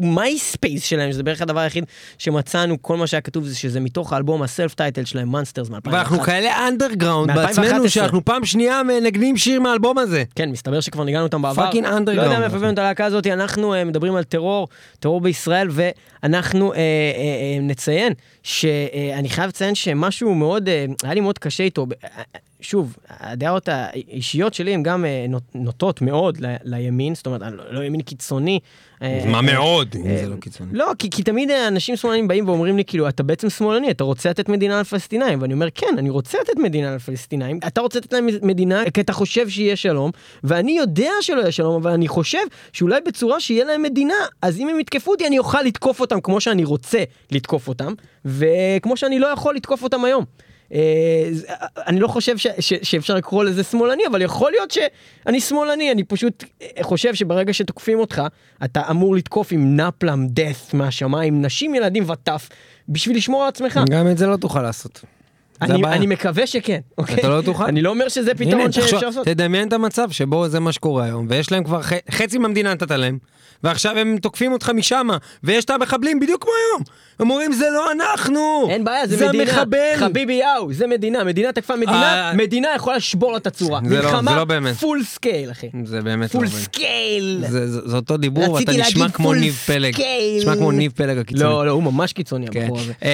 מייספייס 0.00 0.84
שלהם, 0.84 1.12
שזה 1.12 1.22
בערך 1.22 1.42
הדבר 1.42 1.60
היחיד 1.60 1.84
שמצאנו, 2.18 2.82
כל 2.82 2.96
מה 2.96 3.06
שהיה 3.06 3.20
כתוב 3.20 3.44
זה 3.44 3.56
שזה 3.56 3.80
מתוך 3.80 4.12
האלבום 4.12 4.42
ה 4.42 4.48
self 4.48 4.74
title 4.74 5.04
שלהם, 5.04 5.28
Monsters 5.28 5.70
מ-2011. 5.70 5.92
ואנחנו 5.92 6.20
כאלה 6.20 6.68
אנדרגראונד 6.68 7.30
בעצמנו, 7.30 7.66
2011. 7.66 7.88
שאנחנו 7.88 8.24
פעם 8.24 8.44
שנייה 8.44 8.82
מנגנים 8.82 9.36
שיר 9.36 9.60
מהאלבום 9.60 9.98
הזה. 9.98 10.24
כן, 10.34 10.50
מסתבר 10.50 10.80
שכבר 10.80 11.04
ניגענו 11.04 11.24
אותם 11.24 11.42
בעבר. 11.42 11.70
Fucking 11.70 11.84
underground. 11.84 12.10
לא 12.10 12.22
יודע 12.22 12.38
מאיפה 12.38 12.56
הבאנו 12.56 12.72
את 12.72 12.78
הלהקה 12.78 13.04
הזאת, 13.04 13.26
אנחנו 13.26 13.74
אה, 13.74 13.84
מדברים 13.84 14.16
על 14.16 14.24
טרור, 14.24 14.68
טרור 15.00 15.20
בישראל, 15.20 15.68
ואנחנו 15.70 16.72
אה, 16.72 16.78
אה, 16.78 16.82
נציין 17.60 18.12
שאני 18.42 19.28
חייב 19.28 19.48
לציין 19.48 19.74
שמשהו 19.74 20.34
מאוד, 20.34 20.68
היה 21.02 21.14
לי 21.14 21.20
מאוד 21.20 21.38
קשה 21.38 21.64
איתו. 21.64 21.86
שוב, 22.66 22.96
הדעות 23.08 23.68
האישיות 23.72 24.54
שלי 24.54 24.74
הן 24.74 24.82
גם 24.82 25.04
אה, 25.04 25.26
נוטות 25.54 26.00
מאוד 26.02 26.38
ל- 26.40 26.56
לימין, 26.64 27.14
זאת 27.14 27.26
אומרת, 27.26 27.40
לא- 27.52 27.64
לא 27.70 27.84
ימין 27.84 28.00
קיצוני. 28.02 28.60
אה, 29.02 29.22
מה 29.26 29.36
אה, 29.36 29.42
מאוד, 29.42 29.96
אם 29.96 30.16
זה 30.16 30.28
לא 30.28 30.36
קיצוני. 30.36 30.70
לא, 30.72 30.92
כי, 30.98 31.10
כי 31.10 31.22
תמיד 31.22 31.50
אנשים 31.50 31.96
שמאלנים 31.96 32.28
באים 32.28 32.48
ואומרים 32.48 32.76
לי, 32.76 32.84
כאילו, 32.84 33.08
אתה 33.08 33.22
בעצם 33.22 33.50
שמאלני, 33.50 33.90
אתה 33.90 34.04
רוצה 34.04 34.30
לתת 34.30 34.48
מדינה 34.48 34.80
לפלסטינאים. 34.80 35.42
ואני 35.42 35.54
אומר, 35.54 35.68
כן, 35.74 35.94
אני 35.98 36.10
רוצה 36.10 36.38
לתת 36.40 36.56
מדינה 36.56 36.94
לפלסטינאים. 36.94 37.58
אתה 37.66 37.80
רוצה 37.80 37.98
לתת 37.98 38.12
להם 38.12 38.28
מדינה 38.42 38.82
כי 38.94 39.00
אתה 39.00 39.12
חושב 39.12 39.48
שיהיה 39.48 39.76
שלום, 39.76 40.10
ואני 40.44 40.72
יודע 40.78 41.10
שלא 41.20 41.40
יהיה 41.40 41.52
שלום, 41.52 41.74
אבל 41.82 41.90
אני 41.90 42.08
חושב 42.08 42.38
שאולי 42.72 43.00
בצורה 43.06 43.40
שיהיה 43.40 43.64
להם 43.64 43.82
מדינה, 43.82 44.14
אז 44.42 44.58
אם 44.60 44.68
הם 44.68 44.80
יתקפו 44.80 45.10
אותי, 45.10 45.26
אני 45.26 45.38
אוכל 45.38 45.62
לתקוף 45.62 46.00
אותם 46.00 46.20
כמו 46.20 46.40
שאני 46.40 46.64
רוצה 46.64 47.02
לתקוף 47.30 47.68
אותם, 47.68 47.92
וכמו 48.24 48.96
שאני 48.96 49.18
לא 49.18 49.26
יכול 49.26 49.54
לתקוף 49.54 49.82
אותם 49.82 50.04
היום. 50.04 50.24
אה, 50.74 50.78
זה- 51.32 51.46
אני 51.86 52.00
לא 52.00 52.08
חושב 52.08 52.36
ש, 52.38 52.46
ש, 52.60 52.72
שאפשר 52.82 53.14
לקרוא 53.14 53.44
לזה 53.44 53.62
שמאלני, 53.64 54.02
אבל 54.10 54.22
יכול 54.22 54.50
להיות 54.50 54.70
שאני 54.70 55.40
שמאלני, 55.40 55.92
אני 55.92 56.04
פשוט 56.04 56.44
אה, 56.62 56.68
חושב 56.82 57.14
שברגע 57.14 57.52
שתוקפים 57.52 57.98
אותך, 57.98 58.22
אתה 58.64 58.82
אמור 58.90 59.16
לתקוף 59.16 59.52
עם 59.52 59.76
נפלם 59.80 60.26
דף 60.30 60.74
מהשמיים, 60.74 61.42
נשים, 61.42 61.74
ילדים 61.74 62.10
וטף, 62.10 62.48
בשביל 62.88 63.16
לשמור 63.16 63.42
על 63.42 63.48
עצמך. 63.48 63.80
גם 63.90 64.08
את 64.10 64.18
זה 64.18 64.26
לא 64.26 64.36
תוכל 64.36 64.62
לעשות. 64.62 65.00
אני. 65.62 65.84
אני 65.84 66.06
מקווה 66.06 66.46
שכן, 66.46 66.80
אוקיי? 66.98 67.14
אתה 67.14 67.28
לא 67.28 67.42
תוכל? 67.42 67.64
אני 67.64 67.82
לא 67.82 67.90
אומר 67.90 68.08
שזה 68.08 68.34
פתרון 68.34 68.72
שאפשר 68.72 69.06
לעשות. 69.06 69.24
תדמיין 69.26 69.68
את 69.68 69.72
המצב 69.72 70.10
שבו 70.10 70.48
זה 70.48 70.60
מה 70.60 70.72
שקורה 70.72 71.04
היום, 71.04 71.26
ויש 71.30 71.52
להם 71.52 71.64
כבר 71.64 71.82
ח- 71.82 71.92
חצי 72.10 72.38
מהמדינה 72.38 72.74
נתת 72.74 72.90
להם, 72.90 73.18
ועכשיו 73.62 73.98
הם 73.98 74.16
תוקפים 74.22 74.52
אותך 74.52 74.70
משמה, 74.74 75.16
ויש 75.44 75.64
את 75.64 75.70
המחבלים 75.70 76.20
בדיוק 76.20 76.42
כמו 76.42 76.52
היום. 76.70 76.82
הם 77.18 77.30
אומרים 77.30 77.52
זה 77.52 77.66
לא 77.74 77.92
אנחנו! 77.92 78.66
אין 78.70 78.84
בעיה, 78.84 79.06
זה, 79.06 79.16
זה 79.16 79.28
מדינה. 79.28 79.42
המחבל! 79.52 79.78
חביבי 79.96 80.32
יאו, 80.32 80.72
זה 80.72 80.86
מדינה. 80.86 81.24
מדינה 81.24 81.52
תקפה 81.52 81.76
מדינה, 81.76 82.28
אה, 82.30 82.34
מדינה 82.34 82.68
יכולה 82.76 82.96
לשבור 82.96 83.32
לה 83.32 83.38
את 83.38 83.46
הצורה. 83.46 83.80
זה 83.88 84.02
לא- 84.02 84.10
זה 84.22 84.36
לא 84.36 84.44
באמת. 84.44 84.74
full 84.76 85.02
scale, 85.04 85.50
אחי. 85.50 85.66
זה 85.84 86.02
באמת 86.02 86.34
לא 86.34 86.40
full 86.40 86.44
עובד. 86.46 86.58
scale. 86.58 87.44
זה, 87.48 87.66
זה, 87.70 87.88
זה 87.88 87.96
אותו 87.96 88.16
דיבור, 88.16 88.52
ואתה 88.52 88.70
רציתי 88.72 88.80
נשמע 88.88 89.08
כמו 89.08 89.34
ניב 89.34 89.54
פלג. 89.54 89.96
נשמע 90.38 90.56
כמו 90.56 90.70
ניב 90.72 90.92
פלג 90.96 91.18
הקיצוני. 91.18 91.44
לא, 91.44 91.66
לא, 91.66 91.70
הוא 91.72 91.82
ממש 91.82 92.12
קיצוני, 92.12 92.46
כן. 92.48 92.60
הבחור 92.62 92.78
הזה. 92.78 92.92
אה, 93.02 93.08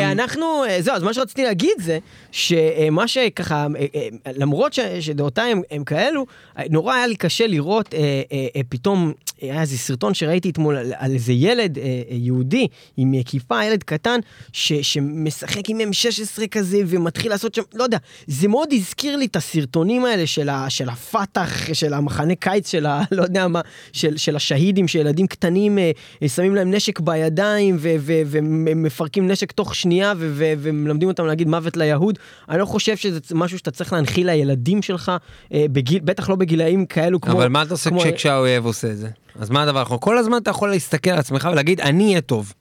אה, 0.00 0.12
אנחנו, 0.12 0.64
אה, 0.68 0.82
זהו, 0.82 0.94
אז 0.94 1.02
מה 1.02 1.14
שרציתי 1.14 1.42
להגיד 1.44 1.72
זה, 1.78 1.98
שמה 2.32 3.08
שככה, 3.08 3.66
אה, 3.94 4.08
למרות 4.36 4.72
שדעותיי 5.00 5.52
הם, 5.52 5.60
הם 5.70 5.84
כאלו, 5.84 6.26
נורא 6.70 6.94
היה 6.94 7.06
לי 7.06 7.16
קשה 7.16 7.46
לראות 7.46 7.94
אה, 7.94 7.98
אה, 8.32 8.46
אה, 8.56 8.60
פתאום, 8.68 9.12
היה 9.40 9.60
איזה 9.60 9.78
סרטון 9.78 10.14
שראיתי 10.14 10.50
אתמול 10.50 10.76
על, 10.76 10.92
על 10.96 11.10
איזה 11.12 11.32
ילד 11.32 11.78
יהודי 12.10 12.66
עם 12.96 13.14
אה, 13.14 13.20
כיפה, 13.42 13.64
ילד 13.64 13.82
קטן, 13.82 14.20
ש, 14.52 14.72
שמשחק 14.72 15.68
עם 15.70 15.78
M16 15.80 16.46
כזה 16.50 16.78
ומתחיל 16.86 17.30
לעשות 17.30 17.54
שם, 17.54 17.62
לא 17.74 17.84
יודע, 17.84 17.98
זה 18.26 18.48
מאוד 18.48 18.68
הזכיר 18.72 19.16
לי 19.16 19.24
את 19.26 19.36
הסרטונים 19.36 20.04
האלה 20.04 20.26
של, 20.26 20.48
ה, 20.48 20.70
של 20.70 20.88
הפתח, 20.88 21.50
של 21.72 21.94
המחנה 21.94 22.34
קיץ, 22.34 22.70
של 22.70 22.86
ה... 22.86 23.02
לא 23.12 23.22
יודע 23.22 23.48
מה, 23.48 23.60
של, 23.92 24.16
של 24.16 24.36
השהידים, 24.36 24.88
שילדים 24.88 25.26
קטנים 25.26 25.78
אה, 25.78 25.90
אה, 26.22 26.28
שמים 26.28 26.54
להם 26.54 26.70
נשק 26.74 27.00
בידיים 27.00 27.76
ומפרקים 27.80 29.26
נשק 29.30 29.52
תוך 29.52 29.74
שנייה 29.74 30.12
ו- 30.16 30.32
ו- 30.34 30.52
ומלמדים 30.58 31.08
אותם 31.08 31.26
להגיד 31.26 31.48
מוות 31.48 31.76
ליהוד. 31.76 32.18
אני 32.48 32.58
לא 32.58 32.64
חושב 32.64 32.96
שזה 32.96 33.20
משהו 33.34 33.58
שאתה 33.58 33.70
צריך 33.70 33.92
להנחיל 33.92 34.26
לילדים 34.26 34.82
שלך, 34.82 35.12
אה, 35.54 35.64
בגיל, 35.72 36.00
בטח 36.04 36.30
לא 36.30 36.36
בגילאים 36.36 36.86
כאלו 36.86 37.20
כמו... 37.20 37.32
אבל 37.32 37.48
מה 37.48 37.62
אתה 37.62 37.74
עושה 37.74 37.90
כמו- 37.90 38.02
כשהאויב 38.16 38.64
עושה 38.66 38.90
את 38.90 38.96
זה? 38.98 39.08
אז 39.38 39.50
מה 39.50 39.62
הדבר 39.62 39.78
האחרון? 39.78 39.98
כל 40.00 40.18
הזמן 40.18 40.36
אתה 40.36 40.50
יכול 40.50 40.70
להסתכל 40.70 41.10
על 41.10 41.18
עצמך 41.18 41.48
ולהגיד, 41.52 41.80
אני 41.80 42.04
אהיה 42.08 42.20
טוב. 42.20 42.52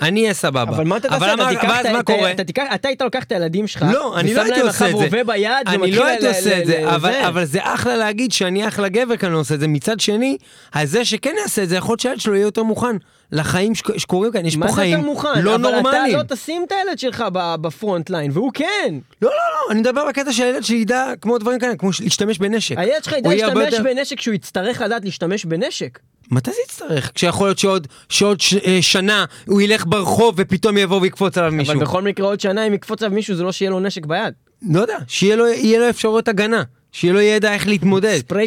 אני 0.00 0.22
אהיה 0.22 0.34
סבבה. 0.34 0.62
אבל 0.62 0.84
מה 0.84 0.96
אתה 0.96 1.08
תעשה? 1.08 1.34
אתה 1.34 1.48
תיקח 1.48 1.64
ואז 1.68 1.80
את 1.80 1.86
ה- 1.86 1.92
מה 1.92 2.00
אתה- 2.00 2.12
קורה? 2.12 2.30
אתה 2.30 2.44
תיקח- 2.44 2.64
אתה 2.74 2.88
היית 2.88 3.02
לוקח 3.02 3.22
את 3.24 3.32
הילדים 3.32 3.66
שלך, 3.66 3.84
לא, 3.92 4.18
אני 4.18 4.34
לא 4.34 4.40
ושם 4.40 4.44
הייתי 4.46 4.58
להם 4.58 4.68
עושה 4.68 4.84
את 4.90 4.96
זה. 4.96 5.04
רובה 5.04 5.24
ביד, 5.24 5.50
אני 5.66 5.92
לא 5.92 6.06
הייתי 6.06 6.26
עושה 6.28 6.58
את 6.60 6.66
זה, 6.66 6.94
אבל 6.94 7.12
זה. 7.12 7.28
אבל 7.28 7.44
זה 7.44 7.58
אחלה 7.62 7.96
להגיד 7.96 8.32
שאני 8.32 8.68
אחלה 8.68 8.88
גבר 8.88 9.16
כי 9.16 9.26
אני 9.26 9.34
לא 9.34 9.38
עושה 9.38 9.54
את 9.54 9.60
זה. 9.60 9.68
מצד 9.68 10.00
שני, 10.00 10.36
זה 10.84 11.04
שכן 11.04 11.32
יעשה 11.42 11.62
את 11.62 11.68
זה, 11.68 11.76
יכול 11.76 11.92
להיות 11.92 12.00
שהילד 12.00 12.20
שלו 12.20 12.34
יהיה 12.34 12.42
יותר 12.44 12.62
מוכן 12.62 12.96
לחיים 13.32 13.74
שק- 13.74 13.96
שקורים 13.98 14.32
כאן. 14.32 14.46
יש 14.46 14.56
מה 14.56 14.66
פה 14.66 14.72
זה 14.72 14.80
חיים 14.80 14.98
יותר 14.98 15.10
מוכן? 15.10 15.28
לא 15.42 15.54
אבל 15.54 15.62
נורמליים. 15.62 16.14
אתה 16.20 16.32
לא 16.32 16.36
תשים 16.36 16.64
את 16.66 16.72
הילד 16.72 16.98
שלך 16.98 17.24
בפרונט 17.32 18.10
ליין, 18.10 18.30
והוא 18.34 18.50
כן. 18.54 18.94
לא, 19.22 19.30
לא, 19.30 19.36
לא, 19.36 19.72
אני 19.72 19.80
מדבר 19.80 20.08
בקטע 20.08 20.32
שהילד 20.32 20.64
שלי 20.64 20.76
ידע 20.76 21.12
כמו 21.20 21.38
דברים 21.38 21.58
כאלה, 21.58 21.76
כמו 21.76 21.90
להשתמש 22.02 22.38
בנשק. 22.38 22.78
הילד 22.78 23.04
שלך 23.04 23.12
ידע 23.12 23.30
להשתמש 23.30 23.72
יותר- 23.72 23.82
בנשק 23.84 24.18
כשהוא 24.18 24.34
יצטרך 24.34 24.80
לדעת 24.80 25.04
להשתמש 25.04 25.44
בנשק. 25.44 25.98
מתי 26.30 26.50
זה 26.50 26.56
יצטרך? 26.66 27.10
כשיכול 27.14 27.46
להיות 27.46 27.58
שעוד 27.58 27.86
שעוד 28.08 28.40
ש- 28.40 28.54
אה, 28.54 28.78
שנה 28.82 29.24
הוא 29.46 29.60
ילך 29.60 29.84
ברחוב 29.86 30.34
ופתאום 30.38 30.78
יבוא 30.78 31.00
ויקפוץ 31.00 31.38
עליו 31.38 31.52
מישהו. 31.52 31.74
אבל 31.74 31.82
בכל 31.84 32.02
מקרה 32.02 32.26
עוד 32.26 32.40
שנה 32.40 32.66
אם 32.66 32.74
יקפוץ 32.74 33.02
עליו 33.02 33.14
מישהו 33.14 33.34
זה 33.36 33.42
לא 33.42 33.52
שיהיה 33.52 33.70
לו 33.70 33.80
נשק 33.80 34.06
ביד. 34.06 34.34
לא 34.70 34.80
יודע, 34.80 34.96
שיהיה 35.08 35.36
לו, 35.36 35.44
לו 35.78 35.90
אפשרויות 35.90 36.28
הגנה. 36.28 36.62
שיהיה 36.92 37.14
לו 37.14 37.20
ידע 37.20 37.52
איך 37.54 37.66
להתמודד. 37.66 38.18
ספרי 38.18 38.46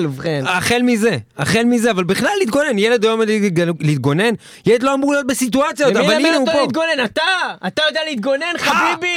זה. 0.00 0.06
ובכן. 0.08 0.44
החל 0.46 0.80
מזה, 0.82 1.16
החל 1.38 1.62
מזה, 1.64 1.90
אבל 1.90 2.04
בכלל 2.04 2.30
להתגונן, 2.40 2.78
ילד 2.78 3.04
היום 3.04 3.20
להתג- 3.22 3.70
להתגונן, 3.80 4.34
ילד 4.66 4.82
לא 4.82 4.94
אמור 4.94 5.12
להיות 5.12 5.26
בסיטואציות, 5.26 5.96
אבל 5.96 6.12
הנה 6.14 6.28
הוא 6.36 6.40
אותו 6.40 6.52
פה. 6.52 6.60
להתגונן? 6.60 7.04
אתה! 7.04 7.22
אתה 7.66 7.82
יודע 7.88 8.00
להתגונן 8.08 8.54
חביבי! 8.58 9.16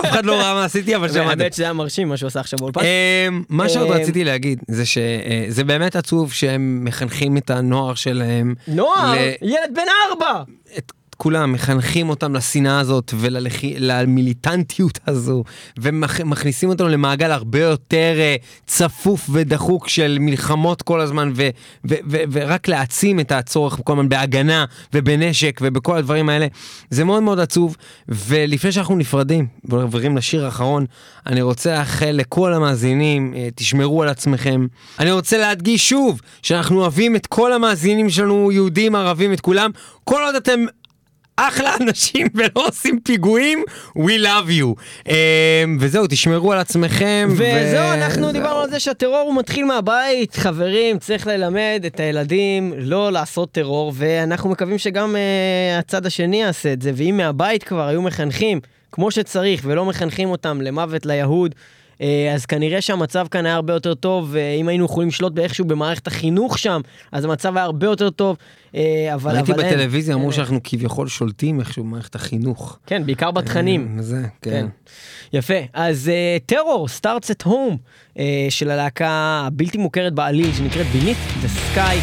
אף 0.00 0.04
אחד 0.04 0.24
לא 0.24 0.32
ראה 0.34 0.54
מה 0.54 0.64
עשיתי, 0.64 0.96
אבל 0.96 1.08
שמעתי. 1.12 1.28
האמת 1.42 1.52
שזה 1.52 1.62
היה 1.62 1.72
מרשים 1.72 2.08
מה 2.08 2.16
שהוא 2.16 2.26
עשה 2.26 2.40
עכשיו 2.40 2.58
באולפן. 2.58 2.80
אמ, 2.80 3.42
מה 3.48 3.68
שעוד 3.68 3.86
אמ, 3.86 3.92
רציתי 3.92 4.24
להגיד, 4.24 4.62
זה 4.68 4.84
שזה 4.86 5.64
באמת 5.64 5.96
עצוב 5.96 6.32
שהם 6.32 6.80
מחנכים 6.84 7.36
את 7.36 7.50
הנוער 7.50 7.94
שלהם. 7.94 8.54
נוער! 8.68 9.14
ילד 9.42 9.70
בן 9.74 9.82
ארבע! 10.10 10.42
כולם, 11.20 11.52
מחנכים 11.52 12.08
אותם 12.08 12.34
לשנאה 12.34 12.80
הזאת 12.80 13.14
ולמיליטנטיות 13.16 14.98
הזו, 15.06 15.44
ומכניסים 15.78 16.68
אותנו 16.68 16.88
למעגל 16.88 17.30
הרבה 17.30 17.60
יותר 17.60 18.14
אה, 18.18 18.36
צפוף 18.66 19.30
ודחוק 19.32 19.88
של 19.88 20.16
מלחמות 20.20 20.82
כל 20.82 21.00
הזמן, 21.00 21.32
ו- 21.36 21.48
ו- 21.88 21.94
ו- 22.10 22.22
ורק 22.32 22.68
להעצים 22.68 23.20
את 23.20 23.32
הצורך 23.32 23.80
כל 23.84 23.92
הזמן 23.92 24.08
בהגנה 24.08 24.64
ובנשק 24.94 25.60
ובכל 25.62 25.96
הדברים 25.96 26.28
האלה. 26.28 26.46
זה 26.90 27.04
מאוד 27.04 27.22
מאוד 27.22 27.40
עצוב, 27.40 27.76
ולפני 28.08 28.72
שאנחנו 28.72 28.96
נפרדים 28.96 29.46
ועוברים 29.64 30.16
לשיר 30.16 30.44
האחרון, 30.44 30.86
אני 31.26 31.42
רוצה 31.42 31.78
לאחל 31.78 32.10
לכל 32.10 32.54
המאזינים, 32.54 33.34
אה, 33.36 33.48
תשמרו 33.54 34.02
על 34.02 34.08
עצמכם. 34.08 34.66
אני 34.98 35.10
רוצה 35.10 35.38
להדגיש 35.38 35.88
שוב, 35.88 36.20
שאנחנו 36.42 36.80
אוהבים 36.80 37.16
את 37.16 37.26
כל 37.26 37.52
המאזינים 37.52 38.10
שלנו, 38.10 38.52
יהודים, 38.52 38.94
ערבים, 38.94 39.32
את 39.32 39.40
כולם, 39.40 39.70
כל 40.04 40.22
עוד 40.26 40.34
אתם 40.34 40.60
אחלה 41.40 41.76
אנשים 41.80 42.26
ולא 42.34 42.66
עושים 42.68 43.00
פיגועים, 43.00 43.64
we 43.98 44.22
love 44.22 44.48
you. 44.60 44.80
Um, 45.04 45.10
וזהו, 45.80 46.06
תשמרו 46.06 46.52
על 46.52 46.58
עצמכם. 46.58 47.28
וזהו, 47.32 47.88
ו- 47.88 47.94
אנחנו 47.94 48.32
דיברנו 48.32 48.60
על 48.60 48.70
זה 48.70 48.80
שהטרור 48.80 49.18
הוא 49.18 49.36
מתחיל 49.36 49.64
מהבית, 49.64 50.36
חברים, 50.36 50.98
צריך 50.98 51.26
ללמד 51.26 51.82
את 51.86 52.00
הילדים 52.00 52.72
לא 52.76 53.12
לעשות 53.12 53.52
טרור, 53.52 53.92
ואנחנו 53.96 54.50
מקווים 54.50 54.78
שגם 54.78 55.14
uh, 55.14 55.78
הצד 55.78 56.06
השני 56.06 56.42
יעשה 56.42 56.72
את 56.72 56.82
זה, 56.82 56.92
ואם 56.94 57.16
מהבית 57.16 57.62
כבר 57.62 57.86
היו 57.86 58.02
מחנכים 58.02 58.60
כמו 58.92 59.10
שצריך, 59.10 59.60
ולא 59.64 59.84
מחנכים 59.84 60.30
אותם 60.30 60.60
למוות 60.60 61.06
ליהוד, 61.06 61.54
אז 62.34 62.46
כנראה 62.46 62.80
שהמצב 62.80 63.26
כאן 63.30 63.46
היה 63.46 63.54
הרבה 63.54 63.72
יותר 63.72 63.94
טוב, 63.94 64.28
ואם 64.30 64.68
היינו 64.68 64.84
יכולים 64.84 65.08
לשלוט 65.08 65.32
באיכשהו 65.32 65.64
במערכת 65.64 66.06
החינוך 66.06 66.58
שם, 66.58 66.80
אז 67.12 67.24
המצב 67.24 67.56
היה 67.56 67.64
הרבה 67.64 67.86
יותר 67.86 68.10
טוב, 68.10 68.36
אבל, 69.14 69.34
ראיתי 69.36 69.52
אבל 69.52 69.64
אין. 69.64 69.74
בטלוויזיה, 69.74 70.14
אמרו. 70.14 70.32
שאנחנו 70.32 70.60
כביכול 70.64 71.08
שולטים 71.08 71.60
איכשהו 71.60 71.84
במערכת 71.84 72.14
החינוך. 72.14 72.78
כן, 72.86 73.06
בעיקר 73.06 73.30
בתכנים. 73.30 73.94
אה, 73.96 74.02
זה, 74.02 74.22
כן. 74.42 74.50
כן. 74.50 74.66
יפה. 75.32 75.54
אז 75.72 76.10
טרור, 76.46 76.88
סטארטס 76.88 77.30
את 77.30 77.42
הום, 77.42 77.76
של 78.48 78.70
הלהקה 78.70 79.42
הבלתי 79.46 79.78
מוכרת 79.78 80.12
בעליל, 80.14 80.52
שנקראת 80.52 80.86
Beneath 80.94 81.44
the 81.44 81.76
Sky. 81.76 81.96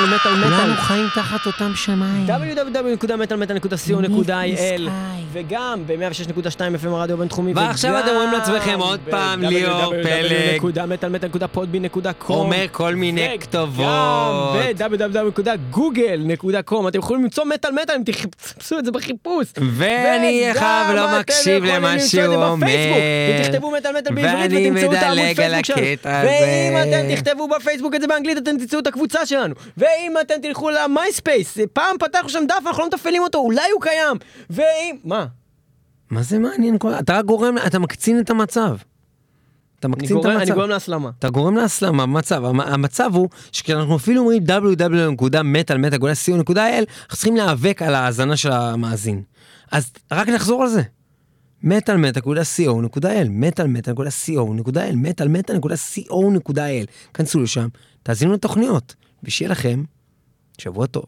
תודה 0.00 0.16
שהייתם 0.18 0.30
איתנו 0.30 0.34
מטאל 0.34 0.34
מטאל. 0.34 0.48
כולנו 0.48 0.49
חיים 0.90 1.08
תחת 1.14 1.46
אותם 1.46 1.72
שמיים. 1.74 2.26
www.metalmetal.co.il 2.26 4.82
וגם 5.32 5.82
ב-106.2 5.86 6.32
FM 6.84 6.88
הרדיו 6.88 7.16
הבינתחומי. 7.16 7.52
ועכשיו 7.52 7.98
אתם 7.98 8.08
אומרים 8.08 8.32
לעצמכם 8.32 8.80
עוד 8.80 9.00
פעם, 9.10 9.42
ליאור 9.42 9.94
פלג. 10.02 10.60
www.metalmetal.podbean.com 10.60 12.32
אומר 12.32 12.64
כל 12.72 12.94
מיני 12.94 13.36
כתובות. 13.40 13.86
וגם 14.54 14.90
ב-www.google.com 14.90 16.88
אתם 16.88 16.98
יכולים 16.98 17.22
למצוא 17.22 17.44
מטאל 17.44 17.70
מטאל 17.82 17.94
אם 17.94 18.02
תחפשו 18.02 18.78
את 18.78 18.84
זה 18.84 18.90
בחיפוש. 18.90 19.46
ואני 19.56 20.48
חייב 20.52 20.96
לא 20.96 21.20
מקשיב 21.20 21.64
למה 21.64 21.98
שהוא 21.98 22.34
אומר. 22.34 22.66
אם 22.66 23.42
תכתבו 23.42 23.70
מטאל 23.70 23.98
מטאל 23.98 24.14
בעברית 24.14 24.52
ואני 24.52 24.70
ותמצאו 24.70 24.92
את 24.92 24.98
העמוד 25.02 25.18
מדלג 25.18 25.40
על 25.40 25.62
פייסבוק 25.62 25.64
שלנו. 25.64 25.80
ואם. 26.04 26.76
אתם 26.82 27.14
תכתבו 27.14 27.48
בפייסבוק 27.48 27.94
את 27.94 28.00
זה 28.00 28.06
באנגלית 28.06 28.38
אתם 28.38 28.58
תמצאו 28.58 28.78
את 28.78 28.86
הקבוצה 28.86 29.26
שלנו. 29.26 29.54
ואם 29.76 30.14
אתם 30.20 30.34
תלכו 30.42 30.70
למייספייס, 30.84 31.58
פעם 31.72 31.96
פתחנו 31.98 32.28
שם 32.28 32.42
דף 32.48 32.66
אנחנו 32.66 32.82
לא 32.82 32.88
מתפעלים 32.88 33.22
אותו, 33.22 33.38
אולי 33.38 33.70
הוא 33.74 33.82
קיים. 33.82 34.16
ואם... 34.50 34.96
מה? 35.04 35.26
מה 36.10 36.22
זה 36.22 36.38
מעניין? 36.38 36.76
אתה 37.00 37.22
גורם, 37.22 37.54
אתה 37.66 37.78
מקצין 37.78 38.20
את 38.20 38.30
המצב. 38.30 38.76
אתה 39.80 39.88
מקצין 39.88 40.06
את 40.06 40.12
גורם- 40.22 40.26
אני 40.30 40.40
המצב. 40.42 40.54
גורם 40.54 40.68
להסלמה. 40.68 41.10
אתה 41.18 41.30
גורם 41.30 41.56
להסלמה 41.56 42.06
במצב, 42.06 42.44
המ- 42.44 42.60
המצב 42.60 43.10
הוא 43.14 43.28
שכשאנחנו 43.52 43.96
אפילו 43.96 44.20
אומרים 44.20 44.42
www.מטאל.co.il 44.42 46.60
אנחנו 46.60 46.86
צריכים 47.16 47.36
להיאבק 47.36 47.82
על 47.82 47.94
ההאזנה 47.94 48.36
של 48.36 48.52
המאזין. 48.52 49.22
אז 49.72 49.92
רק 50.12 50.28
נחזור 50.28 50.62
על 50.62 50.68
זה. 50.68 50.82
מטאל.co.il, 51.62 53.28
מטאל.co.il, 53.30 54.94
מטאל.co.il, 54.94 56.86
כנסו 57.14 57.40
לשם, 57.40 57.68
תאזינו 58.02 58.32
לתוכניות, 58.32 58.94
ושיהיה 59.24 59.50
לכם 59.50 59.82
שבוע 60.60 60.86
טוב. 60.86 61.04